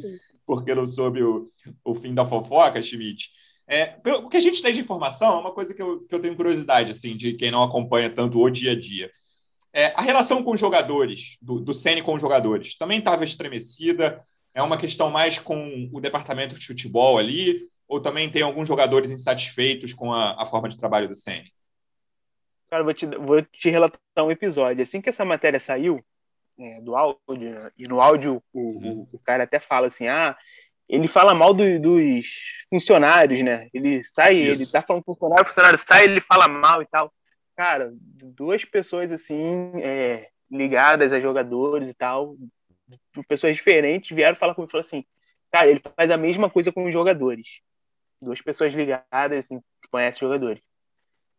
porque 0.45 0.75
não 0.75 0.89
soube 0.89 1.23
o, 1.23 1.47
o 1.85 1.95
fim 1.95 2.13
da 2.13 2.27
fofoca, 2.27 2.83
Schmidt. 2.83 3.31
É, 3.73 3.97
o 4.07 4.29
que 4.29 4.37
a 4.37 4.41
gente 4.41 4.61
tem 4.61 4.75
de 4.75 4.81
informação 4.81 5.35
é 5.35 5.41
uma 5.41 5.55
coisa 5.55 5.73
que 5.73 5.81
eu, 5.81 6.01
que 6.01 6.15
eu 6.15 6.21
tenho 6.21 6.37
curiosidade, 6.37 6.91
assim, 6.91 7.17
de 7.17 7.33
quem 7.33 7.51
não 7.51 7.63
acompanha 7.63 8.11
tanto 8.11 8.39
o 8.39 8.51
dia 8.51 8.73
a 8.73 8.79
dia. 8.79 9.11
É, 9.73 9.87
a 9.97 10.03
relação 10.03 10.45
com 10.45 10.51
os 10.51 10.61
jogadores, 10.61 11.39
do, 11.41 11.59
do 11.59 11.73
Ceni 11.73 12.03
com 12.03 12.15
os 12.15 12.21
jogadores, 12.21 12.77
também 12.77 12.99
estava 12.99 13.25
estremecida. 13.25 14.21
É 14.55 14.63
uma 14.63 14.77
questão 14.77 15.11
mais 15.11 15.39
com 15.39 15.89
o 15.91 16.03
departamento 16.03 16.55
de 16.55 16.67
futebol 16.67 17.17
ali, 17.17 17.61
ou 17.89 17.99
também 17.99 18.31
tem 18.31 18.43
alguns 18.43 18.69
jogadores 18.69 19.11
insatisfeitos 19.11 19.95
com 19.95 20.13
a, 20.13 20.43
a 20.43 20.45
forma 20.45 20.69
de 20.69 20.77
trabalho 20.77 21.09
do 21.09 21.15
Ceni? 21.15 21.51
Cara, 22.69 22.85
vou 22.85 22.93
te, 22.93 23.07
vou 23.07 23.41
te 23.41 23.71
relatar 23.71 23.99
um 24.19 24.31
episódio. 24.31 24.83
Assim 24.83 25.01
que 25.01 25.09
essa 25.09 25.25
matéria 25.25 25.59
saiu, 25.59 26.05
é, 26.59 26.79
do 26.83 26.95
áudio, 26.95 27.73
e 27.79 27.89
no 27.89 28.03
áudio 28.03 28.43
o, 28.53 28.61
uhum. 28.61 29.09
o, 29.11 29.19
cara 29.19 29.45
até 29.45 29.59
fala 29.59 29.87
assim: 29.87 30.09
ah, 30.09 30.37
ele 30.93 31.09
fala 31.09 31.35
mal 31.35 31.53
do, 31.53 31.81
dos 31.81 32.27
funcionários, 32.71 33.41
né? 33.41 33.69
Ele 33.75 34.05
sai, 34.05 34.35
Isso. 34.35 34.63
ele 34.63 34.71
tá 34.71 34.83
falando 34.83 35.05
funcionário, 35.05 35.47
funcionário 35.47 35.81
sai, 35.87 36.05
ele 36.05 36.21
fala 36.21 36.47
mal 36.47 36.83
e 36.83 36.87
tal 36.87 37.13
cara, 37.57 37.93
duas 37.95 38.65
pessoas 38.65 39.13
assim, 39.13 39.81
é, 39.83 40.29
ligadas 40.51 41.13
a 41.13 41.21
jogadores 41.21 41.89
e 41.89 41.95
tal, 41.95 42.37
pessoas 43.29 43.57
diferentes, 43.57 44.15
vieram 44.15 44.37
falar 44.37 44.55
comigo 44.55 44.71
e 44.71 44.73
falaram 44.73 44.87
assim, 44.87 45.05
cara, 45.51 45.71
ele 45.71 45.81
faz 45.97 46.11
a 46.11 46.17
mesma 46.17 46.51
coisa 46.51 46.73
com 46.73 46.85
os 46.85 46.93
jogadores. 46.93 47.61
Duas 48.21 48.41
pessoas 48.41 48.73
ligadas, 48.73 49.45
assim, 49.45 49.61
que 49.81 49.89
conhecem 49.91 50.21
jogadores. 50.21 50.63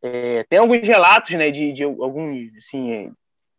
É, 0.01 0.43
tem 0.45 0.59
alguns 0.59 0.85
relatos, 0.87 1.31
né, 1.31 1.49
de, 1.49 1.71
de 1.71 1.83
alguns, 1.83 2.55
assim, 2.57 2.91
é, 2.91 3.11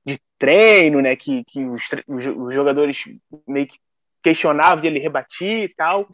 de 0.05 0.19
treino, 0.39 1.01
né, 1.01 1.17
que, 1.17 1.45
que 1.45 1.65
os, 1.65 1.83
os 2.07 2.55
jogadores 2.55 3.05
meio 3.47 3.67
que 3.67 3.79
questionavam 4.25 4.83
e 4.83 4.89
ele 4.89 4.99
rebatia 4.99 5.65
e 5.65 5.69
tal. 5.69 6.09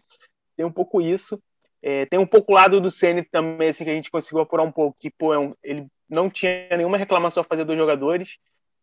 Tem 0.57 0.67
um 0.67 0.73
pouco 0.73 1.01
isso. 1.01 1.41
É, 1.81 2.05
tem 2.07 2.19
um 2.19 2.27
pouco 2.27 2.53
o 2.53 2.55
lado 2.55 2.81
do 2.81 2.91
Ceni 2.91 3.23
também, 3.23 3.71
assim, 3.71 3.85
que 3.85 3.91
a 3.91 3.95
gente 3.95 4.11
conseguiu 4.11 4.41
apurar 4.41 4.65
um 4.65 4.73
pouco, 4.73 4.99
que, 5.01 5.11
pô, 5.11 5.33
é 5.33 5.39
um, 5.39 5.55
ele 5.63 5.87
não 6.09 6.29
tinha 6.29 6.69
nenhuma 6.77 6.99
reclamação 6.99 7.41
a 7.41 7.45
fazer 7.45 7.65
dos 7.65 7.77
jogadores 7.77 8.37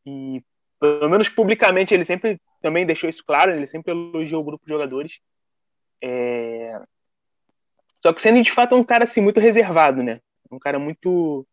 e 0.05 0.41
pelo 0.79 1.09
menos 1.09 1.27
publicamente 1.29 1.93
ele 1.93 2.05
sempre 2.05 2.39
também 2.61 2.85
deixou 2.85 3.09
isso 3.09 3.23
claro, 3.25 3.51
ele 3.51 3.67
sempre 3.67 3.91
elogiou 3.91 4.41
o 4.41 4.45
grupo 4.45 4.65
de 4.65 4.71
jogadores. 4.71 5.19
É... 6.01 6.79
Só 8.01 8.13
que 8.13 8.21
sendo 8.21 8.41
de 8.41 8.51
fato 8.51 8.75
um 8.75 8.83
cara 8.83 9.03
assim 9.03 9.21
muito 9.21 9.39
reservado, 9.39 10.01
né? 10.01 10.21
Um 10.49 10.57
cara 10.57 10.79
muito 10.79 11.45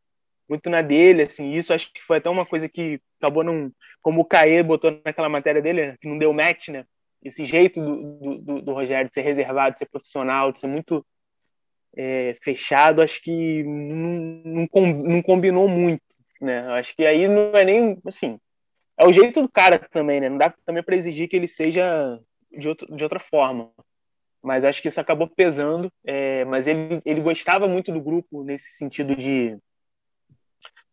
muito 0.49 0.71
na 0.71 0.83
dele, 0.83 1.23
assim. 1.23 1.51
Isso 1.51 1.73
acho 1.73 1.93
que 1.93 2.03
foi 2.03 2.19
até 2.19 2.31
uma 2.31 2.47
coisa 2.47 2.69
que 2.69 3.01
acabou 3.19 3.43
não, 3.43 3.73
como 4.01 4.21
o 4.21 4.25
Caê 4.25 4.63
botou 4.63 5.01
naquela 5.05 5.29
matéria 5.29 5.61
dele, 5.61 5.87
né? 5.87 5.97
que 6.01 6.09
não 6.09 6.19
deu 6.19 6.33
match, 6.33 6.69
né? 6.69 6.85
Esse 7.25 7.45
jeito 7.45 7.81
do, 7.81 8.39
do, 8.39 8.63
do 8.63 8.73
Rogério 8.73 9.09
de 9.09 9.15
ser 9.15 9.23
reservado, 9.23 9.73
de 9.73 9.79
ser 9.79 9.87
profissional, 9.87 10.53
de 10.53 10.61
ser 10.61 10.67
muito 10.67 11.05
é, 11.97 12.37
fechado, 12.43 13.03
acho 13.03 13.23
que 13.23 13.63
não, 13.65 14.67
não, 15.07 15.23
combinou 15.23 15.69
muito, 15.69 16.03
né? 16.41 16.61
Acho 16.73 16.95
que 16.95 17.07
aí 17.07 17.27
não 17.27 17.57
é 17.57 17.65
nem, 17.65 17.99
assim, 18.07 18.39
é 18.99 19.07
o 19.07 19.13
jeito 19.13 19.41
do 19.43 19.49
cara 19.49 19.79
também, 19.79 20.21
né? 20.21 20.29
Não 20.29 20.39
dá 20.39 20.53
também 20.65 20.83
para 20.83 20.97
exigir 20.97 21.29
que 21.29 21.37
ele 21.37 21.49
seja 21.49 22.21
de, 22.53 22.69
outro, 22.69 22.95
de 22.95 23.03
outra 23.03 23.19
forma. 23.19 23.71
Mas 24.43 24.65
acho 24.65 24.83
que 24.83 24.89
isso 24.89 25.01
acabou 25.01 25.27
pesando. 25.27 25.91
É, 26.05 26.45
mas 26.45 26.67
ele, 26.67 27.01
ele 27.05 27.21
gostava 27.21 27.67
muito 27.67 27.91
do 27.91 28.01
grupo 28.01 28.45
nesse 28.45 28.71
sentido 28.77 29.17
de 29.17 29.57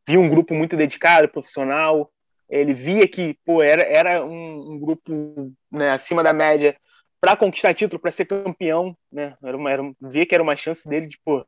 via 0.08 0.20
um 0.20 0.30
grupo 0.30 0.54
muito 0.54 0.76
dedicado, 0.76 1.30
profissional. 1.30 2.12
Ele 2.52 2.74
via 2.74 3.08
que 3.08 3.38
pô, 3.46 3.64
era, 3.64 3.82
era 3.82 4.26
um, 4.26 4.74
um 4.74 4.80
grupo 4.80 5.54
né, 5.72 5.92
acima 5.92 6.22
da 6.22 6.34
média 6.34 6.76
para 7.20 7.36
conquistar 7.36 7.74
título, 7.74 8.02
para 8.02 8.12
ser 8.12 8.26
campeão, 8.26 8.96
né? 9.12 9.38
Era 9.42 9.56
uma, 9.56 9.72
era, 9.72 9.84
via 10.02 10.26
que 10.26 10.36
era 10.36 10.44
uma 10.44 10.56
chance 10.56 10.88
dele 10.88 11.08
de 11.08 11.18
pô, 11.24 11.46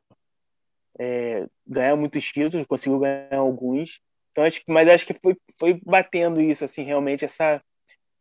é, 0.98 1.46
ganhar 1.66 1.94
muitos 1.96 2.24
títulos, 2.24 2.66
conseguiu 2.66 3.00
ganhar 3.00 3.36
alguns. 3.36 4.00
Então 4.32 4.44
acho 4.44 4.64
que, 4.64 4.72
mas 4.72 4.88
acho 4.88 5.06
que 5.06 5.14
foi, 5.22 5.36
foi 5.58 5.80
batendo 5.84 6.40
isso 6.40 6.64
assim, 6.64 6.82
realmente 6.84 7.24
essa 7.24 7.60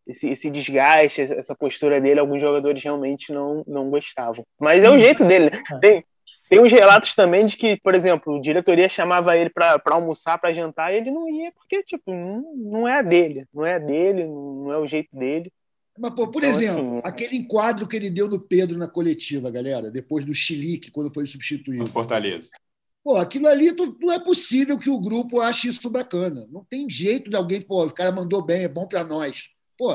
esse, 0.05 0.29
esse 0.29 0.49
desgaste, 0.49 1.21
essa 1.21 1.55
postura 1.55 2.01
dele, 2.01 2.19
alguns 2.19 2.41
jogadores 2.41 2.83
realmente 2.83 3.31
não 3.31 3.63
não 3.65 3.89
gostavam. 3.89 4.43
Mas 4.59 4.83
é 4.83 4.89
o 4.89 4.99
jeito 4.99 5.23
dele. 5.23 5.51
Né? 5.51 5.63
É. 5.71 5.79
Tem 5.79 6.05
tem 6.49 6.59
uns 6.59 6.71
relatos 6.71 7.13
também 7.13 7.45
de 7.45 7.57
que, 7.57 7.77
por 7.77 7.95
exemplo, 7.95 8.37
a 8.37 8.41
diretoria 8.41 8.87
chamava 8.89 9.37
ele 9.37 9.49
para 9.49 9.81
almoçar, 9.85 10.37
para 10.37 10.53
jantar, 10.53 10.93
e 10.93 10.97
ele 10.97 11.11
não 11.11 11.27
ia, 11.27 11.51
porque, 11.51 11.83
tipo, 11.83 12.13
não, 12.13 12.53
não 12.55 12.87
é 12.87 12.99
a 12.99 13.01
dele, 13.01 13.45
não 13.53 13.65
é 13.65 13.75
a 13.75 13.79
dele, 13.79 14.25
não 14.25 14.71
é 14.71 14.77
o 14.77 14.87
jeito 14.87 15.15
dele. 15.15 15.51
Mas, 15.97 16.13
pô, 16.13 16.27
por 16.27 16.43
então, 16.43 16.49
exemplo, 16.49 16.97
assim, 16.97 17.01
aquele 17.03 17.37
enquadro 17.37 17.87
que 17.87 17.95
ele 17.95 18.09
deu 18.09 18.27
no 18.27 18.39
Pedro 18.39 18.77
na 18.77 18.87
coletiva, 18.87 19.51
galera, 19.51 19.91
depois 19.91 20.25
do 20.25 20.33
Chilique, 20.33 20.91
quando 20.91 21.13
foi 21.13 21.25
substituído. 21.25 21.83
No 21.83 21.89
Fortaleza. 21.89 22.49
Pô, 23.03 23.17
aquilo 23.17 23.47
ali 23.47 23.75
não 23.99 24.13
é 24.13 24.19
possível 24.19 24.77
que 24.79 24.89
o 24.89 24.99
grupo 24.99 25.41
ache 25.41 25.67
isso 25.67 25.89
bacana. 25.89 26.47
Não 26.49 26.63
tem 26.63 26.89
jeito 26.89 27.29
de 27.29 27.35
alguém, 27.35 27.61
pô, 27.61 27.85
o 27.85 27.91
cara 27.91 28.11
mandou 28.11 28.41
bem, 28.41 28.63
é 28.63 28.67
bom 28.67 28.87
para 28.87 29.03
nós. 29.03 29.49
Pô, 29.77 29.91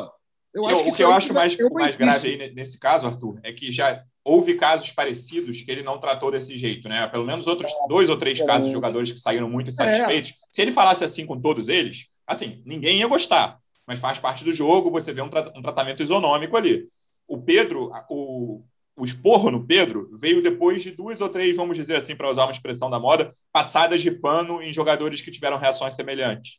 eu 0.52 0.66
acho 0.66 0.80
eu, 0.80 0.84
que 0.84 0.90
o 0.90 0.94
que 0.94 1.02
eu 1.02 1.12
acho 1.12 1.32
mais, 1.32 1.56
mais 1.56 1.96
grave 1.96 2.42
aí 2.42 2.54
nesse 2.54 2.78
caso, 2.78 3.06
Arthur, 3.06 3.40
é 3.42 3.52
que 3.52 3.72
já 3.72 4.04
houve 4.24 4.54
casos 4.54 4.90
parecidos 4.90 5.62
que 5.62 5.70
ele 5.70 5.82
não 5.82 5.98
tratou 5.98 6.30
desse 6.30 6.56
jeito, 6.56 6.88
né? 6.88 7.06
Pelo 7.06 7.24
menos 7.24 7.46
outros 7.46 7.72
dois 7.88 8.10
ou 8.10 8.18
três 8.18 8.40
casos 8.40 8.66
de 8.66 8.72
jogadores 8.72 9.12
que 9.12 9.18
saíram 9.18 9.48
muito 9.48 9.70
insatisfeitos. 9.70 10.30
É. 10.30 10.34
Se 10.52 10.62
ele 10.62 10.72
falasse 10.72 11.04
assim 11.04 11.26
com 11.26 11.40
todos 11.40 11.68
eles, 11.68 12.08
assim, 12.26 12.62
ninguém 12.66 12.98
ia 12.98 13.06
gostar, 13.06 13.58
mas 13.86 13.98
faz 13.98 14.18
parte 14.18 14.44
do 14.44 14.52
jogo, 14.52 14.90
você 14.90 15.12
vê 15.12 15.22
um, 15.22 15.30
tra 15.30 15.50
um 15.56 15.62
tratamento 15.62 16.02
isonômico 16.02 16.56
ali. 16.56 16.86
O 17.26 17.38
Pedro, 17.40 17.90
o, 18.10 18.62
o 18.96 19.04
esporro 19.04 19.50
no 19.50 19.66
Pedro 19.66 20.10
veio 20.18 20.42
depois 20.42 20.82
de 20.82 20.90
duas 20.90 21.20
ou 21.20 21.28
três, 21.28 21.56
vamos 21.56 21.76
dizer 21.76 21.96
assim, 21.96 22.14
para 22.14 22.30
usar 22.30 22.44
uma 22.44 22.52
expressão 22.52 22.90
da 22.90 22.98
moda, 22.98 23.32
passadas 23.50 24.02
de 24.02 24.10
pano 24.10 24.62
em 24.62 24.72
jogadores 24.72 25.20
que 25.22 25.30
tiveram 25.30 25.56
reações 25.56 25.94
semelhantes. 25.94 26.58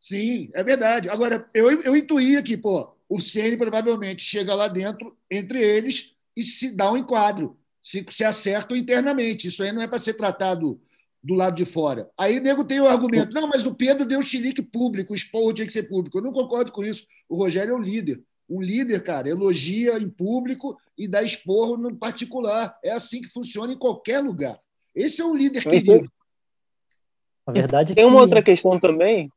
Sim, 0.00 0.48
é 0.54 0.62
verdade. 0.62 1.08
Agora, 1.08 1.48
eu, 1.52 1.70
eu 1.82 1.96
intuía 1.96 2.42
que, 2.42 2.56
pô, 2.56 2.96
o 3.08 3.20
Ceni 3.20 3.56
provavelmente 3.56 4.22
chega 4.22 4.54
lá 4.54 4.68
dentro, 4.68 5.16
entre 5.30 5.60
eles, 5.60 6.14
e 6.38 6.42
se 6.42 6.70
dá 6.74 6.92
um 6.92 6.96
enquadro, 6.96 7.58
se, 7.82 8.04
se 8.10 8.24
acertam 8.24 8.76
internamente. 8.76 9.48
Isso 9.48 9.62
aí 9.62 9.72
não 9.72 9.82
é 9.82 9.88
para 9.88 9.98
ser 9.98 10.14
tratado 10.14 10.80
do 11.22 11.34
lado 11.34 11.56
de 11.56 11.64
fora. 11.64 12.08
Aí 12.16 12.38
o 12.38 12.42
nego 12.42 12.64
tem 12.64 12.80
o 12.80 12.86
argumento, 12.86 13.32
não, 13.32 13.48
mas 13.48 13.66
o 13.66 13.74
Pedro 13.74 14.06
deu 14.06 14.22
chilique 14.22 14.62
público, 14.62 15.12
o 15.12 15.16
esporro 15.16 15.52
tinha 15.52 15.66
que 15.66 15.72
ser 15.72 15.84
público. 15.84 16.18
Eu 16.18 16.22
não 16.22 16.32
concordo 16.32 16.70
com 16.70 16.84
isso. 16.84 17.04
O 17.28 17.36
Rogério 17.36 17.72
é 17.72 17.76
um 17.76 17.82
líder. 17.82 18.22
Um 18.48 18.62
líder, 18.62 19.02
cara, 19.02 19.28
elogia 19.28 19.98
em 19.98 20.08
público 20.08 20.78
e 20.96 21.06
dá 21.06 21.22
esporro 21.22 21.76
no 21.76 21.94
particular. 21.96 22.78
É 22.82 22.92
assim 22.92 23.20
que 23.20 23.28
funciona 23.28 23.72
em 23.72 23.78
qualquer 23.78 24.20
lugar. 24.20 24.58
Esse 24.94 25.20
é 25.20 25.24
um 25.24 25.36
líder 25.36 25.62
querido. 25.62 26.10
A 27.46 27.52
verdade 27.52 27.92
é 27.92 27.94
tem 27.94 28.04
uma 28.04 28.20
outra 28.20 28.42
questão 28.42 28.78
também. 28.78 29.30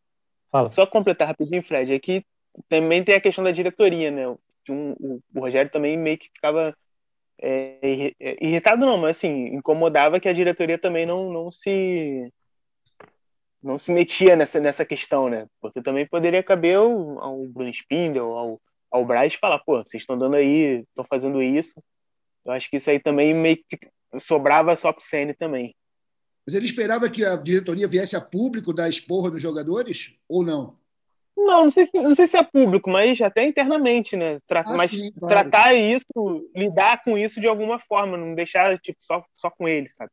Fala. 0.52 0.70
Só 0.70 0.86
completar 0.86 1.28
rapidinho, 1.28 1.64
Fred, 1.64 1.94
é 1.94 2.00
que 2.00 2.26
também 2.68 3.04
tem 3.04 3.16
a 3.16 3.22
questão 3.22 3.44
da 3.44 3.52
diretoria, 3.52 4.12
né? 4.12 4.28
Um, 4.70 5.20
o 5.34 5.40
Rogério 5.40 5.72
também 5.72 5.98
meio 5.98 6.18
que 6.18 6.30
ficava 6.34 6.76
é, 7.42 8.14
irritado 8.40 8.86
não, 8.86 8.98
mas 8.98 9.18
assim, 9.18 9.48
incomodava 9.56 10.20
que 10.20 10.30
a 10.30 10.34
diretoria 10.34 10.78
também 10.78 11.06
não, 11.06 11.32
não 11.32 11.52
se 11.52 12.32
não 13.62 13.78
se 13.78 13.92
metia 13.92 14.36
nessa, 14.36 14.60
nessa 14.60 14.86
questão, 14.86 15.30
né? 15.30 15.48
Porque 15.60 15.82
também 15.82 16.08
poderia 16.08 16.42
caber 16.42 16.78
ao, 16.78 17.20
ao 17.20 17.46
Bruno 17.48 17.70
Spindel, 17.70 18.32
ao, 18.32 18.62
ao 18.90 19.06
Braz 19.06 19.36
falar, 19.36 19.60
pô, 19.60 19.78
vocês 19.84 20.02
estão 20.02 20.18
dando 20.18 20.36
aí, 20.36 20.84
estão 20.90 21.06
fazendo 21.08 21.42
isso. 21.42 21.82
Eu 22.44 22.54
acho 22.54 22.70
que 22.70 22.78
isso 22.78 22.90
aí 22.90 23.00
também 23.00 23.34
meio 23.34 23.58
que 23.58 23.78
sobrava 24.20 24.76
só 24.76 24.92
pro 24.92 25.04
CN 25.04 25.34
também. 25.36 25.76
Mas 26.46 26.56
ele 26.56 26.66
esperava 26.66 27.10
que 27.10 27.24
a 27.24 27.36
diretoria 27.36 27.88
viesse 27.88 28.16
a 28.16 28.22
público 28.22 28.74
dar 28.74 28.90
esporra 28.90 29.30
nos 29.30 29.42
jogadores 29.42 30.16
ou 30.28 30.44
não? 30.44 30.81
Não, 31.36 31.66
não 31.66 31.72
sei, 31.72 31.86
se, 31.86 32.00
não 32.00 32.14
sei 32.14 32.28
se 32.28 32.38
é 32.38 32.44
público, 32.44 32.90
mas 32.90 33.20
até 33.22 33.46
internamente, 33.46 34.16
né? 34.16 34.38
Tra 34.48 34.64
ah, 34.66 34.78
mas 34.78 34.92
sim, 34.92 35.12
claro. 35.12 35.34
tratar 35.34 35.74
isso, 35.74 36.06
lidar 36.56 37.04
com 37.04 37.18
isso 37.18 37.40
de 37.40 37.48
alguma 37.48 37.80
forma, 37.80 38.18
não 38.18 38.36
deixar 38.36 38.78
tipo, 38.80 39.00
só, 39.02 39.24
só 39.38 39.50
com 39.50 39.68
eles, 39.68 39.94
sabe? 39.98 40.12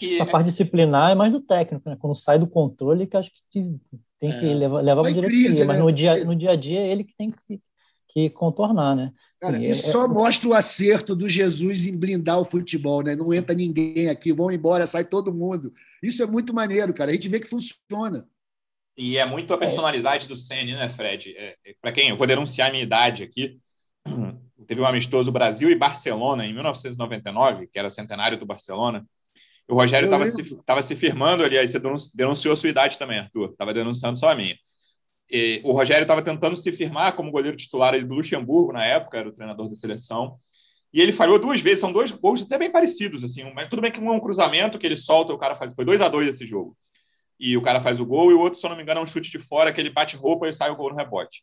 Essa 0.00 0.26
parte 0.26 0.46
disciplinar 0.46 1.10
é 1.10 1.14
mais 1.14 1.32
do 1.32 1.40
técnico, 1.40 1.88
né? 1.88 1.96
Quando 1.98 2.14
sai 2.14 2.38
do 2.38 2.46
controle, 2.46 3.06
que 3.06 3.16
acho 3.16 3.30
que 3.50 3.76
tem 4.20 4.30
que 4.38 4.48
é. 4.48 4.54
levar, 4.54 4.80
levar 4.80 5.02
para 5.02 5.10
diretoria, 5.10 5.46
crise, 5.46 5.64
mas 5.64 5.76
né? 5.76 5.82
no, 5.82 5.92
dia, 5.92 6.24
no 6.24 6.36
dia 6.36 6.50
a 6.52 6.56
dia 6.56 6.80
é 6.80 6.88
ele 6.88 7.02
que 7.02 7.14
tem 7.16 7.32
que, 7.32 7.60
que 8.08 8.30
contornar, 8.30 8.94
né? 8.94 9.12
Cara, 9.40 9.56
Sim, 9.56 9.64
isso 9.64 9.88
é, 9.88 9.92
só 9.92 10.04
é... 10.04 10.08
mostra 10.08 10.48
o 10.48 10.54
acerto 10.54 11.16
do 11.16 11.28
Jesus 11.28 11.86
em 11.86 11.96
blindar 11.96 12.38
o 12.40 12.44
futebol, 12.44 13.02
né? 13.02 13.16
Não 13.16 13.34
entra 13.34 13.54
ninguém 13.54 14.08
aqui, 14.08 14.32
vão 14.32 14.50
embora, 14.50 14.86
sai 14.86 15.04
todo 15.04 15.34
mundo. 15.34 15.72
Isso 16.02 16.22
é 16.22 16.26
muito 16.26 16.54
maneiro, 16.54 16.94
cara. 16.94 17.10
A 17.10 17.14
gente 17.14 17.28
vê 17.28 17.40
que 17.40 17.48
funciona. 17.48 18.26
E 18.96 19.16
é 19.16 19.24
muito 19.24 19.52
a 19.54 19.58
personalidade 19.58 20.28
do 20.28 20.36
Ceni, 20.36 20.74
né, 20.74 20.88
Fred? 20.88 21.34
É, 21.36 21.56
é, 21.64 21.74
Para 21.80 21.92
quem 21.92 22.10
eu 22.10 22.16
vou 22.16 22.26
denunciar 22.26 22.68
a 22.68 22.70
minha 22.70 22.82
idade 22.82 23.22
aqui, 23.22 23.58
teve 24.66 24.80
um 24.80 24.86
amistoso 24.86 25.32
Brasil 25.32 25.70
e 25.70 25.74
Barcelona 25.74 26.44
em 26.44 26.52
1999, 26.52 27.68
que 27.68 27.78
era 27.78 27.88
centenário 27.88 28.38
do 28.38 28.44
Barcelona. 28.46 29.06
O 29.66 29.74
Rogério 29.74 30.06
estava 30.06 30.26
se, 30.26 30.62
tava 30.64 30.82
se 30.82 30.94
firmando 30.94 31.42
ali, 31.42 31.56
aí 31.56 31.66
você 31.66 31.80
denunciou 32.14 32.52
a 32.52 32.56
sua 32.56 32.68
idade 32.68 32.98
também, 32.98 33.20
Arthur. 33.20 33.50
Estava 33.50 33.72
denunciando 33.72 34.18
só 34.18 34.28
a 34.28 34.34
minha. 34.34 34.56
E 35.30 35.62
o 35.64 35.72
Rogério 35.72 36.02
estava 36.02 36.20
tentando 36.20 36.56
se 36.56 36.70
firmar 36.70 37.14
como 37.14 37.30
goleiro 37.30 37.56
titular 37.56 37.98
do 37.98 38.14
Luxemburgo 38.14 38.72
na 38.72 38.84
época, 38.84 39.16
era 39.16 39.28
o 39.28 39.32
treinador 39.32 39.70
da 39.70 39.74
seleção. 39.74 40.38
E 40.92 41.00
ele 41.00 41.12
falhou 41.12 41.38
duas 41.38 41.62
vezes, 41.62 41.80
são 41.80 41.90
dois 41.90 42.10
gols 42.10 42.42
até 42.42 42.58
bem 42.58 42.70
parecidos. 42.70 43.24
assim. 43.24 43.42
Tudo 43.70 43.80
bem 43.80 43.90
que 43.90 43.98
um 43.98 44.12
é 44.12 44.12
um 44.12 44.20
cruzamento 44.20 44.78
que 44.78 44.84
ele 44.84 44.98
solta, 44.98 45.32
o 45.32 45.38
cara 45.38 45.56
faz. 45.56 45.72
Foi 45.72 45.86
2 45.86 46.02
a 46.02 46.08
2 46.08 46.28
esse 46.28 46.44
jogo 46.44 46.76
e 47.42 47.56
o 47.56 47.62
cara 47.62 47.80
faz 47.80 47.98
o 47.98 48.06
gol, 48.06 48.30
e 48.30 48.34
o 48.34 48.38
outro, 48.38 48.60
se 48.60 48.64
eu 48.64 48.70
não 48.70 48.76
me 48.76 48.84
engano, 48.84 49.00
é 49.00 49.02
um 49.02 49.06
chute 49.06 49.28
de 49.28 49.38
fora 49.40 49.72
que 49.72 49.80
ele 49.80 49.90
bate 49.90 50.14
roupa 50.14 50.48
e 50.48 50.52
sai 50.52 50.70
o 50.70 50.76
gol 50.76 50.90
no 50.90 50.96
rebote. 50.96 51.42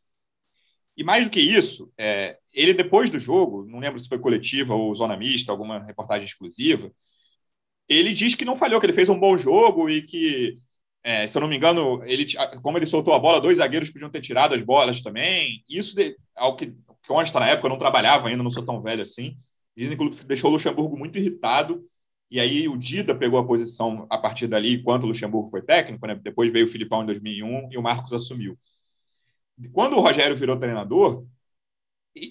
E 0.95 1.03
mais 1.03 1.25
do 1.25 1.29
que 1.29 1.41
isso, 1.41 1.91
é, 1.97 2.37
ele 2.53 2.73
depois 2.73 3.09
do 3.09 3.19
jogo, 3.19 3.65
não 3.65 3.79
lembro 3.79 3.99
se 3.99 4.07
foi 4.07 4.17
coletiva 4.17 4.73
ou 4.73 4.95
zona 4.95 5.17
mista, 5.17 5.51
alguma 5.51 5.79
reportagem 5.83 6.25
exclusiva, 6.25 6.89
ele 7.87 8.13
diz 8.13 8.33
que 8.33 8.45
não 8.45 8.55
falhou, 8.55 8.79
que 8.79 8.85
ele 8.85 8.93
fez 8.93 9.09
um 9.09 9.19
bom 9.19 9.37
jogo 9.37 9.89
e 9.89 10.01
que, 10.01 10.57
é, 11.03 11.27
se 11.27 11.37
eu 11.37 11.41
não 11.41 11.49
me 11.49 11.57
engano, 11.57 12.01
ele, 12.05 12.25
como 12.61 12.77
ele 12.77 12.85
soltou 12.85 13.13
a 13.13 13.19
bola, 13.19 13.41
dois 13.41 13.57
zagueiros 13.57 13.89
podiam 13.89 14.09
ter 14.09 14.21
tirado 14.21 14.55
as 14.55 14.61
bolas 14.61 15.01
também. 15.01 15.63
Isso, 15.69 15.95
de, 15.95 16.15
ao 16.33 16.55
que 16.55 16.73
consta 17.07 17.39
na 17.41 17.47
época, 17.49 17.67
eu 17.67 17.71
não 17.71 17.79
trabalhava 17.79 18.29
ainda, 18.29 18.43
não 18.43 18.49
sou 18.49 18.65
tão 18.65 18.81
velho 18.81 19.01
assim. 19.01 19.35
Dizem 19.75 19.97
que 19.97 20.25
deixou 20.25 20.49
o 20.49 20.53
Luxemburgo 20.53 20.97
muito 20.97 21.17
irritado 21.17 21.83
e 22.29 22.39
aí 22.39 22.67
o 22.67 22.77
Dida 22.77 23.15
pegou 23.15 23.39
a 23.39 23.45
posição 23.45 24.05
a 24.09 24.17
partir 24.17 24.47
dali, 24.47 24.75
enquanto 24.75 25.03
o 25.03 25.07
Luxemburgo 25.07 25.49
foi 25.49 25.61
técnico, 25.61 26.05
né? 26.05 26.15
depois 26.15 26.51
veio 26.51 26.65
o 26.65 26.69
Filipão 26.69 27.03
em 27.03 27.07
2001 27.07 27.69
e 27.71 27.77
o 27.77 27.81
Marcos 27.81 28.13
assumiu. 28.13 28.57
Quando 29.73 29.97
o 29.97 30.01
Rogério 30.01 30.35
virou 30.35 30.57
treinador, 30.57 31.25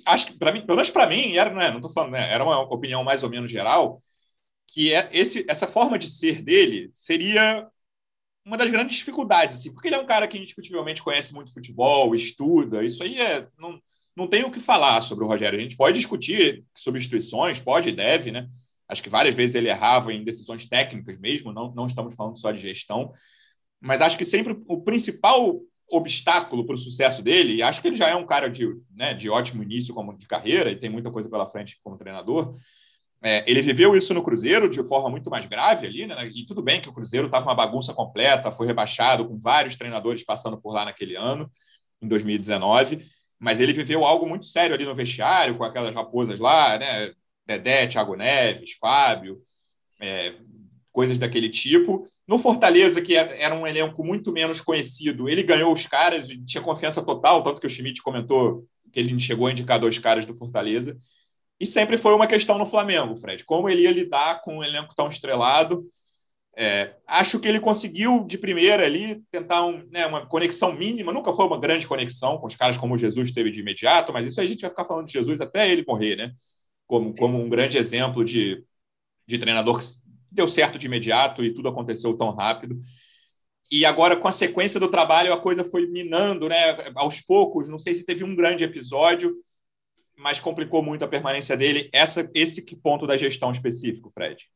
acho 0.07 0.27
que 0.27 0.39
para 0.39 0.53
mim, 0.53 0.61
pelo 0.63 0.77
menos 0.77 0.91
para 0.91 1.07
mim, 1.07 1.37
era, 1.37 1.51
né, 1.53 1.69
não 1.71 1.77
estou 1.79 1.91
falando, 1.91 2.13
né, 2.13 2.33
era 2.33 2.45
uma 2.45 2.61
opinião 2.61 3.05
mais 3.05 3.23
ou 3.23 3.31
menos 3.31 3.51
geral, 3.51 4.03
que 4.69 4.95
é 4.95 5.09
esse, 5.13 5.45
essa 5.49 5.67
forma 5.67 5.99
de 5.99 6.11
ser 6.11 6.43
dele 6.43 6.91
seria 6.95 7.69
uma 8.45 8.57
das 8.57 8.71
grandes 8.71 8.97
dificuldades, 8.97 9.57
assim, 9.57 9.73
porque 9.73 9.89
ele 9.89 9.97
é 9.97 10.01
um 10.01 10.07
cara 10.07 10.27
que 10.29 10.39
indiscutivelmente 10.39 11.03
conhece 11.03 11.35
muito 11.35 11.53
futebol, 11.53 12.15
estuda, 12.15 12.85
isso 12.85 13.03
aí 13.03 13.21
é 13.21 13.47
não, 13.59 13.81
não 14.17 14.27
tem 14.27 14.45
o 14.45 14.51
que 14.51 14.61
falar 14.61 15.03
sobre 15.03 15.25
o 15.25 15.29
Rogério. 15.29 15.59
A 15.59 15.63
gente 15.63 15.77
pode 15.77 15.99
discutir 15.99 16.65
substituições, 16.75 17.61
pode 17.61 17.91
e 17.91 17.93
deve, 17.93 18.33
né? 18.33 18.49
Acho 18.89 19.03
que 19.03 19.11
várias 19.11 19.35
vezes 19.35 19.55
ele 19.55 19.69
errava 19.69 20.13
em 20.13 20.25
decisões 20.25 20.67
técnicas 20.67 21.19
mesmo, 21.19 21.53
não, 21.53 21.73
não 21.73 21.87
estamos 21.87 22.15
falando 22.15 22.39
só 22.39 22.51
de 22.51 22.61
gestão. 22.61 23.13
Mas 23.81 24.01
acho 24.01 24.17
que 24.17 24.25
sempre 24.25 24.59
o 24.67 24.81
principal 24.83 25.61
obstáculo 25.91 26.67
para 26.67 26.75
o 26.75 26.79
sucesso 26.79 27.23
dele, 27.23 27.57
e 27.57 27.63
acho 27.63 27.81
que 27.81 27.89
ele 27.89 27.97
já 27.97 28.09
é 28.09 28.15
um 28.15 28.27
cara 28.27 28.49
de, 28.49 28.67
né, 28.95 29.15
de 29.15 29.31
ótimo 29.31 29.63
início 29.63 29.95
como 29.95 30.17
de 30.17 30.27
carreira 30.27 30.71
e 30.71 30.77
tem 30.77 30.91
muita 30.91 31.11
coisa 31.11 31.29
pela 31.29 31.49
frente 31.49 31.79
como 31.83 31.97
treinador. 31.97 32.55
É, 33.21 33.45
ele 33.51 33.61
viveu 33.63 33.97
isso 33.97 34.15
no 34.15 34.23
Cruzeiro 34.23 34.69
de 34.69 34.83
forma 34.85 35.11
muito 35.11 35.29
mais 35.29 35.45
grave 35.47 35.87
ali, 35.87 36.07
né? 36.07 36.31
E 36.33 36.47
tudo 36.47 36.63
bem 36.63 36.81
que 36.81 36.89
o 36.89 36.93
Cruzeiro 36.93 37.27
estava 37.27 37.47
uma 37.47 37.55
bagunça 37.55 37.93
completa, 37.93 38.53
foi 38.53 38.67
rebaixado 38.67 39.27
com 39.27 39.37
vários 39.39 39.75
treinadores 39.77 40.23
passando 40.23 40.61
por 40.61 40.73
lá 40.73 40.85
naquele 40.85 41.17
ano, 41.17 41.51
em 42.01 42.07
2019. 42.07 43.05
Mas 43.39 43.61
ele 43.61 43.73
viveu 43.73 44.05
algo 44.05 44.29
muito 44.29 44.47
sério 44.47 44.75
ali 44.75 44.85
no 44.85 44.95
vestiário, 44.95 45.57
com 45.57 45.65
aquelas 45.65 45.95
raposas 45.95 46.39
lá, 46.39 46.79
né? 46.79 47.13
Dedé, 47.49 47.87
Thiago 47.87 48.15
Neves, 48.15 48.73
Fábio, 48.79 49.41
é, 50.01 50.35
coisas 50.93 51.17
daquele 51.17 51.49
tipo. 51.49 52.07
No 52.27 52.39
Fortaleza, 52.39 53.01
que 53.01 53.17
era 53.17 53.55
um 53.55 53.67
elenco 53.67 54.05
muito 54.05 54.31
menos 54.31 54.61
conhecido, 54.61 55.29
ele 55.29 55.43
ganhou 55.43 55.73
os 55.73 55.87
caras 55.87 56.29
tinha 56.47 56.63
confiança 56.63 57.03
total, 57.03 57.43
tanto 57.43 57.61
que 57.61 57.67
o 57.67 57.71
Schmidt 57.71 58.03
comentou 58.03 58.67
que 58.93 59.01
ele 59.01 59.19
chegou 59.19 59.47
a 59.47 59.53
indicar 59.53 59.81
dois 59.81 59.99
caras 59.99 60.27
do 60.27 60.37
Fortaleza. 60.37 60.97
E 61.59 61.65
sempre 61.65 61.97
foi 61.97 62.15
uma 62.15 62.27
questão 62.27 62.59
no 62.59 62.67
Flamengo, 62.67 63.17
Fred, 63.17 63.45
como 63.45 63.69
ele 63.69 63.83
ia 63.83 63.91
lidar 63.91 64.43
com 64.43 64.59
um 64.59 64.65
elenco 64.65 64.95
tão 64.95 65.09
estrelado. 65.09 65.85
É, 66.57 66.97
acho 67.07 67.39
que 67.39 67.49
ele 67.49 67.61
conseguiu 67.61 68.25
de 68.25 68.37
primeira 68.37 68.85
ali 68.85 69.23
tentar 69.31 69.65
um, 69.65 69.85
né, 69.91 70.07
uma 70.07 70.27
conexão 70.27 70.73
mínima. 70.73 71.13
Nunca 71.13 71.33
foi 71.33 71.47
uma 71.47 71.59
grande 71.59 71.87
conexão 71.87 72.37
com 72.39 72.47
os 72.47 72.57
caras 72.57 72.77
como 72.77 72.99
Jesus 72.99 73.33
teve 73.33 73.51
de 73.51 73.61
imediato, 73.61 74.13
mas 74.13 74.27
isso 74.27 74.41
a 74.41 74.47
gente 74.47 74.61
vai 74.61 74.71
ficar 74.71 74.85
falando 74.85 75.07
de 75.07 75.13
Jesus 75.13 75.41
até 75.41 75.71
ele 75.71 75.85
morrer, 75.87 76.17
né? 76.17 76.33
Como, 76.89 77.15
como 77.15 77.39
um 77.39 77.49
grande 77.49 77.79
exemplo 77.79 78.25
de, 78.25 78.65
de 79.27 79.39
treinador 79.39 79.79
que 79.79 79.85
deu 80.33 80.49
certo 80.49 80.79
de 80.79 80.87
imediato 80.87 81.45
e 81.45 81.55
tudo 81.55 81.69
aconteceu 81.69 82.17
tão 82.17 82.35
rápido. 82.35 82.83
E 83.71 83.85
agora, 83.85 84.17
com 84.17 84.27
a 84.27 84.33
sequência 84.33 84.81
do 84.81 84.91
trabalho, 84.91 85.33
a 85.33 85.41
coisa 85.41 85.63
foi 85.63 85.87
minando, 85.87 86.49
né? 86.49 86.91
Aos 86.97 87.21
poucos, 87.21 87.69
não 87.69 87.79
sei 87.79 87.95
se 87.95 88.05
teve 88.05 88.25
um 88.25 88.35
grande 88.35 88.65
episódio, 88.65 89.37
mas 90.17 90.41
complicou 90.41 90.83
muito 90.83 91.05
a 91.05 91.09
permanência 91.09 91.55
dele. 91.57 91.91
Essa, 91.93 92.29
esse 92.35 92.63
ponto 92.77 93.07
da 93.07 93.17
gestão 93.17 93.53
específico, 93.53 94.11
Fred. 94.11 94.47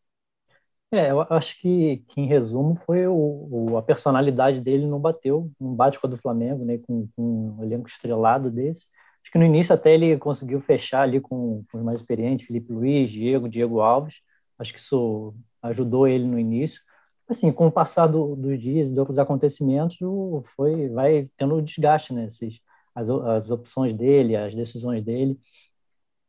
É, 0.91 1.11
eu 1.11 1.21
acho 1.23 1.59
que, 1.61 2.03
que 2.09 2.21
em 2.21 2.27
resumo, 2.27 2.75
foi 2.75 3.07
o, 3.07 3.15
o, 3.15 3.77
a 3.77 3.83
personalidade 3.83 4.61
dele 4.61 4.87
não 4.87 5.01
bateu, 5.01 5.51
não 5.61 5.75
bate 5.75 5.99
com 5.99 6.07
a 6.07 6.11
do 6.11 6.17
Flamengo, 6.17 6.65
né? 6.65 6.79
Com, 6.79 7.07
com 7.15 7.57
um 7.59 7.63
elenco 7.63 7.89
estrelado 7.89 8.51
desse. 8.51 8.87
Acho 9.23 9.33
que 9.33 9.39
no 9.39 9.45
início 9.45 9.75
até 9.75 9.95
ele 9.95 10.17
conseguiu 10.19 10.61
fechar 10.61 11.03
ali 11.03 11.21
com, 11.21 11.65
com 11.71 11.79
os 11.79 11.85
mais 11.85 12.01
experientes, 12.01 12.47
Felipe 12.47 12.73
Luiz, 12.73 13.11
Diego, 13.11 13.49
Diego 13.49 13.81
Alves. 13.81 14.17
Acho 14.59 14.73
que 14.73 14.81
isso 14.81 15.35
ajudou 15.63 16.07
ele 16.07 16.25
no 16.25 16.39
início. 16.39 16.81
Assim, 17.29 17.51
com 17.53 17.69
o 17.69 17.73
passar 17.73 18.07
do, 18.09 18.37
dos 18.37 18.61
dias, 18.61 18.91
dos 18.91 19.19
acontecimentos, 19.19 19.97
foi 20.57 20.89
vai 20.89 21.31
tendo 21.37 21.63
desgaste, 21.63 22.13
né? 22.13 22.27
Esses, 22.27 22.61
as, 22.95 23.09
as 23.09 23.51
opções 23.51 23.95
dele, 23.97 24.37
as 24.37 24.55
decisões 24.55 25.03
dele. 25.03 25.39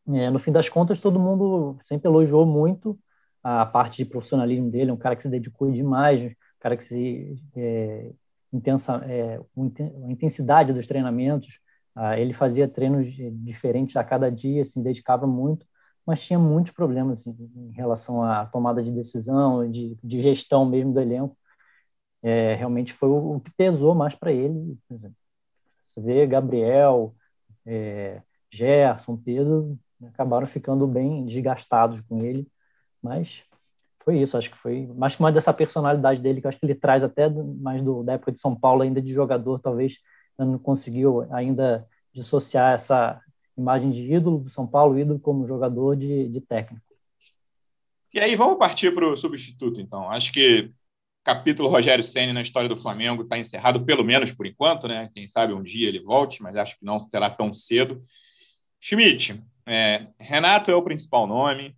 É, 0.07 0.29
no 0.29 0.39
fim 0.39 0.51
das 0.51 0.69
contas, 0.69 0.99
todo 0.99 1.19
mundo 1.19 1.77
sempre 1.83 2.07
elogiou 2.07 2.45
muito 2.45 2.97
a 3.41 3.65
parte 3.65 3.97
de 3.97 4.05
profissionalismo 4.05 4.69
dele, 4.69 4.91
um 4.91 4.97
cara 4.97 5.15
que 5.15 5.23
se 5.23 5.29
dedicou 5.29 5.69
demais, 5.71 6.21
um 6.23 6.31
cara 6.59 6.77
que 6.77 6.85
se 6.85 7.35
é, 7.55 8.11
intensa, 8.51 9.03
é, 9.05 9.37
a 9.37 10.11
intensidade 10.11 10.71
dos 10.71 10.87
treinamentos, 10.87 11.59
ah, 11.95 12.19
ele 12.19 12.33
fazia 12.33 12.67
treinos 12.67 13.13
diferentes 13.43 13.95
a 13.95 14.03
cada 14.03 14.31
dia, 14.31 14.65
se 14.65 14.83
dedicava 14.83 15.27
muito, 15.27 15.65
mas 16.05 16.25
tinha 16.25 16.39
muitos 16.39 16.73
problemas 16.73 17.21
assim, 17.21 17.35
em 17.55 17.71
relação 17.71 18.23
à 18.23 18.45
tomada 18.45 18.83
de 18.83 18.91
decisão, 18.91 19.69
de, 19.69 19.97
de 20.03 20.21
gestão 20.21 20.65
mesmo 20.65 20.93
do 20.93 20.99
elenco. 20.99 21.37
É, 22.21 22.55
realmente 22.55 22.93
foi 22.93 23.09
o, 23.09 23.35
o, 23.35 23.39
que 23.41 23.51
pesou 23.51 23.93
mais 23.95 24.15
para 24.15 24.31
ele. 24.31 24.77
Você 25.85 26.01
vê 26.01 26.25
Gabriel, 26.25 27.15
é, 27.65 28.21
Gerson, 28.51 29.17
Pedro, 29.17 29.77
acabaram 30.07 30.47
ficando 30.47 30.87
bem 30.87 31.25
desgastados 31.25 32.01
com 32.01 32.19
ele, 32.23 32.47
mas 33.01 33.43
foi 34.03 34.19
isso, 34.19 34.37
acho 34.37 34.51
que 34.51 34.57
foi 34.57 34.85
mais 34.95 35.15
que 35.15 35.21
mais 35.21 35.33
dessa 35.33 35.53
personalidade 35.53 36.21
dele, 36.21 36.41
que 36.41 36.47
acho 36.47 36.59
que 36.59 36.65
ele 36.65 36.75
traz 36.75 37.03
até 37.03 37.29
mais 37.29 37.81
do, 37.81 38.03
da 38.03 38.13
época 38.13 38.31
de 38.31 38.39
São 38.39 38.55
Paulo, 38.55 38.81
ainda 38.81 39.01
de 39.01 39.13
jogador, 39.13 39.59
talvez 39.59 39.99
não 40.37 40.57
conseguiu 40.57 41.27
ainda 41.33 41.87
dissociar 42.13 42.73
essa 42.73 43.21
imagem 43.57 43.91
de 43.91 44.13
ídolo 44.13 44.39
do 44.39 44.49
São 44.49 44.65
Paulo, 44.65 44.97
ídolo 44.97 45.19
como 45.19 45.47
jogador 45.47 45.95
de, 45.95 46.29
de 46.29 46.41
técnico. 46.41 46.85
E 48.13 48.19
aí, 48.19 48.35
vamos 48.35 48.57
partir 48.57 48.93
para 48.93 49.07
o 49.07 49.17
substituto, 49.17 49.81
então. 49.81 50.09
Acho 50.09 50.31
que 50.31 50.71
capítulo 51.23 51.69
Rogério 51.69 52.03
Senna 52.03 52.33
na 52.33 52.41
história 52.41 52.69
do 52.69 52.77
Flamengo 52.77 53.23
está 53.23 53.37
encerrado, 53.37 53.85
pelo 53.85 54.03
menos 54.03 54.31
por 54.31 54.45
enquanto, 54.45 54.87
né? 54.87 55.09
Quem 55.13 55.25
sabe 55.25 55.53
um 55.53 55.63
dia 55.63 55.87
ele 55.87 56.01
volte, 56.01 56.43
mas 56.43 56.55
acho 56.55 56.77
que 56.77 56.85
não 56.85 56.99
será 56.99 57.29
tão 57.29 57.53
cedo. 57.53 58.03
Schmidt, 58.79 59.41
é, 59.65 60.07
Renato 60.19 60.69
é 60.69 60.75
o 60.75 60.83
principal 60.83 61.25
nome, 61.25 61.75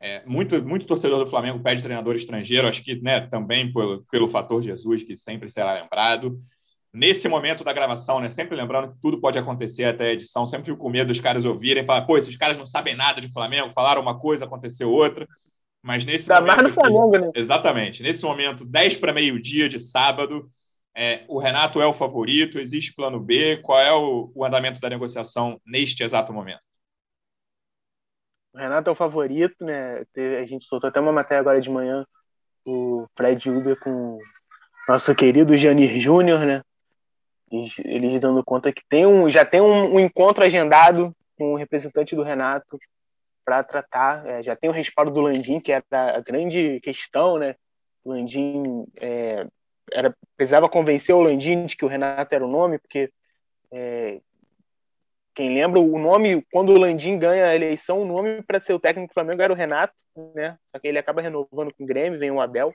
é, 0.00 0.24
muito, 0.26 0.62
muito 0.62 0.86
torcedor 0.86 1.22
do 1.22 1.30
Flamengo 1.30 1.62
pede 1.62 1.82
treinador 1.82 2.16
estrangeiro, 2.16 2.68
acho 2.68 2.82
que 2.82 3.00
né, 3.00 3.20
também 3.20 3.72
pelo, 3.72 4.04
pelo 4.10 4.28
fator 4.28 4.62
Jesus, 4.62 5.02
que 5.02 5.16
sempre 5.16 5.48
será 5.48 5.74
lembrado. 5.74 6.40
Nesse 6.92 7.28
momento 7.28 7.62
da 7.62 7.72
gravação, 7.72 8.20
né, 8.20 8.30
sempre 8.30 8.56
lembrando 8.56 8.92
que 8.92 9.00
tudo 9.00 9.20
pode 9.20 9.38
acontecer 9.38 9.84
até 9.84 10.08
a 10.08 10.12
edição, 10.12 10.46
sempre 10.46 10.66
fico 10.66 10.78
com 10.78 10.88
medo 10.88 11.08
dos 11.08 11.20
caras 11.20 11.44
ouvirem 11.44 11.82
e 11.82 11.86
falar, 11.86 12.02
pô, 12.02 12.16
esses 12.16 12.36
caras 12.36 12.56
não 12.56 12.64
sabem 12.64 12.96
nada 12.96 13.20
de 13.20 13.30
Flamengo, 13.30 13.72
falaram 13.72 14.00
uma 14.00 14.18
coisa, 14.18 14.44
aconteceu 14.44 14.90
outra. 14.90 15.26
Mas 15.82 16.04
nesse 16.04 16.28
Dá 16.28 16.40
momento. 16.40 16.56
Mais 16.56 16.62
no 16.68 16.74
Flamengo, 16.74 17.18
né? 17.18 17.30
Exatamente. 17.34 18.02
Nesse 18.02 18.24
momento, 18.24 18.64
10 18.64 18.96
para 18.96 19.12
meio-dia 19.12 19.68
de 19.68 19.78
sábado, 19.78 20.50
é, 20.96 21.24
o 21.28 21.38
Renato 21.38 21.80
é 21.80 21.86
o 21.86 21.92
favorito, 21.92 22.58
existe 22.58 22.94
plano 22.94 23.20
B. 23.20 23.58
Qual 23.58 23.78
é 23.78 23.92
o, 23.92 24.32
o 24.34 24.44
andamento 24.44 24.80
da 24.80 24.88
negociação 24.88 25.60
neste 25.64 26.02
exato 26.02 26.32
momento? 26.32 26.60
O 28.54 28.58
Renato 28.58 28.88
é 28.88 28.92
o 28.92 28.96
favorito, 28.96 29.62
né? 29.62 30.02
A 30.40 30.46
gente 30.46 30.64
soltou 30.64 30.88
até 30.88 30.98
uma 30.98 31.12
matéria 31.12 31.40
agora 31.40 31.60
de 31.60 31.68
manhã, 31.68 32.06
o 32.64 33.06
Fred 33.14 33.50
Uber 33.50 33.78
com 33.78 34.18
nosso 34.88 35.14
querido 35.14 35.56
Janir 35.58 36.00
Júnior, 36.00 36.40
né? 36.40 36.62
Eles 37.50 38.20
dando 38.20 38.44
conta 38.44 38.72
que 38.72 38.82
tem 38.88 39.06
um, 39.06 39.30
já 39.30 39.44
tem 39.44 39.60
um, 39.60 39.94
um 39.94 40.00
encontro 40.00 40.44
agendado 40.44 41.14
com 41.38 41.52
o 41.52 41.56
representante 41.56 42.16
do 42.16 42.22
Renato 42.22 42.78
para 43.44 43.62
tratar. 43.62 44.26
É, 44.26 44.42
já 44.42 44.56
tem 44.56 44.68
o 44.68 44.72
respaldo 44.72 45.12
do 45.12 45.20
Landim, 45.20 45.60
que 45.60 45.72
era 45.72 45.84
a 45.92 46.20
grande 46.20 46.80
questão, 46.80 47.38
né? 47.38 47.54
O 48.04 48.10
Landim 48.10 48.84
é, 49.00 49.46
era, 49.92 50.14
precisava 50.36 50.68
convencer 50.68 51.14
o 51.14 51.22
Landim 51.22 51.66
de 51.66 51.76
que 51.76 51.84
o 51.84 51.88
Renato 51.88 52.34
era 52.34 52.44
o 52.44 52.50
nome, 52.50 52.78
porque 52.78 53.10
é, 53.70 54.20
quem 55.34 55.54
lembra 55.54 55.78
o 55.78 55.98
nome, 55.98 56.44
quando 56.50 56.70
o 56.70 56.78
Landim 56.78 57.18
ganha 57.18 57.46
a 57.46 57.54
eleição, 57.54 58.00
o 58.00 58.04
nome 58.06 58.42
para 58.42 58.58
ser 58.58 58.72
o 58.72 58.80
técnico 58.80 59.12
do 59.12 59.14
Flamengo 59.14 59.42
era 59.42 59.52
o 59.52 59.56
Renato, 59.56 59.94
né? 60.34 60.56
Só 60.72 60.80
que 60.80 60.88
ele 60.88 60.98
acaba 60.98 61.20
renovando 61.20 61.72
com 61.74 61.84
o 61.84 61.86
Grêmio, 61.86 62.18
vem 62.18 62.30
o 62.30 62.40
Abel. 62.40 62.72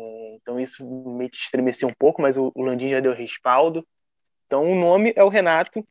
É, 0.00 0.34
então 0.36 0.58
isso 0.58 0.82
que 1.30 1.36
estremeceu 1.36 1.88
um 1.88 1.94
pouco, 1.98 2.22
mas 2.22 2.36
o, 2.36 2.50
o 2.54 2.62
Landim 2.62 2.88
já 2.88 3.00
deu 3.00 3.12
respaldo. 3.12 3.86
Então 4.46 4.64
o 4.64 4.74
nome 4.74 5.12
é 5.14 5.22
o 5.22 5.28
Renato, 5.28 5.86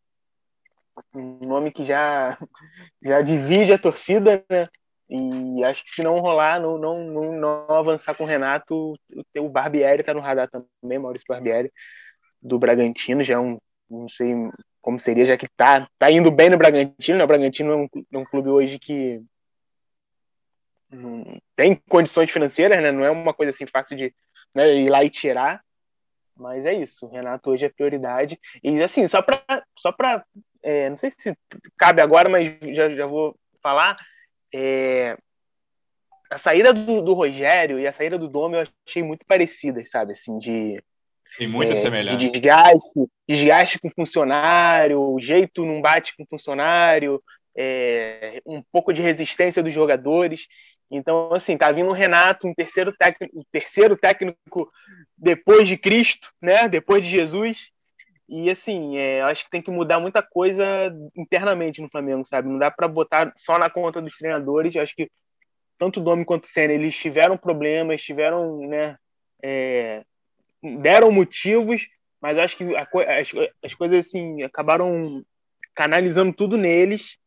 um 1.15 1.47
nome 1.47 1.71
que 1.71 1.83
já, 1.83 2.37
já 3.01 3.21
divide 3.21 3.71
a 3.73 3.77
torcida, 3.77 4.43
né? 4.49 4.67
E 5.09 5.63
acho 5.63 5.83
que 5.83 5.89
se 5.89 6.03
não 6.03 6.19
rolar, 6.19 6.59
não, 6.59 6.77
não, 6.77 7.03
não, 7.03 7.33
não 7.33 7.75
avançar 7.75 8.15
com 8.15 8.23
o 8.23 8.27
Renato, 8.27 8.93
o, 9.13 9.23
o 9.39 9.49
Barbieri 9.49 10.01
está 10.01 10.13
no 10.13 10.19
radar 10.19 10.47
também, 10.49 10.99
Maurício 10.99 11.25
Barbieri, 11.27 11.71
do 12.41 12.59
Bragantino, 12.59 13.23
já 13.23 13.35
é 13.35 13.39
um, 13.39 13.57
não 13.89 14.07
sei 14.07 14.35
como 14.81 14.99
seria, 14.99 15.25
já 15.25 15.35
que 15.35 15.47
tá, 15.49 15.87
tá 15.97 16.11
indo 16.11 16.29
bem 16.31 16.49
no 16.49 16.57
Bragantino, 16.57 17.17
né? 17.17 17.23
O 17.23 17.27
Bragantino 17.27 17.71
é 17.71 17.75
um, 17.75 17.87
é 18.13 18.17
um 18.19 18.25
clube 18.25 18.49
hoje 18.49 18.77
que 18.77 19.19
não 20.91 21.39
tem 21.55 21.75
condições 21.87 22.31
financeiras, 22.31 22.81
né? 22.81 22.91
Não 22.91 23.03
é 23.03 23.11
uma 23.11 23.33
coisa 23.33 23.49
assim 23.49 23.67
fácil 23.67 23.95
de 23.95 24.13
né, 24.53 24.75
ir 24.75 24.89
lá 24.89 25.03
e 25.03 25.09
tirar. 25.09 25.63
Mas 26.35 26.65
é 26.65 26.73
isso, 26.73 27.05
o 27.05 27.09
Renato 27.09 27.51
hoje 27.51 27.65
é 27.65 27.69
prioridade. 27.69 28.39
E 28.63 28.81
assim, 28.81 29.05
só 29.07 29.21
para 29.21 29.43
só 29.77 29.91
pra, 29.91 30.23
é, 30.63 30.89
não 30.89 30.95
sei 30.97 31.11
se 31.11 31.37
cabe 31.77 32.01
agora, 32.01 32.29
mas 32.29 32.57
já, 32.75 32.89
já 32.95 33.05
vou 33.05 33.35
falar. 33.61 33.97
É, 34.53 35.17
a 36.29 36.37
saída 36.37 36.73
do, 36.73 37.01
do, 37.01 37.13
Rogério 37.13 37.79
e 37.79 37.87
a 37.87 37.91
saída 37.91 38.17
do 38.17 38.27
Dome 38.27 38.57
eu 38.57 38.67
achei 38.87 39.03
muito 39.03 39.25
parecidas, 39.25 39.89
sabe? 39.89 40.13
Assim, 40.13 40.39
de, 40.39 40.81
tem 41.37 41.47
muita 41.47 41.73
é, 41.73 41.75
semelhança. 41.75 42.17
De 42.17 42.31
desgaste, 42.31 43.07
desgaste 43.27 43.79
com 43.79 43.89
funcionário, 43.89 44.99
o 45.01 45.19
jeito 45.19 45.65
não 45.65 45.81
bate 45.81 46.15
com 46.15 46.25
funcionário, 46.25 47.21
é, 47.55 48.41
um 48.45 48.61
pouco 48.71 48.93
de 48.93 49.01
resistência 49.01 49.61
dos 49.61 49.73
jogadores. 49.73 50.47
Então, 50.91 51.31
assim, 51.33 51.57
tá 51.57 51.71
vindo 51.71 51.89
o 51.89 51.93
Renato, 51.93 52.47
um 52.47 52.53
terceiro 52.53 52.91
técnico, 52.91 53.45
terceiro 53.51 53.95
técnico 53.95 54.71
depois 55.17 55.67
de 55.67 55.77
Cristo, 55.77 56.31
né? 56.41 56.67
Depois 56.67 57.03
de 57.03 57.09
Jesus. 57.09 57.69
E 58.27 58.49
assim, 58.49 58.97
é, 58.97 59.21
acho 59.21 59.43
que 59.43 59.49
tem 59.49 59.61
que 59.61 59.71
mudar 59.71 59.99
muita 59.99 60.21
coisa 60.21 60.63
internamente 61.15 61.81
no 61.81 61.89
Flamengo, 61.89 62.25
sabe? 62.25 62.47
Não 62.47 62.57
dá 62.57 62.71
para 62.71 62.87
botar 62.87 63.33
só 63.35 63.57
na 63.57 63.69
conta 63.69 64.01
dos 64.01 64.17
treinadores. 64.17 64.75
Acho 64.75 64.95
que 64.95 65.09
tanto 65.77 65.99
o 65.99 66.03
Domi 66.03 66.25
quanto 66.25 66.43
o 66.43 66.47
Senna, 66.47 66.73
eles 66.73 66.95
tiveram 66.95 67.37
problemas, 67.37 68.03
tiveram, 68.03 68.67
né? 68.67 68.97
É, 69.41 70.03
deram 70.81 71.11
motivos, 71.11 71.87
mas 72.21 72.37
acho 72.37 72.57
que 72.57 72.75
a, 72.75 72.87
as, 73.19 73.31
as 73.63 73.73
coisas 73.73 74.05
assim 74.05 74.43
acabaram 74.43 75.23
canalizando 75.73 76.33
tudo 76.33 76.57
neles, 76.57 77.17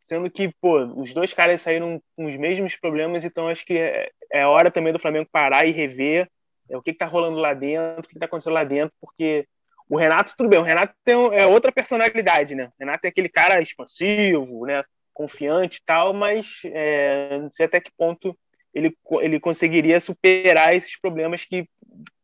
sendo 0.00 0.30
que 0.30 0.52
pô, 0.60 0.78
os 0.96 1.12
dois 1.12 1.32
caras 1.32 1.60
saíram 1.60 2.02
com 2.16 2.26
os 2.26 2.36
mesmos 2.36 2.76
problemas, 2.76 3.24
então 3.24 3.48
acho 3.48 3.64
que 3.64 3.76
é, 3.76 4.10
é 4.32 4.46
hora 4.46 4.70
também 4.70 4.92
do 4.92 4.98
Flamengo 4.98 5.28
parar 5.30 5.66
e 5.66 5.72
rever 5.72 6.28
é, 6.68 6.76
o 6.76 6.82
que 6.82 6.90
está 6.90 7.06
rolando 7.06 7.38
lá 7.38 7.52
dentro, 7.54 8.00
o 8.00 8.08
que 8.08 8.14
está 8.14 8.26
acontecendo 8.26 8.54
lá 8.54 8.64
dentro, 8.64 8.94
porque 9.00 9.46
o 9.88 9.96
Renato, 9.96 10.34
tudo 10.36 10.48
bem, 10.48 10.58
o 10.60 10.64
Renato 10.64 10.94
tem, 11.04 11.14
é 11.14 11.46
outra 11.46 11.72
personalidade, 11.72 12.54
né? 12.54 12.66
O 12.66 12.72
Renato 12.78 13.04
é 13.04 13.08
aquele 13.08 13.28
cara 13.28 13.60
expansivo, 13.60 14.64
né? 14.64 14.84
Confiante 15.12 15.78
e 15.78 15.82
tal, 15.84 16.14
mas 16.14 16.60
é, 16.64 17.38
não 17.38 17.50
sei 17.50 17.66
até 17.66 17.80
que 17.80 17.90
ponto 17.98 18.38
ele, 18.72 18.96
ele 19.20 19.40
conseguiria 19.40 20.00
superar 20.00 20.74
esses 20.74 20.98
problemas 20.98 21.44
que 21.44 21.68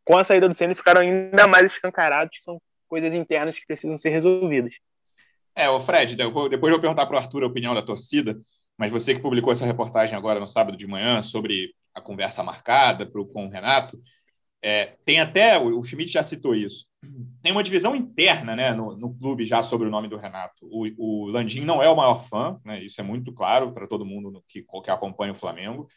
com 0.05 0.17
a 0.17 0.23
saída 0.23 0.49
do 0.49 0.55
Senna 0.55 0.75
ficaram 0.75 1.01
ainda 1.01 1.49
mais 1.49 1.67
escancarados, 1.67 2.39
que 2.39 2.45
são 2.45 2.61
coisas 2.89 3.15
internas 3.15 3.59
que 3.59 3.67
precisam 3.67 3.97
ser 3.97 4.11
resolvidas. 4.11 4.77
É, 5.57 5.71
o 5.71 5.81
Fred, 5.81 6.21
eu 6.21 6.31
vou, 6.31 6.51
depois 6.51 6.71
eu 6.71 6.77
vou 6.77 6.83
perguntar 6.83 7.07
para 7.07 7.17
o 7.17 7.19
Arthur 7.19 7.43
a 7.43 7.47
opinião 7.47 7.75
da 7.75 7.81
torcida, 7.81 8.39
mas 8.77 8.93
você 8.93 9.15
que 9.15 9.23
publicou 9.23 9.51
essa 9.51 9.65
reportagem 9.65 10.15
agora 10.15 10.39
no 10.39 10.47
sábado 10.47 10.77
de 10.77 10.87
manhã 10.87 11.23
sobre 11.23 11.75
a 11.95 12.01
conversa 12.01 12.43
marcada 12.43 13.07
pro, 13.07 13.27
com 13.27 13.47
o 13.47 13.49
Renato, 13.49 13.99
é, 14.61 14.97
tem 15.05 15.19
até, 15.19 15.59
o, 15.59 15.79
o 15.79 15.83
Schmidt 15.83 16.13
já 16.13 16.23
citou 16.23 16.55
isso, 16.55 16.87
tem 17.43 17.53
uma 17.53 17.63
divisão 17.63 17.97
interna 17.97 18.55
né, 18.55 18.75
no, 18.75 18.97
no, 18.97 19.15
clube 19.17 19.47
já 19.47 19.63
sobre 19.63 19.89
o 19.89 19.91
nome 19.91 20.09
do 20.09 20.19
Renato. 20.19 20.55
O, 20.63 20.87
o 20.99 21.27
Landim 21.29 21.63
não 21.65 21.83
é 21.83 21.89
o 21.89 21.97
maior 21.97 22.27
fã, 22.29 22.61
né, 22.65 22.83
isso 22.83 23.01
é 23.01 23.05
muito 23.05 23.33
claro 23.33 23.73
para 23.73 23.87
todo 23.87 24.05
mundo 24.05 24.45
que, 24.49 24.63
que 24.63 24.91
acompanha 24.91 25.33
o 25.33 25.37
Flamengo. 25.37 25.89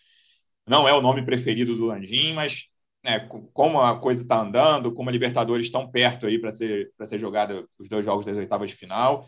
Não 0.65 0.87
é 0.87 0.93
o 0.93 1.01
nome 1.01 1.25
preferido 1.25 1.75
do 1.75 1.87
Landim, 1.87 2.33
mas 2.33 2.69
né, 3.03 3.27
como 3.53 3.81
a 3.81 3.99
coisa 3.99 4.21
está 4.21 4.39
andando, 4.39 4.93
como 4.93 5.09
a 5.09 5.11
Libertadores 5.11 5.65
estão 5.65 5.89
perto 5.89 6.27
aí 6.27 6.39
para 6.39 6.51
ser, 6.51 6.91
ser 7.03 7.17
jogada 7.17 7.65
os 7.77 7.89
dois 7.89 8.05
jogos 8.05 8.25
das 8.25 8.37
oitavas 8.37 8.69
de 8.69 8.75
final. 8.75 9.25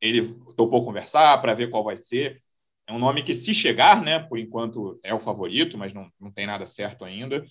Ele 0.00 0.22
topou 0.56 0.84
conversar 0.84 1.40
para 1.40 1.54
ver 1.54 1.70
qual 1.70 1.84
vai 1.84 1.96
ser. 1.96 2.42
É 2.86 2.92
um 2.92 2.98
nome 2.98 3.22
que, 3.22 3.34
se 3.34 3.54
chegar, 3.54 4.02
né, 4.02 4.18
por 4.18 4.38
enquanto 4.38 4.98
é 5.02 5.12
o 5.12 5.20
favorito, 5.20 5.76
mas 5.76 5.92
não, 5.92 6.10
não 6.20 6.30
tem 6.30 6.46
nada 6.46 6.66
certo 6.66 7.04
ainda, 7.04 7.44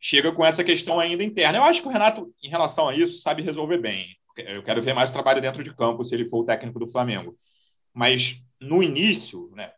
chega 0.00 0.32
com 0.32 0.44
essa 0.44 0.64
questão 0.64 0.98
ainda 0.98 1.22
interna. 1.22 1.58
Eu 1.58 1.62
acho 1.62 1.82
que 1.82 1.88
o 1.88 1.90
Renato, 1.90 2.34
em 2.42 2.48
relação 2.48 2.88
a 2.88 2.96
isso, 2.96 3.20
sabe 3.20 3.42
resolver 3.42 3.78
bem. 3.78 4.16
Eu 4.36 4.62
quero 4.62 4.82
ver 4.82 4.94
mais 4.94 5.10
o 5.10 5.12
trabalho 5.12 5.40
dentro 5.40 5.62
de 5.62 5.74
campo 5.74 6.02
se 6.04 6.14
ele 6.14 6.28
for 6.28 6.40
o 6.40 6.44
técnico 6.44 6.78
do 6.78 6.90
Flamengo. 6.90 7.36
Mas 7.94 8.42
no 8.60 8.82
início, 8.82 9.50
né, 9.54 9.72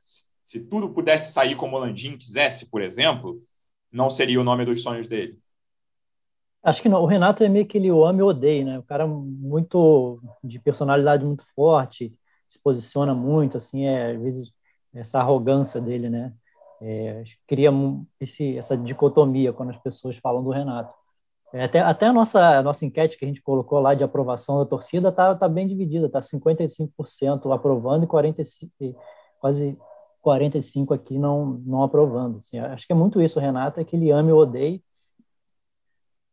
se 0.45 0.61
tudo 0.61 0.91
pudesse 0.91 1.33
sair 1.33 1.57
como 1.57 1.77
o 1.77 1.81
Landim 1.81 2.17
quisesse, 2.17 2.71
por 2.71 2.81
exemplo, 2.81 3.43
não 3.91 4.11
seria 4.11 4.41
o 4.41 4.45
nome 4.45 4.65
dos 4.65 4.83
sonhos 4.83 5.09
dele? 5.09 5.39
Acho 6.65 6.81
que 6.83 6.89
não. 6.89 7.03
O 7.03 7.07
Renato 7.07 7.45
é 7.45 7.49
meio 7.49 7.67
que 7.67 7.77
ele 7.77 7.93
o 7.93 8.05
ama 8.05 8.21
e 8.21 8.23
odeia, 8.23 8.65
né? 8.65 8.79
O 8.79 8.83
cara 8.83 9.07
muito 9.07 10.21
de 10.43 10.59
personalidade 10.59 11.25
muito 11.25 11.45
forte, 11.55 12.17
se 12.49 12.59
posiciona 12.63 13.15
muito, 13.15 13.59
assim, 13.59 13.85
é, 13.85 14.13
às 14.13 14.23
vezes 14.23 14.53
essa 14.95 15.19
arrogância 15.19 15.81
dele, 15.81 16.09
né? 16.09 16.33
É, 16.81 17.23
cria 17.47 17.71
esse, 18.21 18.57
essa 18.57 18.77
dicotomia 18.77 19.53
quando 19.53 19.71
as 19.71 19.79
pessoas 19.79 20.17
falam 20.19 20.43
do 20.43 20.51
Renato. 20.51 20.95
É, 21.53 21.65
até, 21.65 21.81
até 21.81 22.07
a 22.07 22.13
nossa, 22.13 22.59
a 22.59 22.63
nossa 22.63 22.85
enquete 22.85 23.19
que 23.19 23.25
a 23.25 23.29
gente 23.29 23.43
colocou 23.43 23.79
lá 23.81 23.95
de 23.95 24.03
aprovação 24.03 24.59
da 24.59 24.67
torcida 24.67 25.13
tá, 25.13 25.35
tá 25.35 25.49
bem 25.49 25.67
dividida, 25.67 26.09
tá 26.09 26.21
55% 26.21 27.53
aprovando 27.53 28.05
e 28.05 28.07
45, 28.09 28.73
quase 29.39 29.79
45 30.21 30.95
aqui 30.95 31.19
não, 31.19 31.63
não 31.65 31.83
aprovando. 31.85 32.39
Assim, 32.39 32.59
acho 32.59 32.87
que 32.87 32.93
é 32.93 32.97
muito 32.97 33.21
isso, 33.21 33.39
o 33.39 33.43
Renato, 33.43 33.81
é 33.81 33.85
que 33.85 33.97
ele 33.97 34.11
ama 34.11 34.31
e 34.31 34.33
odeia. 34.33 34.81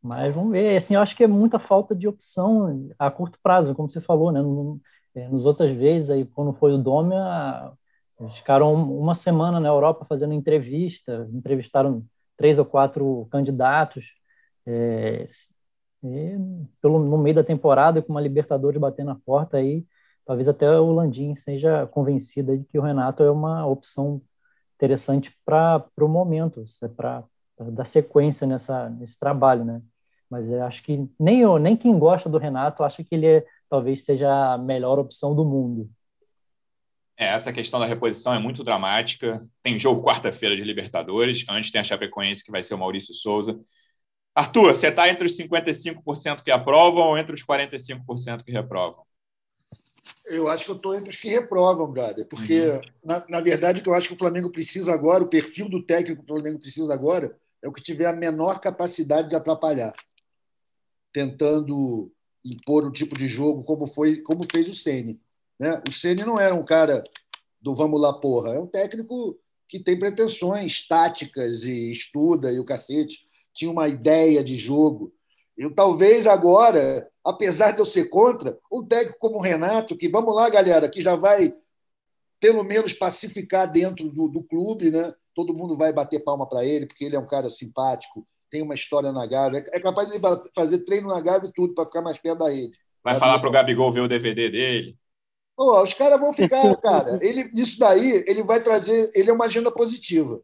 Mas 0.02 0.34
vamos 0.34 0.52
ver, 0.52 0.76
assim, 0.76 0.96
eu 0.96 1.02
acho 1.02 1.16
que 1.16 1.24
é 1.24 1.28
muita 1.28 1.60
falta 1.60 1.96
de 1.96 2.08
opção 2.08 2.90
a 2.98 3.12
curto 3.12 3.40
prazo, 3.42 3.76
como 3.76 3.90
você 3.90 4.02
falou, 4.02 4.32
né? 4.32 4.42
É, 5.14 5.28
nos 5.30 5.46
outras 5.46 5.72
vezes, 5.76 6.10
aí, 6.10 6.26
quando 6.26 6.54
foi 6.54 6.74
o 6.74 6.78
Dômia, 6.78 7.18
eles 8.20 8.38
ficaram 8.38 8.74
uma 8.74 9.14
semana 9.16 9.60
na 9.60 9.70
Europa 9.70 10.06
fazendo 10.08 10.34
entrevista, 10.34 11.28
entrevistaram 11.34 12.06
três 12.38 12.58
ou 12.60 12.66
quatro 12.66 13.28
candidatos, 13.32 14.06
é, 14.66 15.28
pelo, 16.82 17.00
no 17.00 17.18
meio 17.18 17.36
da 17.36 17.44
temporada, 17.44 18.02
com 18.02 18.12
uma 18.14 18.22
Libertadores 18.22 18.80
batendo 18.80 19.08
na 19.08 19.16
porta, 19.16 19.58
aí 19.58 19.86
talvez 20.26 20.48
até 20.48 20.70
o 20.80 20.92
Landim 20.92 21.36
seja 21.36 21.88
convencido 21.88 22.58
de 22.58 22.66
que 22.66 22.78
o 22.80 22.82
Renato 22.82 23.24
é 23.24 23.32
uma 23.32 23.66
opção 23.66 24.22
interessante 24.76 25.36
para 25.46 25.86
o 26.00 26.08
momento, 26.08 26.64
para 26.96 27.24
dar 27.72 27.86
sequência 27.86 28.48
nessa, 28.48 28.90
nesse 28.90 29.20
trabalho, 29.20 29.64
né? 29.66 29.82
Mas 30.32 30.50
eu 30.50 30.64
acho 30.64 30.82
que 30.82 31.06
nem 31.20 31.42
eu, 31.42 31.60
nem 31.60 31.76
quem 31.76 32.00
gosta 32.00 32.30
do 32.30 32.38
Renato 32.38 32.84
acha 32.84 33.04
que 33.04 33.14
ele 33.14 33.28
é, 33.28 33.46
talvez 33.70 34.06
seja 34.06 34.54
a 34.54 34.58
melhor 34.58 34.98
opção 34.98 35.36
do 35.36 35.44
mundo. 35.44 35.90
É, 37.18 37.26
essa 37.26 37.52
questão 37.52 37.82
da 37.82 37.86
reposição 37.86 38.34
é 38.34 38.40
muito 38.40 38.64
dramática. 38.64 39.46
Tem 39.62 39.78
jogo 39.78 40.02
quarta-feira 40.02 40.56
de 40.56 40.64
Libertadores. 40.64 41.44
Antes 41.50 41.70
tem 41.70 41.82
a 41.82 41.84
Chapecoense, 41.84 42.46
que 42.46 42.50
vai 42.50 42.64
ser 42.64 42.74
o 42.74 42.78
Maurício 42.78 43.14
Souza. 43.14 43.60
Arthur, 44.34 44.74
você 44.74 44.88
está 44.88 45.10
entre 45.10 45.26
os 45.26 45.38
55% 45.38 46.42
que 46.42 46.50
aprovam 46.50 47.10
ou 47.10 47.18
entre 47.18 47.36
os 47.36 47.44
45% 47.44 48.46
que 48.46 48.54
reprovam? 48.54 49.04
Eu 50.28 50.48
acho 50.48 50.64
que 50.64 50.72
eu 50.72 50.78
estou 50.78 50.96
entre 50.96 51.10
os 51.10 51.18
que 51.18 51.28
reprovam, 51.28 51.92
brother, 51.92 52.26
porque, 52.26 52.70
uhum. 52.70 52.82
na, 53.04 53.26
na, 53.28 53.42
verdade, 53.42 53.82
o 53.82 53.84
que 53.84 53.90
eu 53.90 53.94
acho 53.94 54.08
que 54.08 54.14
o 54.14 54.18
Flamengo 54.18 54.50
precisa 54.50 54.94
agora, 54.94 55.24
o 55.24 55.28
perfil 55.28 55.68
do 55.68 55.84
técnico 55.84 56.24
que 56.24 56.32
o 56.32 56.36
Flamengo 56.36 56.60
precisa 56.60 56.94
agora, 56.94 57.36
é 57.62 57.68
o 57.68 57.74
que 57.74 57.82
tiver 57.82 58.06
a 58.06 58.14
menor 58.14 58.62
capacidade 58.62 59.30
de 59.30 59.36
atrapalhar, 59.36 59.94
tentando 61.14 62.12
impor 62.44 62.86
um 62.86 62.92
tipo 62.92 63.18
de 63.18 63.28
jogo 63.28 63.64
como, 63.64 63.86
foi, 63.88 64.18
como 64.18 64.44
fez 64.52 64.68
o 64.70 64.76
Ceni. 64.76 65.20
Né? 65.60 65.82
O 65.88 65.92
Ceni 65.92 66.24
não 66.24 66.40
era 66.40 66.56
um 66.56 66.66
cara 66.66 67.04
do 67.62 67.76
vamos 67.76 68.02
lá, 68.02 68.14
porra. 68.14 68.56
É 68.56 68.60
um 68.60 68.68
técnico 68.68 69.38
que 69.68 69.80
tem 69.80 69.98
pretensões 69.98 70.88
táticas 70.88 71.64
e 71.64 71.92
estuda 71.92 72.52
e 72.52 72.60
o 72.60 72.66
cacete. 72.66 73.26
Tinha 73.54 73.72
uma 73.72 73.88
ideia 73.88 74.44
de 74.44 74.58
jogo. 74.58 75.14
Eu 75.58 75.74
talvez 75.74 76.26
agora, 76.26 77.10
apesar 77.24 77.72
de 77.72 77.80
eu 77.80 77.86
ser 77.86 78.06
contra, 78.06 78.58
um 78.72 78.84
técnico 78.84 79.20
como 79.20 79.38
o 79.38 79.42
Renato, 79.42 79.96
que 79.98 80.10
vamos 80.10 80.36
lá, 80.36 80.50
galera, 80.50 80.90
que 80.90 81.02
já 81.02 81.16
vai 81.16 81.54
pelo 82.40 82.64
menos 82.64 82.92
pacificar 82.92 83.72
dentro 83.72 84.10
do, 84.10 84.28
do 84.28 84.44
clube, 84.44 84.90
né? 84.90 85.14
Todo 85.36 85.54
mundo 85.54 85.78
vai 85.78 85.94
bater 85.94 86.24
palma 86.24 86.50
para 86.50 86.66
ele, 86.66 86.88
porque 86.88 87.06
ele 87.06 87.16
é 87.16 87.20
um 87.20 87.28
cara 87.28 87.50
simpático, 87.50 88.28
tem 88.52 88.62
uma 88.62 88.76
história 88.76 89.12
na 89.12 89.26
Gávea. 89.26 89.64
É 89.72 89.80
capaz 89.80 90.10
de 90.10 90.20
fazer 90.54 90.80
treino 90.80 91.08
na 91.08 91.22
Gávea 91.22 91.48
e 91.50 91.54
tudo 91.54 91.74
para 91.74 91.86
ficar 91.86 92.02
mais 92.02 92.20
perto 92.20 92.40
da 92.40 92.50
rede. 92.50 92.78
Vai 93.04 93.16
falar 93.16 93.40
para 93.40 93.50
o 93.50 93.52
Gabigol 93.52 93.92
ver 93.92 94.02
o 94.02 94.08
DVD 94.08 94.50
dele? 94.50 94.98
Pô, 95.56 95.82
os 95.82 95.94
caras 95.94 96.20
vão 96.20 96.34
ficar, 96.34 96.76
cara. 96.82 97.18
Ele, 97.22 97.46
nisso 97.54 97.80
daí, 97.80 98.24
ele 98.28 98.44
vai 98.44 98.62
trazer. 98.62 99.10
Ele 99.16 99.30
é 99.30 99.34
uma 99.34 99.46
agenda 99.46 99.72
positiva, 99.72 100.42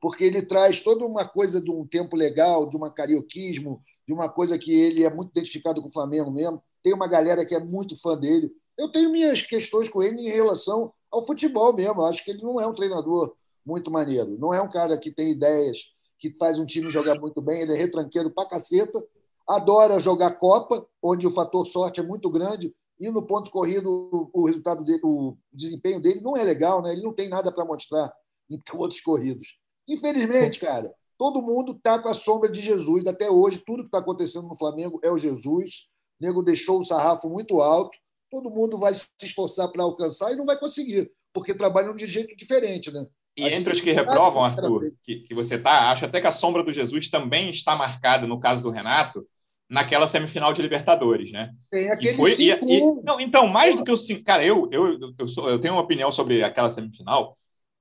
porque 0.00 0.24
ele 0.24 0.42
traz 0.42 0.80
toda 0.80 1.04
uma 1.04 1.26
coisa 1.26 1.60
de 1.60 1.70
um 1.70 1.86
tempo 1.86 2.16
legal, 2.16 2.70
de 2.70 2.76
uma 2.76 2.90
carioquismo, 2.90 3.82
de 4.06 4.14
uma 4.14 4.28
coisa 4.28 4.56
que 4.58 4.72
ele 4.72 5.04
é 5.04 5.12
muito 5.12 5.30
identificado 5.30 5.82
com 5.82 5.88
o 5.88 5.92
Flamengo 5.92 6.30
mesmo. 6.30 6.62
Tem 6.82 6.94
uma 6.94 7.08
galera 7.08 7.44
que 7.44 7.54
é 7.54 7.60
muito 7.60 8.00
fã 8.00 8.16
dele. 8.16 8.50
Eu 8.78 8.90
tenho 8.90 9.10
minhas 9.10 9.42
questões 9.42 9.88
com 9.88 10.02
ele 10.02 10.20
em 10.20 10.30
relação 10.30 10.92
ao 11.10 11.26
futebol 11.26 11.74
mesmo. 11.74 12.00
Eu 12.00 12.06
acho 12.06 12.24
que 12.24 12.30
ele 12.30 12.42
não 12.42 12.60
é 12.60 12.66
um 12.66 12.74
treinador 12.74 13.34
muito 13.66 13.90
maneiro. 13.90 14.38
Não 14.38 14.54
é 14.54 14.62
um 14.62 14.70
cara 14.70 14.96
que 14.98 15.10
tem 15.10 15.32
ideias, 15.32 15.90
que 16.20 16.36
faz 16.38 16.58
um 16.58 16.66
time 16.66 16.90
jogar 16.90 17.18
muito 17.18 17.40
bem. 17.40 17.62
Ele 17.62 17.72
é 17.72 17.76
retranqueiro 17.76 18.30
pra 18.30 18.46
caceta. 18.46 19.02
Adora 19.48 19.98
jogar 19.98 20.38
Copa, 20.38 20.86
onde 21.02 21.26
o 21.26 21.32
fator 21.32 21.66
sorte 21.66 21.98
é 21.98 22.02
muito 22.04 22.30
grande 22.30 22.72
e 23.00 23.10
no 23.10 23.26
ponto 23.26 23.50
corrido 23.50 24.30
o 24.32 24.46
resultado 24.46 24.84
dele, 24.84 25.00
o 25.02 25.34
desempenho 25.50 26.00
dele 26.00 26.20
não 26.20 26.36
é 26.36 26.44
legal, 26.44 26.82
né? 26.82 26.92
Ele 26.92 27.02
não 27.02 27.14
tem 27.14 27.30
nada 27.30 27.50
para 27.50 27.64
mostrar 27.64 28.12
em 28.48 28.58
outros 28.76 29.00
corridos. 29.00 29.56
Infelizmente, 29.88 30.60
cara, 30.60 30.94
todo 31.16 31.40
mundo 31.40 31.72
está 31.72 31.98
com 31.98 32.10
a 32.10 32.14
sombra 32.14 32.50
de 32.50 32.60
Jesus 32.60 33.06
até 33.06 33.30
hoje. 33.30 33.62
Tudo 33.66 33.82
que 33.82 33.88
está 33.88 33.98
acontecendo 33.98 34.46
no 34.46 34.56
Flamengo 34.56 35.00
é 35.02 35.10
o 35.10 35.16
Jesus. 35.16 35.88
O 36.20 36.24
nego 36.26 36.42
deixou 36.42 36.78
o 36.78 36.84
sarrafo 36.84 37.30
muito 37.30 37.62
alto. 37.62 37.96
Todo 38.30 38.50
mundo 38.50 38.78
vai 38.78 38.92
se 38.92 39.08
esforçar 39.22 39.72
para 39.72 39.82
alcançar 39.82 40.32
e 40.32 40.36
não 40.36 40.44
vai 40.44 40.58
conseguir, 40.58 41.10
porque 41.32 41.54
trabalham 41.54 41.96
de 41.96 42.04
jeito 42.04 42.36
diferente, 42.36 42.92
né? 42.92 43.06
E 43.36 43.48
entre 43.48 43.72
os 43.72 43.80
que 43.80 43.92
reprovam, 43.92 44.44
Arthur, 44.44 44.92
que, 45.02 45.20
que 45.20 45.34
você 45.34 45.58
tá, 45.58 45.90
acho 45.90 46.04
até 46.04 46.20
que 46.20 46.26
a 46.26 46.32
sombra 46.32 46.62
do 46.62 46.72
Jesus 46.72 47.08
também 47.08 47.50
está 47.50 47.76
marcada 47.76 48.26
no 48.26 48.40
caso 48.40 48.62
do 48.62 48.70
Renato, 48.70 49.26
naquela 49.68 50.08
semifinal 50.08 50.52
de 50.52 50.60
Libertadores, 50.60 51.30
né? 51.30 51.50
Tem 51.70 51.88
aquele 51.90 52.16
foi, 52.16 52.34
e, 52.38 52.50
e, 52.50 52.80
não, 53.04 53.20
Então, 53.20 53.46
mais 53.46 53.76
do 53.76 53.84
que 53.84 53.92
o 53.92 53.96
cinco, 53.96 54.24
cara, 54.24 54.44
eu, 54.44 54.68
eu, 54.72 54.98
eu, 55.16 55.28
sou, 55.28 55.48
eu 55.48 55.60
tenho 55.60 55.74
uma 55.74 55.82
opinião 55.82 56.10
sobre 56.10 56.42
aquela 56.42 56.70
semifinal 56.70 57.36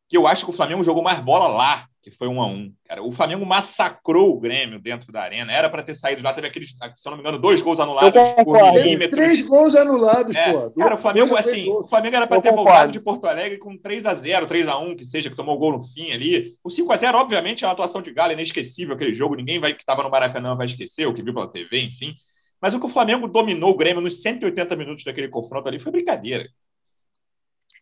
que 0.09 0.17
eu 0.17 0.25
acho 0.25 0.43
que 0.43 0.49
o 0.49 0.53
Flamengo 0.53 0.83
jogou 0.83 1.03
mais 1.03 1.19
bola 1.19 1.47
lá, 1.47 1.85
que 2.01 2.09
foi 2.09 2.27
um 2.27 2.41
a 2.41 2.47
um. 2.47 2.73
Cara, 2.83 3.03
o 3.03 3.11
Flamengo 3.11 3.45
massacrou 3.45 4.31
o 4.31 4.39
Grêmio 4.39 4.79
dentro 4.79 5.11
da 5.11 5.21
arena. 5.21 5.53
Era 5.53 5.69
para 5.69 5.83
ter 5.83 5.93
saído 5.93 6.23
lá, 6.23 6.33
teve 6.33 6.47
aqueles, 6.47 6.69
se 6.69 7.07
eu 7.07 7.11
não 7.11 7.17
me 7.17 7.21
engano, 7.21 7.37
dois 7.37 7.61
gols 7.61 7.79
anulados 7.79 8.11
por 8.43 8.73
milímetros. 8.73 9.19
Três 9.19 9.47
gols 9.47 9.75
anulados, 9.75 10.35
é, 10.35 10.51
pô. 10.51 10.71
Cara, 10.71 10.95
o 10.95 10.97
Flamengo, 10.97 11.35
assim, 11.37 11.69
o 11.69 11.85
Flamengo 11.87 12.15
era 12.15 12.25
para 12.25 12.41
ter 12.41 12.49
concordo. 12.49 12.69
voltado 12.69 12.91
de 12.91 12.99
Porto 12.99 13.27
Alegre 13.27 13.59
com 13.59 13.77
3 13.77 14.07
a 14.07 14.15
0 14.15 14.47
3 14.47 14.67
a 14.67 14.79
1 14.79 14.95
que 14.95 15.05
seja, 15.05 15.29
que 15.29 15.35
tomou 15.35 15.55
o 15.55 15.59
gol 15.59 15.73
no 15.73 15.83
fim 15.83 16.11
ali. 16.11 16.57
O 16.63 16.71
5 16.71 16.91
a 16.91 16.97
0 16.97 17.15
obviamente, 17.15 17.63
é 17.63 17.67
uma 17.67 17.73
atuação 17.73 18.01
de 18.01 18.11
Galo 18.11 18.33
inesquecível 18.33 18.95
aquele 18.95 19.13
jogo. 19.13 19.35
Ninguém 19.35 19.59
vai 19.59 19.75
que 19.75 19.81
estava 19.81 20.01
no 20.01 20.09
Maracanã 20.09 20.55
vai 20.55 20.65
esquecer, 20.65 21.07
o 21.07 21.13
que 21.13 21.21
viu 21.21 21.35
pela 21.35 21.47
TV, 21.47 21.83
enfim. 21.83 22.15
Mas 22.59 22.73
o 22.73 22.79
que 22.79 22.85
o 22.87 22.89
Flamengo 22.89 23.27
dominou 23.27 23.71
o 23.71 23.77
Grêmio 23.77 24.01
nos 24.01 24.23
180 24.23 24.75
minutos 24.75 25.03
daquele 25.03 25.27
confronto 25.27 25.67
ali 25.67 25.79
foi 25.79 25.91
brincadeira. 25.91 26.49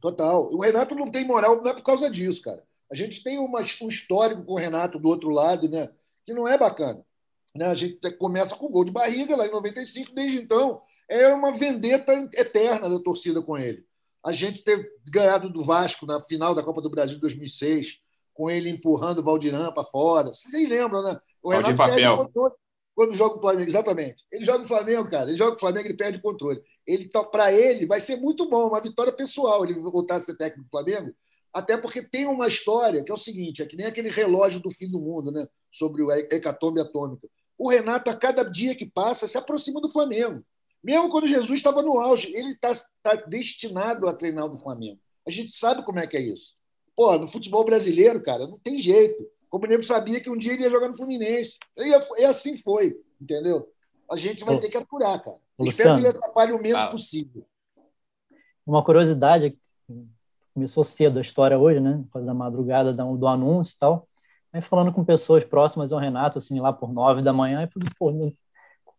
Total. 0.02 0.50
O 0.52 0.62
Renato 0.62 0.96
não 0.96 1.10
tem 1.10 1.26
moral, 1.26 1.62
não 1.62 1.72
é 1.72 1.74
por 1.74 1.84
causa 1.84 2.10
disso, 2.10 2.42
cara. 2.42 2.64
A 2.92 2.96
gente 2.96 3.24
tem 3.24 3.38
uma, 3.38 3.60
um 3.82 3.90
histórico 3.90 4.44
com 4.44 4.54
o 4.54 4.58
Renato 4.58 5.00
do 5.00 5.08
outro 5.08 5.30
lado, 5.30 5.70
né? 5.70 5.90
Que 6.26 6.34
não 6.34 6.48
é 6.48 6.58
bacana. 6.58 7.04
Né? 7.56 7.66
A 7.66 7.76
gente 7.76 8.00
começa 8.18 8.56
com 8.56 8.68
o 8.68 8.70
gol 8.70 8.86
de 8.86 8.92
barriga 8.92 9.36
lá 9.36 9.46
em 9.46 9.52
95, 9.52 10.14
desde 10.14 10.38
então 10.38 10.82
é 11.10 11.28
uma 11.34 11.52
vendeta 11.52 12.14
eterna 12.34 12.90
da 12.90 13.00
torcida 13.00 13.42
com 13.42 13.58
ele. 13.58 13.86
A 14.24 14.32
gente 14.32 14.64
ter 14.64 14.90
ganhado 15.06 15.50
do 15.50 15.64
Vasco 15.64 16.06
na 16.06 16.20
final 16.20 16.54
da 16.54 16.64
Copa 16.64 16.82
do 16.82 16.90
Brasil 16.90 17.16
de 17.16 17.22
2006, 17.22 18.00
com 18.34 18.50
ele 18.50 18.70
empurrando 18.70 19.20
o 19.20 19.24
Valdirão 19.24 19.72
para 19.72 19.84
fora. 19.84 20.30
Vocês 20.30 20.68
lembram, 20.68 21.02
né? 21.02 21.20
O 21.42 21.52
Renato 21.52 21.76
papel 21.76 22.30
quando 22.98 23.16
joga 23.16 23.38
o 23.38 23.40
Flamengo. 23.40 23.70
Exatamente. 23.70 24.26
Ele 24.32 24.44
joga 24.44 24.64
o 24.64 24.68
Flamengo, 24.68 25.08
cara. 25.08 25.30
Ele 25.30 25.38
joga 25.38 25.56
o 25.56 25.60
Flamengo, 25.60 25.86
ele 25.86 25.94
perde 25.94 26.18
o 26.18 26.22
controle. 26.22 26.60
Ele 26.86 27.08
tá, 27.08 27.24
para 27.24 27.54
ele 27.54 27.86
vai 27.86 28.00
ser 28.00 28.16
muito 28.16 28.50
bom, 28.50 28.70
uma 28.70 28.82
vitória 28.82 29.14
pessoal 29.14 29.64
ele 29.64 29.80
voltar 29.80 30.16
a 30.16 30.20
ser 30.20 30.36
técnico 30.36 30.64
do 30.64 30.72
Flamengo, 30.72 31.14
até 31.54 31.78
porque 31.78 32.02
tem 32.02 32.26
uma 32.26 32.48
história 32.48 33.04
que 33.04 33.12
é 33.12 33.14
o 33.14 33.18
seguinte, 33.18 33.62
é 33.62 33.68
que 33.68 33.76
nem 33.76 33.86
aquele 33.86 34.10
relógio 34.10 34.60
do 34.60 34.72
fim 34.72 34.90
do 34.90 35.00
mundo, 35.00 35.32
né, 35.32 35.48
sobre 35.72 36.02
o 36.02 36.12
hecatombe 36.12 36.82
atômica. 36.82 37.30
O 37.56 37.70
Renato 37.70 38.10
a 38.10 38.16
cada 38.16 38.42
dia 38.44 38.74
que 38.74 38.86
passa 38.86 39.28
se 39.28 39.38
aproxima 39.38 39.80
do 39.80 39.92
Flamengo. 39.92 40.44
Mesmo 40.84 41.10
quando 41.10 41.28
Jesus 41.28 41.60
estava 41.60 41.84
no 41.84 42.00
auge, 42.00 42.36
ele 42.36 42.54
está 42.54 42.72
tá 43.04 43.16
destinado 43.28 44.08
a 44.08 44.14
treinar 44.14 44.50
do 44.50 44.58
Flamengo. 44.58 45.00
A 45.28 45.30
gente 45.30 45.54
sabe 45.54 45.86
como 45.86 46.00
é 46.00 46.08
que 46.08 46.18
é 46.18 46.22
isso. 46.22 46.56
Pô, 46.96 47.16
no 47.20 47.28
futebol 47.28 47.64
brasileiro, 47.64 48.24
cara, 48.24 48.48
não 48.48 48.58
tem 48.58 48.82
jeito. 48.82 49.24
Como 49.50 49.66
o 49.66 49.68
nego 49.68 49.84
sabia 49.84 50.20
que 50.20 50.30
um 50.30 50.38
dia 50.38 50.54
ele 50.54 50.64
ia 50.64 50.70
jogar 50.70 50.90
no 50.90 50.96
Fluminense. 50.98 51.58
E, 51.78 52.26
assim 52.26 52.58
foi, 52.58 52.96
entendeu? 53.22 53.68
A 54.12 54.16
gente 54.16 54.44
vai 54.44 54.56
Ô, 54.56 54.60
ter 54.60 54.70
que 54.70 54.78
aturar, 54.78 55.24
cara. 55.24 55.38
Luciano, 55.58 55.70
Espero 55.70 55.94
que 55.96 56.00
ele 56.02 56.08
atrapalhe 56.08 56.52
o 56.52 56.62
menos 56.62 56.82
ah. 56.84 56.88
possível. 56.88 57.46
Uma 58.66 58.84
curiosidade, 58.84 59.58
começou 60.54 60.84
cedo 60.84 61.20
a 61.20 61.22
história 61.22 61.58
hoje, 61.58 61.80
né? 61.80 62.04
Por 62.12 62.24
da 62.24 62.34
madrugada 62.34 62.94
do 62.94 63.28
anúncio 63.28 63.76
e 63.76 63.80
tal. 63.80 64.08
Aí 64.52 64.62
falando 64.62 64.92
com 64.92 65.04
pessoas 65.04 65.44
próximas 65.44 65.92
ao 65.92 66.00
Renato, 66.00 66.38
assim, 66.38 66.60
lá 66.60 66.74
por 66.74 66.92
nove 66.92 67.22
da 67.22 67.34
manhã, 67.34 67.64
e 67.64 67.72
falei, 67.72 67.90
pô, 67.98 68.12
não, 68.12 68.34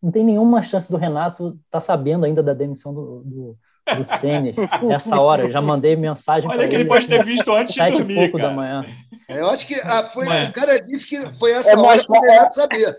não 0.03 0.11
tem 0.11 0.25
nenhuma 0.25 0.63
chance 0.63 0.91
do 0.91 0.97
Renato 0.97 1.49
estar 1.49 1.61
tá 1.71 1.81
sabendo 1.81 2.25
ainda 2.25 2.43
da 2.43 2.55
demissão 2.55 2.95
do, 2.95 3.23
do 3.25 3.59
do 3.97 4.05
Sene, 4.05 4.55
essa 4.91 5.21
hora, 5.21 5.51
já 5.51 5.61
mandei 5.61 5.97
mensagem 5.97 6.49
Olha 6.49 6.69
que 6.69 6.75
ele, 6.75 6.83
ele 6.83 6.89
pode 6.89 7.09
ter 7.09 7.25
visto 7.25 7.51
antes 7.53 7.75
de 7.75 7.91
dormir, 7.91 8.15
pouco 8.15 8.39
cara. 8.39 8.51
da 8.51 8.55
manhã. 8.55 8.85
É, 9.29 9.41
eu 9.41 9.51
acho 9.51 9.67
que 9.67 9.75
ah, 9.75 10.09
foi, 10.09 10.25
o 10.25 10.53
cara 10.53 10.81
disse 10.81 11.07
que 11.07 11.35
foi 11.39 11.53
essa 11.53 11.73
é 11.73 11.77
hora 11.77 12.03
para 12.03 12.19
o 12.19 12.23
Renato 12.23 12.55
saber. 12.55 12.99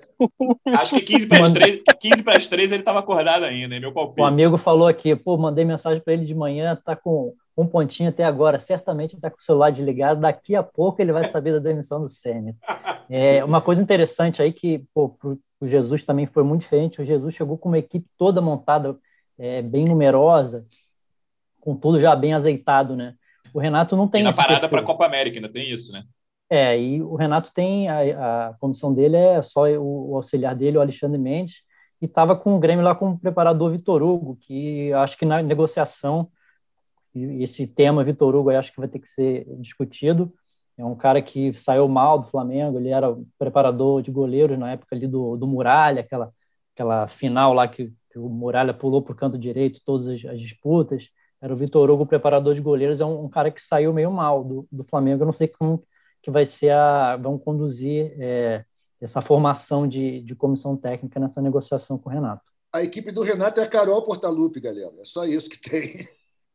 Acho 0.77 0.95
que 0.95 1.01
15 1.01 1.27
para 1.27 1.41
as 1.41 1.49
3, 1.51 1.81
15 1.99 2.23
para 2.23 2.37
as 2.37 2.45
3 2.47 2.71
ele 2.71 2.81
estava 2.81 2.99
acordado 2.99 3.45
ainda, 3.45 3.73
hein, 3.73 3.81
meu 3.81 3.91
palpite. 3.91 4.21
Um 4.21 4.25
amigo 4.25 4.55
falou 4.55 4.87
aqui, 4.87 5.15
pô, 5.15 5.35
mandei 5.37 5.65
mensagem 5.65 5.99
para 6.03 6.13
ele 6.13 6.25
de 6.25 6.35
manhã, 6.35 6.79
tá 6.85 6.95
com 6.95 7.33
um 7.57 7.65
pontinho 7.65 8.09
até 8.09 8.23
agora, 8.23 8.59
certamente 8.59 9.15
está 9.15 9.31
com 9.31 9.37
o 9.39 9.41
celular 9.41 9.71
desligado, 9.71 10.21
daqui 10.21 10.55
a 10.55 10.61
pouco 10.61 11.01
ele 11.01 11.11
vai 11.11 11.23
saber 11.23 11.53
da 11.53 11.59
demissão 11.59 11.99
do 11.99 12.07
Senna. 12.07 12.55
É, 13.09 13.43
uma 13.43 13.59
coisa 13.59 13.81
interessante 13.81 14.39
aí 14.39 14.53
que 14.53 14.83
pô, 14.93 15.17
o 15.59 15.67
Jesus 15.67 16.05
também 16.05 16.27
foi 16.27 16.43
muito 16.43 16.61
diferente, 16.61 17.01
o 17.01 17.05
Jesus 17.05 17.33
chegou 17.33 17.57
com 17.57 17.69
uma 17.69 17.79
equipe 17.79 18.05
toda 18.19 18.39
montada, 18.39 18.95
é, 19.37 19.63
bem 19.63 19.85
numerosa, 19.85 20.63
com 21.59 21.75
tudo 21.75 21.99
já 21.99 22.15
bem 22.15 22.33
azeitado, 22.33 22.95
né? 22.95 23.15
O 23.51 23.59
Renato 23.59 23.95
não 23.95 24.07
tem. 24.07 24.21
E 24.21 24.23
na 24.23 24.31
parada 24.31 24.69
para 24.69 24.81
a 24.81 24.85
Copa 24.85 25.07
América 25.07 25.37
ainda 25.37 25.49
tem 25.49 25.71
isso, 25.71 25.91
né? 25.91 26.03
É, 26.49 26.79
e 26.79 27.01
o 27.01 27.15
Renato 27.15 27.53
tem, 27.53 27.87
a, 27.89 28.49
a 28.49 28.53
comissão 28.55 28.93
dele 28.93 29.15
é 29.15 29.41
só 29.43 29.69
o, 29.69 30.11
o 30.11 30.15
auxiliar 30.15 30.55
dele, 30.55 30.77
o 30.77 30.81
Alexandre 30.81 31.19
Mendes, 31.19 31.57
e 32.01 32.05
estava 32.05 32.35
com 32.35 32.55
o 32.55 32.59
Grêmio 32.59 32.83
lá 32.83 32.95
com 32.95 33.11
o 33.11 33.19
preparador 33.19 33.71
Vitor 33.71 34.01
Hugo, 34.01 34.35
que 34.41 34.91
acho 34.93 35.17
que 35.17 35.25
na 35.25 35.43
negociação, 35.43 36.29
esse 37.13 37.67
tema 37.67 38.03
Vitor 38.03 38.35
Hugo 38.35 38.49
acho 38.51 38.71
que 38.71 38.79
vai 38.79 38.87
ter 38.87 38.99
que 38.99 39.09
ser 39.09 39.45
discutido, 39.59 40.33
é 40.77 40.85
um 40.85 40.95
cara 40.95 41.21
que 41.21 41.53
saiu 41.59 41.87
mal 41.87 42.19
do 42.19 42.29
Flamengo, 42.29 42.79
ele 42.79 42.89
era 42.89 43.15
preparador 43.37 44.01
de 44.01 44.09
goleiros 44.09 44.57
na 44.57 44.71
época 44.71 44.95
ali 44.95 45.05
do, 45.07 45.35
do 45.35 45.45
Muralha, 45.45 46.01
aquela, 46.01 46.31
aquela 46.73 47.07
final 47.09 47.53
lá 47.53 47.67
que, 47.67 47.91
que 48.09 48.17
o 48.17 48.29
Muralha 48.29 48.73
pulou 48.73 49.01
para 49.01 49.11
o 49.11 49.15
canto 49.15 49.37
direito 49.37 49.81
todas 49.85 50.07
as, 50.07 50.23
as 50.25 50.39
disputas, 50.39 51.09
era 51.41 51.53
o 51.53 51.57
Vitor 51.57 51.89
Hugo, 51.91 52.05
preparador 52.05 52.55
de 52.55 52.61
goleiros, 52.61 53.01
é 53.01 53.05
um, 53.05 53.25
um, 53.25 53.29
cara 53.29 53.51
que 53.51 53.61
saiu 53.61 53.93
meio 53.93 54.11
mal 54.11 54.43
do, 54.43 54.67
do 54.71 54.83
Flamengo, 54.85 55.23
eu 55.23 55.25
não 55.25 55.33
sei 55.33 55.47
como 55.47 55.83
que 56.21 56.31
vai 56.31 56.45
ser 56.45 56.71
a 56.71 57.17
vão 57.17 57.37
conduzir 57.37 58.13
é, 58.19 58.65
essa 59.01 59.21
formação 59.21 59.87
de, 59.87 60.21
de 60.21 60.35
comissão 60.35 60.75
técnica 60.75 61.19
nessa 61.19 61.41
negociação 61.41 61.97
com 61.97 62.09
o 62.09 62.13
Renato. 62.13 62.43
A 62.71 62.83
equipe 62.83 63.11
do 63.11 63.21
Renato 63.21 63.59
é 63.59 63.63
a 63.63 63.67
Carol 63.67 64.03
Portalupe, 64.03 64.59
galera. 64.59 64.93
É 64.99 65.05
só 65.05 65.25
isso 65.25 65.49
que 65.49 65.59
tem. 65.59 66.07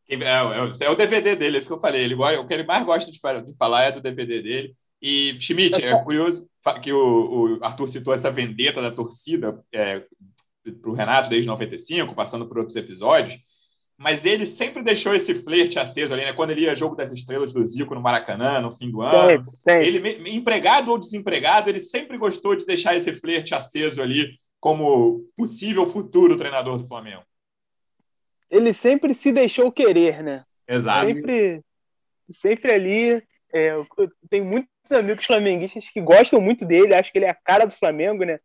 É, 0.08 0.14
é, 0.14 0.86
é 0.86 0.90
o 0.90 0.94
DVD 0.94 1.34
dele, 1.34 1.56
é 1.56 1.58
isso 1.58 1.66
que 1.68 1.72
eu 1.72 1.80
falei. 1.80 2.04
Ele, 2.04 2.14
o 2.14 2.46
que 2.46 2.54
ele 2.54 2.64
mais 2.64 2.84
gosta 2.84 3.10
de, 3.10 3.18
de 3.18 3.56
falar 3.56 3.84
é 3.84 3.92
do 3.92 4.00
DVD 4.00 4.42
dele. 4.42 4.76
E, 5.00 5.36
Schmidt, 5.40 5.84
é 5.84 6.02
curioso 6.02 6.48
que 6.82 6.92
o, 6.92 7.58
o 7.58 7.64
Arthur 7.64 7.88
citou 7.88 8.14
essa 8.14 8.30
vendeta 8.30 8.80
da 8.80 8.90
torcida 8.90 9.62
é, 9.72 10.04
para 10.80 10.90
o 10.90 10.94
Renato 10.94 11.28
desde 11.28 11.48
95, 11.48 12.14
passando 12.14 12.46
por 12.46 12.58
outros 12.58 12.76
episódios 12.76 13.38
mas 14.04 14.26
ele 14.26 14.46
sempre 14.46 14.82
deixou 14.82 15.14
esse 15.14 15.34
flerte 15.34 15.78
aceso 15.78 16.12
ali, 16.12 16.22
né? 16.22 16.34
Quando 16.34 16.50
ele 16.50 16.60
ia 16.60 16.76
jogo 16.76 16.94
das 16.94 17.10
estrelas 17.10 17.54
do 17.54 17.66
Zico 17.66 17.94
no 17.94 18.02
Maracanã, 18.02 18.60
no 18.60 18.70
fim 18.70 18.90
do 18.90 19.00
ano. 19.00 19.42
Ele, 19.66 20.30
empregado 20.30 20.90
ou 20.90 20.98
desempregado, 20.98 21.70
ele 21.70 21.80
sempre 21.80 22.18
gostou 22.18 22.54
de 22.54 22.66
deixar 22.66 22.94
esse 22.94 23.14
flerte 23.14 23.54
aceso 23.54 24.02
ali 24.02 24.36
como 24.60 25.24
possível 25.34 25.86
futuro 25.86 26.36
treinador 26.36 26.76
do 26.76 26.86
Flamengo. 26.86 27.22
Ele 28.50 28.74
sempre 28.74 29.14
se 29.14 29.32
deixou 29.32 29.72
querer, 29.72 30.22
né? 30.22 30.44
Exato. 30.68 31.06
Sempre, 31.06 31.62
sempre 32.30 32.72
ali. 32.74 33.22
É, 33.54 33.70
tem 34.28 34.42
muitos 34.42 34.92
amigos 34.92 35.24
flamenguistas 35.24 35.88
que 35.88 36.02
gostam 36.02 36.42
muito 36.42 36.66
dele, 36.66 36.94
acho 36.94 37.10
que 37.10 37.16
ele 37.16 37.24
é 37.24 37.30
a 37.30 37.34
cara 37.42 37.64
do 37.64 37.72
Flamengo, 37.72 38.22
né? 38.22 38.38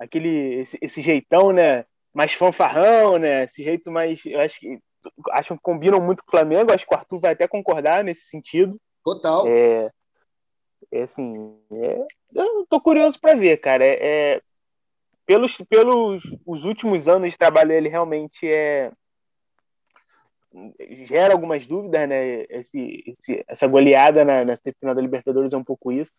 Aquele, 0.00 0.62
esse, 0.62 0.78
esse 0.82 1.00
jeitão, 1.00 1.52
né? 1.52 1.84
mais 2.16 2.32
fanfarrão, 2.32 3.18
né? 3.18 3.44
Esse 3.44 3.62
jeito 3.62 3.90
mais. 3.90 4.24
Eu 4.24 4.40
acho 4.40 4.58
que 4.58 4.80
acho 5.30 5.54
que 5.54 5.62
combinam 5.62 6.00
muito 6.00 6.22
com 6.22 6.28
o 6.28 6.30
Flamengo. 6.30 6.72
Acho 6.72 6.86
que 6.86 6.94
o 6.94 6.98
Arthur 6.98 7.20
vai 7.20 7.32
até 7.32 7.46
concordar 7.46 8.04
nesse 8.04 8.26
sentido. 8.28 8.78
Total. 9.04 9.46
É, 9.46 9.90
é 10.92 11.02
assim. 11.02 11.56
É, 11.72 12.06
eu 12.34 12.66
tô 12.68 12.80
curioso 12.80 13.20
para 13.20 13.34
ver, 13.34 13.58
cara. 13.58 13.84
É, 13.84 13.98
é, 14.00 14.42
pelos, 15.24 15.56
pelos 15.68 16.22
os 16.44 16.64
últimos 16.64 17.08
anos 17.08 17.32
de 17.32 17.38
trabalho, 17.38 17.72
ele 17.72 17.88
realmente 17.88 18.48
é 18.48 18.90
gera 21.04 21.34
algumas 21.34 21.66
dúvidas, 21.66 22.08
né? 22.08 22.44
Esse, 22.48 23.16
esse, 23.18 23.44
essa 23.46 23.66
goleada 23.66 24.24
na, 24.24 24.44
na 24.44 24.56
final 24.56 24.94
da 24.94 25.02
Libertadores 25.02 25.52
é 25.52 25.56
um 25.56 25.64
pouco 25.64 25.92
isso. 25.92 26.12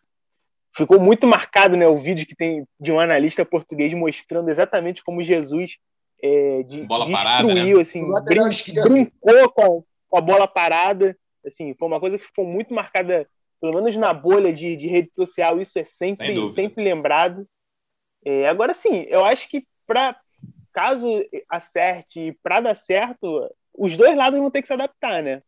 Ficou 0.76 1.00
muito 1.00 1.26
marcado, 1.26 1.76
né? 1.76 1.88
O 1.88 1.98
vídeo 1.98 2.26
que 2.26 2.36
tem 2.36 2.64
de 2.78 2.92
um 2.92 3.00
analista 3.00 3.44
português 3.44 3.92
mostrando 3.94 4.48
exatamente 4.48 5.02
como 5.02 5.22
Jesus 5.22 5.76
é, 6.22 6.62
de, 6.64 6.82
bola 6.82 7.06
destruiu, 7.06 7.24
parada, 7.24 7.54
né? 7.54 7.80
assim, 7.80 8.04
brin 8.24 8.50
brincou 8.82 9.50
com 9.50 9.62
a, 9.62 9.82
com 10.08 10.18
a, 10.18 10.20
bola 10.20 10.48
parada. 10.48 11.16
Assim, 11.46 11.74
foi 11.74 11.88
uma 11.88 12.00
coisa 12.00 12.18
que 12.18 12.26
ficou 12.26 12.44
muito 12.44 12.74
marcada, 12.74 13.28
pelo 13.60 13.74
menos 13.74 13.96
na 13.96 14.12
bolha 14.12 14.52
de, 14.52 14.76
de 14.76 14.88
rede 14.88 15.10
social, 15.14 15.60
isso 15.60 15.78
é 15.78 15.84
sempre, 15.84 16.50
sempre 16.52 16.82
lembrado. 16.82 17.46
É, 18.24 18.48
agora 18.48 18.74
sim, 18.74 19.06
eu 19.08 19.24
acho 19.24 19.48
que 19.48 19.64
para 19.86 20.18
caso 20.72 21.06
acerte 21.48 22.36
para 22.42 22.60
dar 22.60 22.74
certo, 22.74 23.48
os 23.76 23.96
dois 23.96 24.16
lados 24.16 24.38
vão 24.38 24.50
ter 24.50 24.60
que 24.60 24.68
se 24.68 24.74
adaptar, 24.74 25.22
né? 25.22 25.42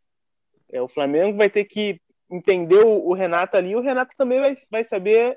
É, 0.72 0.80
o 0.80 0.88
Flamengo 0.88 1.36
vai 1.36 1.50
ter 1.50 1.64
que 1.64 2.00
entender 2.30 2.78
o, 2.78 3.08
o 3.08 3.12
Renato 3.12 3.56
ali, 3.56 3.74
o 3.74 3.80
Renato 3.80 4.14
também 4.16 4.40
vai, 4.40 4.54
vai 4.70 4.84
saber. 4.84 5.36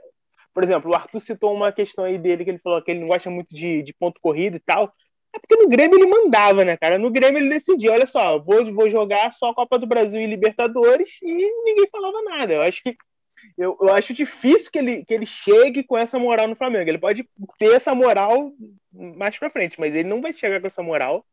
Por 0.54 0.64
exemplo, 0.64 0.92
o 0.92 0.96
Arthur 0.96 1.20
citou 1.20 1.54
uma 1.54 1.72
questão 1.72 2.06
aí 2.06 2.20
dele 2.20 2.44
que 2.44 2.52
ele 2.52 2.60
falou 2.60 2.82
que 2.82 2.92
ele 2.92 3.00
não 3.00 3.08
gosta 3.08 3.30
muito 3.32 3.56
de, 3.56 3.82
de 3.82 3.94
ponto 3.94 4.22
corrido 4.22 4.58
e 4.58 4.60
tal. 4.60 4.94
É 5.34 5.40
porque 5.40 5.56
no 5.56 5.68
Grêmio 5.68 5.98
ele 5.98 6.06
mandava, 6.06 6.64
né, 6.64 6.78
cara? 6.78 6.98
No 7.00 7.10
Grêmio 7.10 7.40
ele 7.40 7.50
decidia, 7.50 7.92
olha 7.92 8.06
só, 8.06 8.40
vou, 8.40 8.72
vou 8.74 8.90
jogar 8.90 9.34
só 9.34 9.54
Copa 9.54 9.80
do 9.80 9.88
Brasil 9.88 10.22
e 10.22 10.28
Libertadores 10.28 11.10
e 11.22 11.64
ninguém 11.64 11.88
falava 11.92 12.22
nada. 12.22 12.54
Eu 12.54 12.62
acho 12.62 12.84
que 12.84 12.96
eu, 13.58 13.78
eu 13.82 13.94
acho 13.94 14.14
difícil 14.14 14.72
que 14.72 14.78
ele, 14.78 15.04
que 15.06 15.14
ele 15.14 15.26
chegue 15.26 15.84
com 15.84 15.98
essa 15.98 16.18
moral 16.18 16.48
no 16.48 16.56
Flamengo. 16.56 16.90
Ele 16.90 16.98
pode 16.98 17.28
ter 17.58 17.76
essa 17.76 17.94
moral 17.94 18.52
mais 18.92 19.38
pra 19.38 19.50
frente, 19.50 19.80
mas 19.80 19.94
ele 19.94 20.08
não 20.08 20.22
vai 20.22 20.32
chegar 20.32 20.62
com 20.62 20.68
essa 20.68 20.84
moral. 20.84 21.26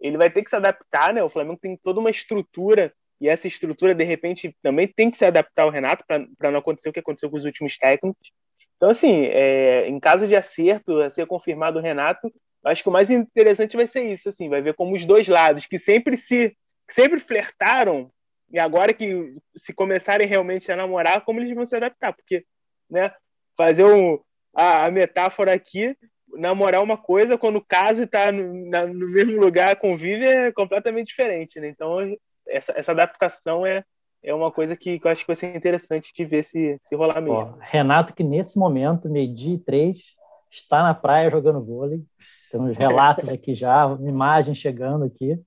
Ele 0.00 0.16
vai 0.16 0.30
ter 0.30 0.44
que 0.44 0.50
se 0.50 0.56
adaptar, 0.56 1.12
né? 1.12 1.22
O 1.22 1.30
Flamengo 1.30 1.58
tem 1.60 1.76
toda 1.76 2.00
uma 2.00 2.10
estrutura 2.10 2.92
e 3.20 3.28
essa 3.28 3.48
estrutura, 3.48 3.94
de 3.94 4.04
repente, 4.04 4.56
também 4.62 4.86
tem 4.86 5.10
que 5.10 5.16
se 5.16 5.24
adaptar 5.24 5.64
ao 5.64 5.70
Renato 5.70 6.04
para 6.06 6.50
não 6.50 6.60
acontecer 6.60 6.88
o 6.88 6.92
que 6.92 7.00
aconteceu 7.00 7.28
com 7.28 7.36
os 7.36 7.44
últimos 7.44 7.76
técnicos. 7.76 8.30
Então, 8.76 8.90
assim, 8.90 9.24
é, 9.24 9.88
em 9.88 9.98
caso 9.98 10.26
de 10.28 10.36
acerto, 10.36 11.00
a 11.00 11.10
ser 11.10 11.26
confirmado 11.26 11.78
o 11.78 11.82
Renato, 11.82 12.32
acho 12.64 12.82
que 12.82 12.88
o 12.88 12.92
mais 12.92 13.10
interessante 13.10 13.76
vai 13.76 13.86
ser 13.86 14.02
isso, 14.02 14.28
assim, 14.28 14.48
vai 14.48 14.60
ver 14.60 14.74
como 14.74 14.94
os 14.94 15.04
dois 15.04 15.28
lados, 15.28 15.66
que 15.66 15.78
sempre 15.78 16.16
se 16.16 16.56
sempre 16.90 17.18
flertaram, 17.18 18.10
e 18.50 18.58
agora 18.58 18.94
que 18.94 19.34
se 19.56 19.74
começarem 19.74 20.26
realmente 20.26 20.72
a 20.72 20.76
namorar, 20.76 21.24
como 21.24 21.40
eles 21.40 21.54
vão 21.54 21.66
se 21.66 21.76
adaptar, 21.76 22.14
porque, 22.14 22.44
né, 22.88 23.12
fazer 23.56 23.84
um, 23.84 24.18
a, 24.54 24.86
a 24.86 24.90
metáfora 24.90 25.52
aqui, 25.52 25.94
namorar 26.34 26.82
uma 26.82 26.96
coisa, 26.96 27.36
quando 27.36 27.64
casa 27.64 28.02
e 28.04 28.06
tá 28.06 28.32
no, 28.32 28.70
na, 28.70 28.86
no 28.86 29.08
mesmo 29.08 29.38
lugar, 29.38 29.76
convive, 29.76 30.24
é 30.24 30.52
completamente 30.52 31.08
diferente, 31.08 31.60
né? 31.60 31.68
Então, 31.68 31.98
essa, 32.46 32.72
essa 32.74 32.92
adaptação 32.92 33.66
é, 33.66 33.84
é 34.22 34.34
uma 34.34 34.50
coisa 34.50 34.74
que, 34.76 34.98
que, 34.98 35.06
eu 35.06 35.10
acho 35.10 35.22
que 35.22 35.26
vai 35.26 35.36
ser 35.36 35.54
interessante 35.54 36.12
de 36.14 36.24
ver 36.24 36.44
se, 36.44 36.78
se 36.82 36.94
rolar 36.94 37.20
mesmo. 37.20 37.38
Ó, 37.38 37.54
Renato, 37.60 38.14
que 38.14 38.24
nesse 38.24 38.58
momento, 38.58 39.10
meio-dia 39.10 39.54
e 39.54 39.58
três, 39.58 40.14
está 40.50 40.82
na 40.82 40.94
praia 40.94 41.30
jogando 41.30 41.64
vôlei. 41.64 42.04
Temos 42.50 42.76
relatos 42.76 43.28
aqui 43.28 43.54
já, 43.54 43.86
imagens 44.00 44.58
chegando 44.58 45.04
aqui. 45.04 45.38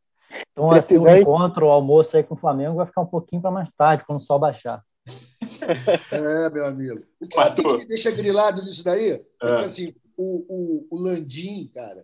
Então, 0.52 0.72
assim, 0.72 0.98
o 0.98 1.10
encontro, 1.10 1.66
o 1.66 1.72
almoço 1.72 2.16
aí 2.16 2.24
com 2.24 2.36
o 2.36 2.38
Flamengo 2.38 2.76
vai 2.76 2.86
ficar 2.86 3.02
um 3.02 3.08
pouquinho 3.08 3.42
para 3.42 3.52
mais 3.52 3.74
tarde, 3.74 4.04
quando 4.06 4.20
o 4.20 4.24
sol 4.24 4.40
baixar. 4.40 4.84
É, 6.12 6.50
meu 6.50 6.66
amigo. 6.66 7.04
O 7.20 7.28
que 7.28 7.36
sabe 7.36 7.62
que 7.62 7.78
me 7.78 7.86
deixa 7.86 8.10
grilado 8.10 8.64
nisso 8.64 8.84
daí? 8.84 9.12
É, 9.12 9.24
é 9.44 9.56
que, 9.58 9.66
assim, 9.66 9.94
o, 10.18 10.46
o, 10.50 10.88
o 10.90 11.00
Landim, 11.00 11.70
cara, 11.74 12.04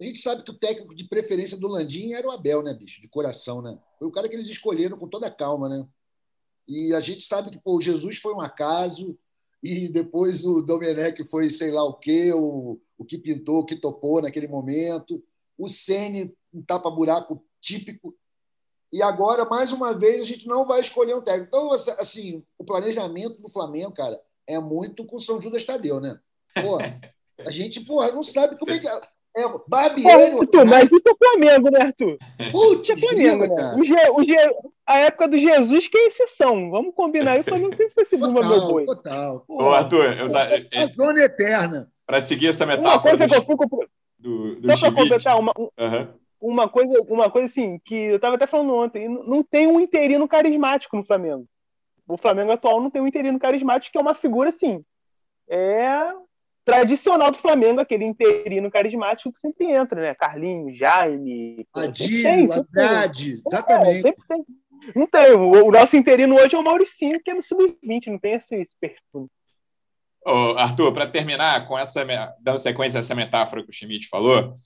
a 0.00 0.04
gente 0.04 0.18
sabe 0.18 0.42
que 0.42 0.50
o 0.50 0.58
técnico 0.58 0.94
de 0.94 1.04
preferência 1.04 1.56
do 1.56 1.68
Landim 1.68 2.14
era 2.14 2.26
o 2.26 2.30
Abel, 2.30 2.62
né, 2.62 2.74
bicho? 2.74 3.00
De 3.00 3.08
coração, 3.08 3.62
né? 3.62 3.78
Foi 3.98 4.08
o 4.08 4.10
cara 4.10 4.28
que 4.28 4.34
eles 4.34 4.48
escolheram 4.48 4.96
com 4.96 5.06
toda 5.06 5.26
a 5.26 5.30
calma, 5.30 5.68
né? 5.68 5.86
E 6.66 6.94
a 6.94 7.00
gente 7.00 7.24
sabe 7.24 7.50
que 7.50 7.60
pô, 7.60 7.76
o 7.76 7.82
Jesus 7.82 8.18
foi 8.18 8.32
um 8.32 8.40
acaso, 8.40 9.18
e 9.62 9.88
depois 9.88 10.44
o 10.44 10.62
Domenech 10.62 11.22
foi 11.24 11.50
sei 11.50 11.70
lá 11.70 11.84
o 11.84 11.94
quê, 11.94 12.32
o, 12.32 12.80
o 12.96 13.04
que 13.04 13.18
pintou, 13.18 13.60
o 13.60 13.64
que 13.64 13.76
topou 13.76 14.22
naquele 14.22 14.48
momento. 14.48 15.22
O 15.58 15.68
Sene, 15.68 16.34
um 16.52 16.62
tapa-buraco 16.62 17.44
típico. 17.60 18.16
E 18.92 19.02
agora, 19.02 19.44
mais 19.44 19.72
uma 19.72 19.92
vez, 19.92 20.20
a 20.22 20.24
gente 20.24 20.46
não 20.46 20.66
vai 20.66 20.80
escolher 20.80 21.14
um 21.14 21.22
técnico. 21.22 21.48
Então, 21.48 21.72
assim, 21.98 22.42
o 22.58 22.64
planejamento 22.64 23.40
do 23.40 23.48
Flamengo, 23.48 23.92
cara, 23.92 24.20
é 24.46 24.58
muito 24.58 25.04
com 25.04 25.18
São 25.18 25.40
Judas 25.40 25.64
Tadeu, 25.64 26.00
né? 26.00 26.18
Porra, 26.54 27.00
a 27.38 27.50
gente, 27.50 27.80
porra, 27.84 28.10
não 28.10 28.22
sabe 28.22 28.58
como 28.58 28.72
é 28.72 28.78
que. 28.78 28.88
É. 29.36 29.42
É, 29.42 29.48
Barbieri. 29.66 30.38
Arthur, 30.38 30.64
mas 30.66 30.90
isso 30.90 31.08
é 31.08 31.14
Flamengo, 31.16 31.70
né, 31.70 31.80
Arthur? 31.82 32.18
Putz, 32.50 32.90
é 32.90 32.96
Flamengo, 32.96 33.46
né? 33.46 33.74
O 33.78 33.84
G, 33.84 33.94
o 34.10 34.24
G, 34.24 34.36
a 34.86 34.98
época 34.98 35.28
do 35.28 35.38
Jesus, 35.38 35.88
que 35.88 35.96
é 35.96 36.06
exceção. 36.08 36.70
Vamos 36.70 36.94
combinar 36.94 37.32
aí, 37.32 37.40
o 37.40 37.44
Flamengo 37.44 37.74
sempre 37.74 37.94
foi 37.94 38.02
esse 38.02 38.16
bumba 38.16 38.46
meu 38.46 38.60
boi. 38.66 38.84
Total. 38.86 39.44
Ô, 39.46 39.70
Arthur, 39.70 40.18
eu, 40.18 40.36
é, 40.36 40.82
a 40.82 40.86
zona 40.96 41.20
eterna. 41.20 41.90
Para 42.06 42.20
seguir 42.20 42.48
essa 42.48 42.66
metáfora. 42.66 42.94
Uma 42.94 43.00
coisa 43.00 43.26
do, 43.26 43.30
que 43.30 43.36
eu 43.36 43.42
fico. 43.42 43.88
Do, 44.18 44.56
do 44.56 44.66
Só 44.66 44.78
para 44.78 44.92
completar, 44.92 45.38
uma, 45.38 45.52
uhum. 45.56 46.08
uma, 46.40 46.68
coisa, 46.68 47.00
uma 47.08 47.30
coisa 47.30 47.48
assim, 47.48 47.78
que 47.84 47.94
eu 47.94 48.16
estava 48.16 48.34
até 48.34 48.46
falando 48.46 48.74
ontem, 48.74 49.08
não 49.08 49.42
tem 49.42 49.68
um 49.68 49.78
interino 49.78 50.26
carismático 50.26 50.96
no 50.96 51.04
Flamengo. 51.04 51.46
o 52.06 52.16
Flamengo 52.16 52.50
atual 52.50 52.80
não 52.80 52.90
tem 52.90 53.00
um 53.00 53.06
interino 53.06 53.38
carismático, 53.38 53.92
que 53.92 53.98
é 53.98 54.00
uma 54.00 54.14
figura, 54.14 54.48
assim, 54.48 54.84
é 55.48 56.12
tradicional 56.64 57.30
do 57.30 57.38
Flamengo, 57.38 57.80
aquele 57.80 58.04
interino 58.04 58.70
carismático 58.70 59.32
que 59.32 59.40
sempre 59.40 59.70
entra, 59.70 60.00
né? 60.00 60.14
Carlinhos, 60.14 60.78
Jaime. 60.78 61.66
Haddad, 61.74 63.42
exatamente. 63.46 63.98
É, 63.98 64.02
sempre 64.02 64.24
tem. 64.28 64.44
Não 64.94 65.06
tem. 65.06 65.32
O, 65.32 65.66
o, 65.66 65.70
nosso 65.70 65.96
interino 65.96 66.36
hoje 66.36 66.54
é 66.54 66.58
o 66.58 66.64
Mauricinho, 66.64 67.20
que 67.22 67.30
é 67.30 67.34
no 67.34 67.42
sub-20, 67.42 68.06
não 68.06 68.18
tem 68.18 68.34
esse, 68.34 68.54
esse 68.54 68.74
perfume. 68.80 69.28
Ô, 70.24 70.56
Arthur, 70.56 70.92
para 70.92 71.06
terminar 71.06 71.66
com 71.66 71.78
essa, 71.78 72.04
dando 72.40 72.58
sequência 72.58 72.98
a 72.98 73.00
essa 73.00 73.14
metáfora 73.14 73.62
que 73.62 73.70
o 73.70 73.72
Schmidt 73.72 74.08
falou, 74.08 74.58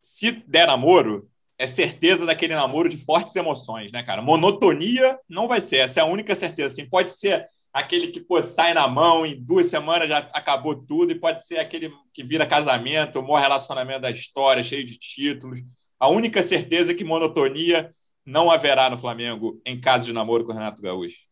se 0.00 0.32
der 0.46 0.66
namoro, 0.66 1.28
é 1.58 1.66
certeza 1.66 2.24
daquele 2.24 2.54
namoro 2.54 2.88
de 2.88 2.96
fortes 2.96 3.34
emoções, 3.34 3.90
né, 3.90 4.02
cara? 4.02 4.22
Monotonia 4.22 5.18
não 5.28 5.48
vai 5.48 5.60
ser, 5.60 5.78
essa 5.78 6.00
é 6.00 6.02
a 6.02 6.06
única 6.06 6.34
certeza. 6.34 6.72
Assim, 6.72 6.88
pode 6.88 7.10
ser 7.10 7.46
aquele 7.72 8.08
que 8.08 8.20
pô, 8.20 8.42
sai 8.42 8.74
na 8.74 8.88
mão, 8.88 9.24
em 9.24 9.40
duas 9.40 9.68
semanas 9.68 10.08
já 10.08 10.18
acabou 10.32 10.74
tudo, 10.74 11.12
e 11.12 11.18
pode 11.18 11.46
ser 11.46 11.58
aquele 11.58 11.92
que 12.12 12.24
vira 12.24 12.46
casamento, 12.46 13.20
o 13.20 13.22
maior 13.22 13.40
relacionamento 13.40 14.00
da 14.00 14.10
história, 14.10 14.62
cheio 14.62 14.84
de 14.84 14.98
títulos. 14.98 15.60
A 15.98 16.08
única 16.08 16.42
certeza 16.42 16.92
é 16.92 16.94
que 16.94 17.04
monotonia 17.04 17.94
não 18.24 18.50
haverá 18.50 18.90
no 18.90 18.98
Flamengo 18.98 19.60
em 19.64 19.80
caso 19.80 20.06
de 20.06 20.12
namoro 20.12 20.44
com 20.44 20.52
o 20.52 20.54
Renato 20.54 20.82
Gaúcho. 20.82 21.28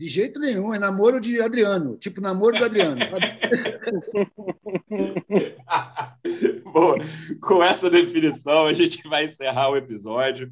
De 0.00 0.08
jeito 0.08 0.40
nenhum, 0.40 0.72
é 0.72 0.78
namoro 0.78 1.20
de 1.20 1.42
Adriano, 1.42 1.94
tipo 1.98 2.22
namoro 2.22 2.56
do 2.56 2.64
Adriano. 2.64 3.00
Bom, 6.72 6.94
com 7.42 7.62
essa 7.62 7.90
definição, 7.90 8.66
a 8.66 8.72
gente 8.72 9.06
vai 9.06 9.26
encerrar 9.26 9.68
o 9.68 9.76
episódio. 9.76 10.50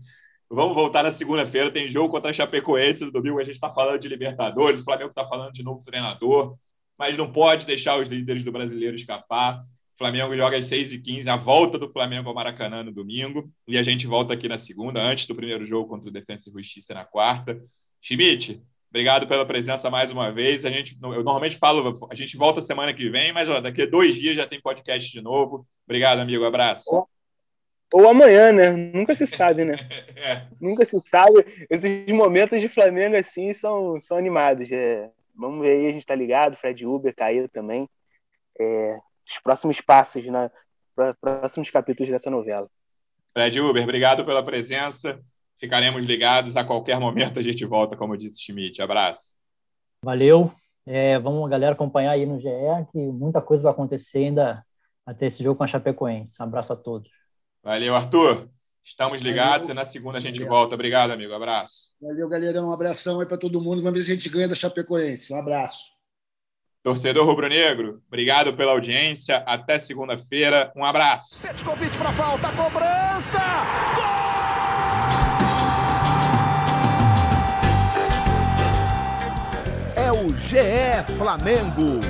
Vamos 0.51 0.75
voltar 0.75 1.03
na 1.03 1.11
segunda-feira. 1.11 1.71
Tem 1.71 1.89
jogo 1.89 2.09
contra 2.09 2.31
a 2.31 2.33
Chapecoense 2.33 3.05
no 3.05 3.13
domingo. 3.13 3.39
A 3.39 3.45
gente 3.45 3.55
está 3.55 3.71
falando 3.71 4.01
de 4.01 4.09
Libertadores. 4.09 4.81
O 4.81 4.85
Flamengo 4.85 5.11
está 5.11 5.27
falando 5.27 5.53
de 5.53 5.63
novo 5.63 5.83
treinador. 5.83 6.57
Mas 6.99 7.17
não 7.17 7.31
pode 7.31 7.67
deixar 7.67 8.01
os 8.01 8.09
líderes 8.09 8.43
do 8.43 8.51
brasileiro 8.51 8.97
escapar. 8.97 9.63
O 9.95 9.99
Flamengo 9.99 10.35
joga 10.37 10.57
às 10.57 10.67
6h15, 10.67 11.27
a 11.27 11.37
volta 11.37 11.79
do 11.79 11.91
Flamengo 11.91 12.29
ao 12.29 12.35
Maracanã 12.35 12.83
no 12.83 12.93
domingo. 12.93 13.51
E 13.67 13.77
a 13.77 13.83
gente 13.83 14.07
volta 14.07 14.33
aqui 14.33 14.49
na 14.49 14.57
segunda, 14.57 15.03
antes 15.03 15.27
do 15.27 15.35
primeiro 15.35 15.67
jogo 15.67 15.89
contra 15.89 16.09
o 16.09 16.13
Defensa 16.13 16.49
e 16.49 16.53
Justiça 16.53 16.95
na 16.95 17.05
quarta. 17.05 17.61
Schmidt, 18.01 18.63
obrigado 18.91 19.27
pela 19.27 19.45
presença 19.45 19.91
mais 19.91 20.11
uma 20.11 20.31
vez. 20.33 20.65
A 20.65 20.71
gente, 20.71 20.97
eu 21.03 21.25
normalmente 21.25 21.59
falo, 21.59 21.93
a 22.11 22.15
gente 22.15 22.37
volta 22.37 22.63
semana 22.63 22.95
que 22.95 23.11
vem, 23.11 23.33
mas 23.33 23.49
ó, 23.49 23.61
daqui 23.61 23.83
a 23.83 23.87
dois 23.87 24.15
dias 24.15 24.37
já 24.37 24.47
tem 24.47 24.61
podcast 24.61 25.11
de 25.11 25.21
novo. 25.21 25.67
Obrigado, 25.85 26.21
amigo. 26.21 26.45
Abraço. 26.45 27.09
Ou 27.93 28.09
amanhã, 28.09 28.53
né? 28.53 28.71
Nunca 28.71 29.15
se 29.15 29.27
sabe, 29.27 29.65
né? 29.65 29.75
é. 30.17 30.47
Nunca 30.61 30.85
se 30.85 30.99
sabe. 31.01 31.67
Esses 31.71 32.07
momentos 32.13 32.61
de 32.61 32.69
Flamengo, 32.69 33.17
assim, 33.17 33.53
são, 33.55 33.99
são 34.01 34.17
animados. 34.17 34.71
É. 34.71 35.11
Vamos 35.35 35.65
ver 35.65 35.77
aí, 35.77 35.87
a 35.87 35.93
gente 35.93 36.07
tá 36.07 36.15
ligado. 36.15 36.57
Fred 36.57 36.85
Uber 36.87 37.15
caiu 37.15 37.49
também. 37.49 37.89
É, 38.61 38.99
os 39.27 39.39
próximos 39.39 39.81
passos, 39.81 40.27
na, 40.27 40.51
próximos 41.21 41.71
capítulos 41.71 42.11
dessa 42.11 42.31
novela. 42.31 42.69
Fred 43.33 43.61
Uber, 43.61 43.83
obrigado 43.83 44.25
pela 44.25 44.45
presença. 44.45 45.21
Ficaremos 45.59 46.05
ligados. 46.05 46.57
A 46.57 46.65
qualquer 46.65 46.99
momento 46.99 47.39
a 47.39 47.43
gente 47.43 47.65
volta, 47.65 47.97
como 47.97 48.17
disse 48.17 48.43
Schmidt. 48.43 48.83
Abraço. 48.83 49.35
Valeu. 50.05 50.53
É, 50.85 51.19
vamos, 51.19 51.49
galera, 51.51 51.73
acompanhar 51.73 52.13
aí 52.13 52.25
no 52.25 52.41
GE, 52.41 52.49
que 52.93 52.99
muita 52.99 53.43
coisa 53.43 53.65
vai 53.65 53.73
acontecer 53.73 54.19
ainda 54.19 54.65
até 55.05 55.27
esse 55.27 55.43
jogo 55.43 55.57
com 55.57 55.65
a 55.65 55.67
Chapecoense. 55.67 56.41
Um 56.41 56.45
abraço 56.45 56.73
a 56.73 56.77
todos. 56.77 57.18
Valeu, 57.63 57.95
Arthur. 57.95 58.49
Estamos 58.83 59.21
ligados 59.21 59.69
Valeu. 59.69 59.73
e 59.73 59.75
na 59.75 59.85
segunda 59.85 60.19
a 60.19 60.21
gente 60.21 60.39
Valeu. 60.39 60.49
volta. 60.53 60.75
Obrigado, 60.75 61.11
amigo. 61.11 61.35
Abraço. 61.35 61.91
Valeu, 62.01 62.29
galera. 62.29 62.63
Um 62.63 62.73
abração 62.73 63.21
aí 63.21 63.27
para 63.27 63.37
todo 63.37 63.61
mundo. 63.61 63.83
Vamos 63.83 63.99
ver 63.99 64.05
se 64.05 64.13
a 64.13 64.15
gente 64.15 64.29
ganha 64.29 64.49
da 64.49 64.55
Chapecoense. 64.55 65.33
Um 65.33 65.39
abraço. 65.39 65.99
Torcedor 66.83 67.27
rubro-negro, 67.27 68.01
obrigado 68.07 68.55
pela 68.57 68.73
audiência. 68.73 69.39
Até 69.39 69.79
segunda-feira. 69.79 70.73
Um 70.77 70.85
abraço. 70.85 71.39
convite 71.65 71.99
para 71.99 72.13
falta, 72.13 72.49
cobrança! 72.53 73.39
Gol! 73.95 74.29
É 79.97 80.13
o 80.13 80.35
GE 80.37 81.17
Flamengo. 81.19 82.01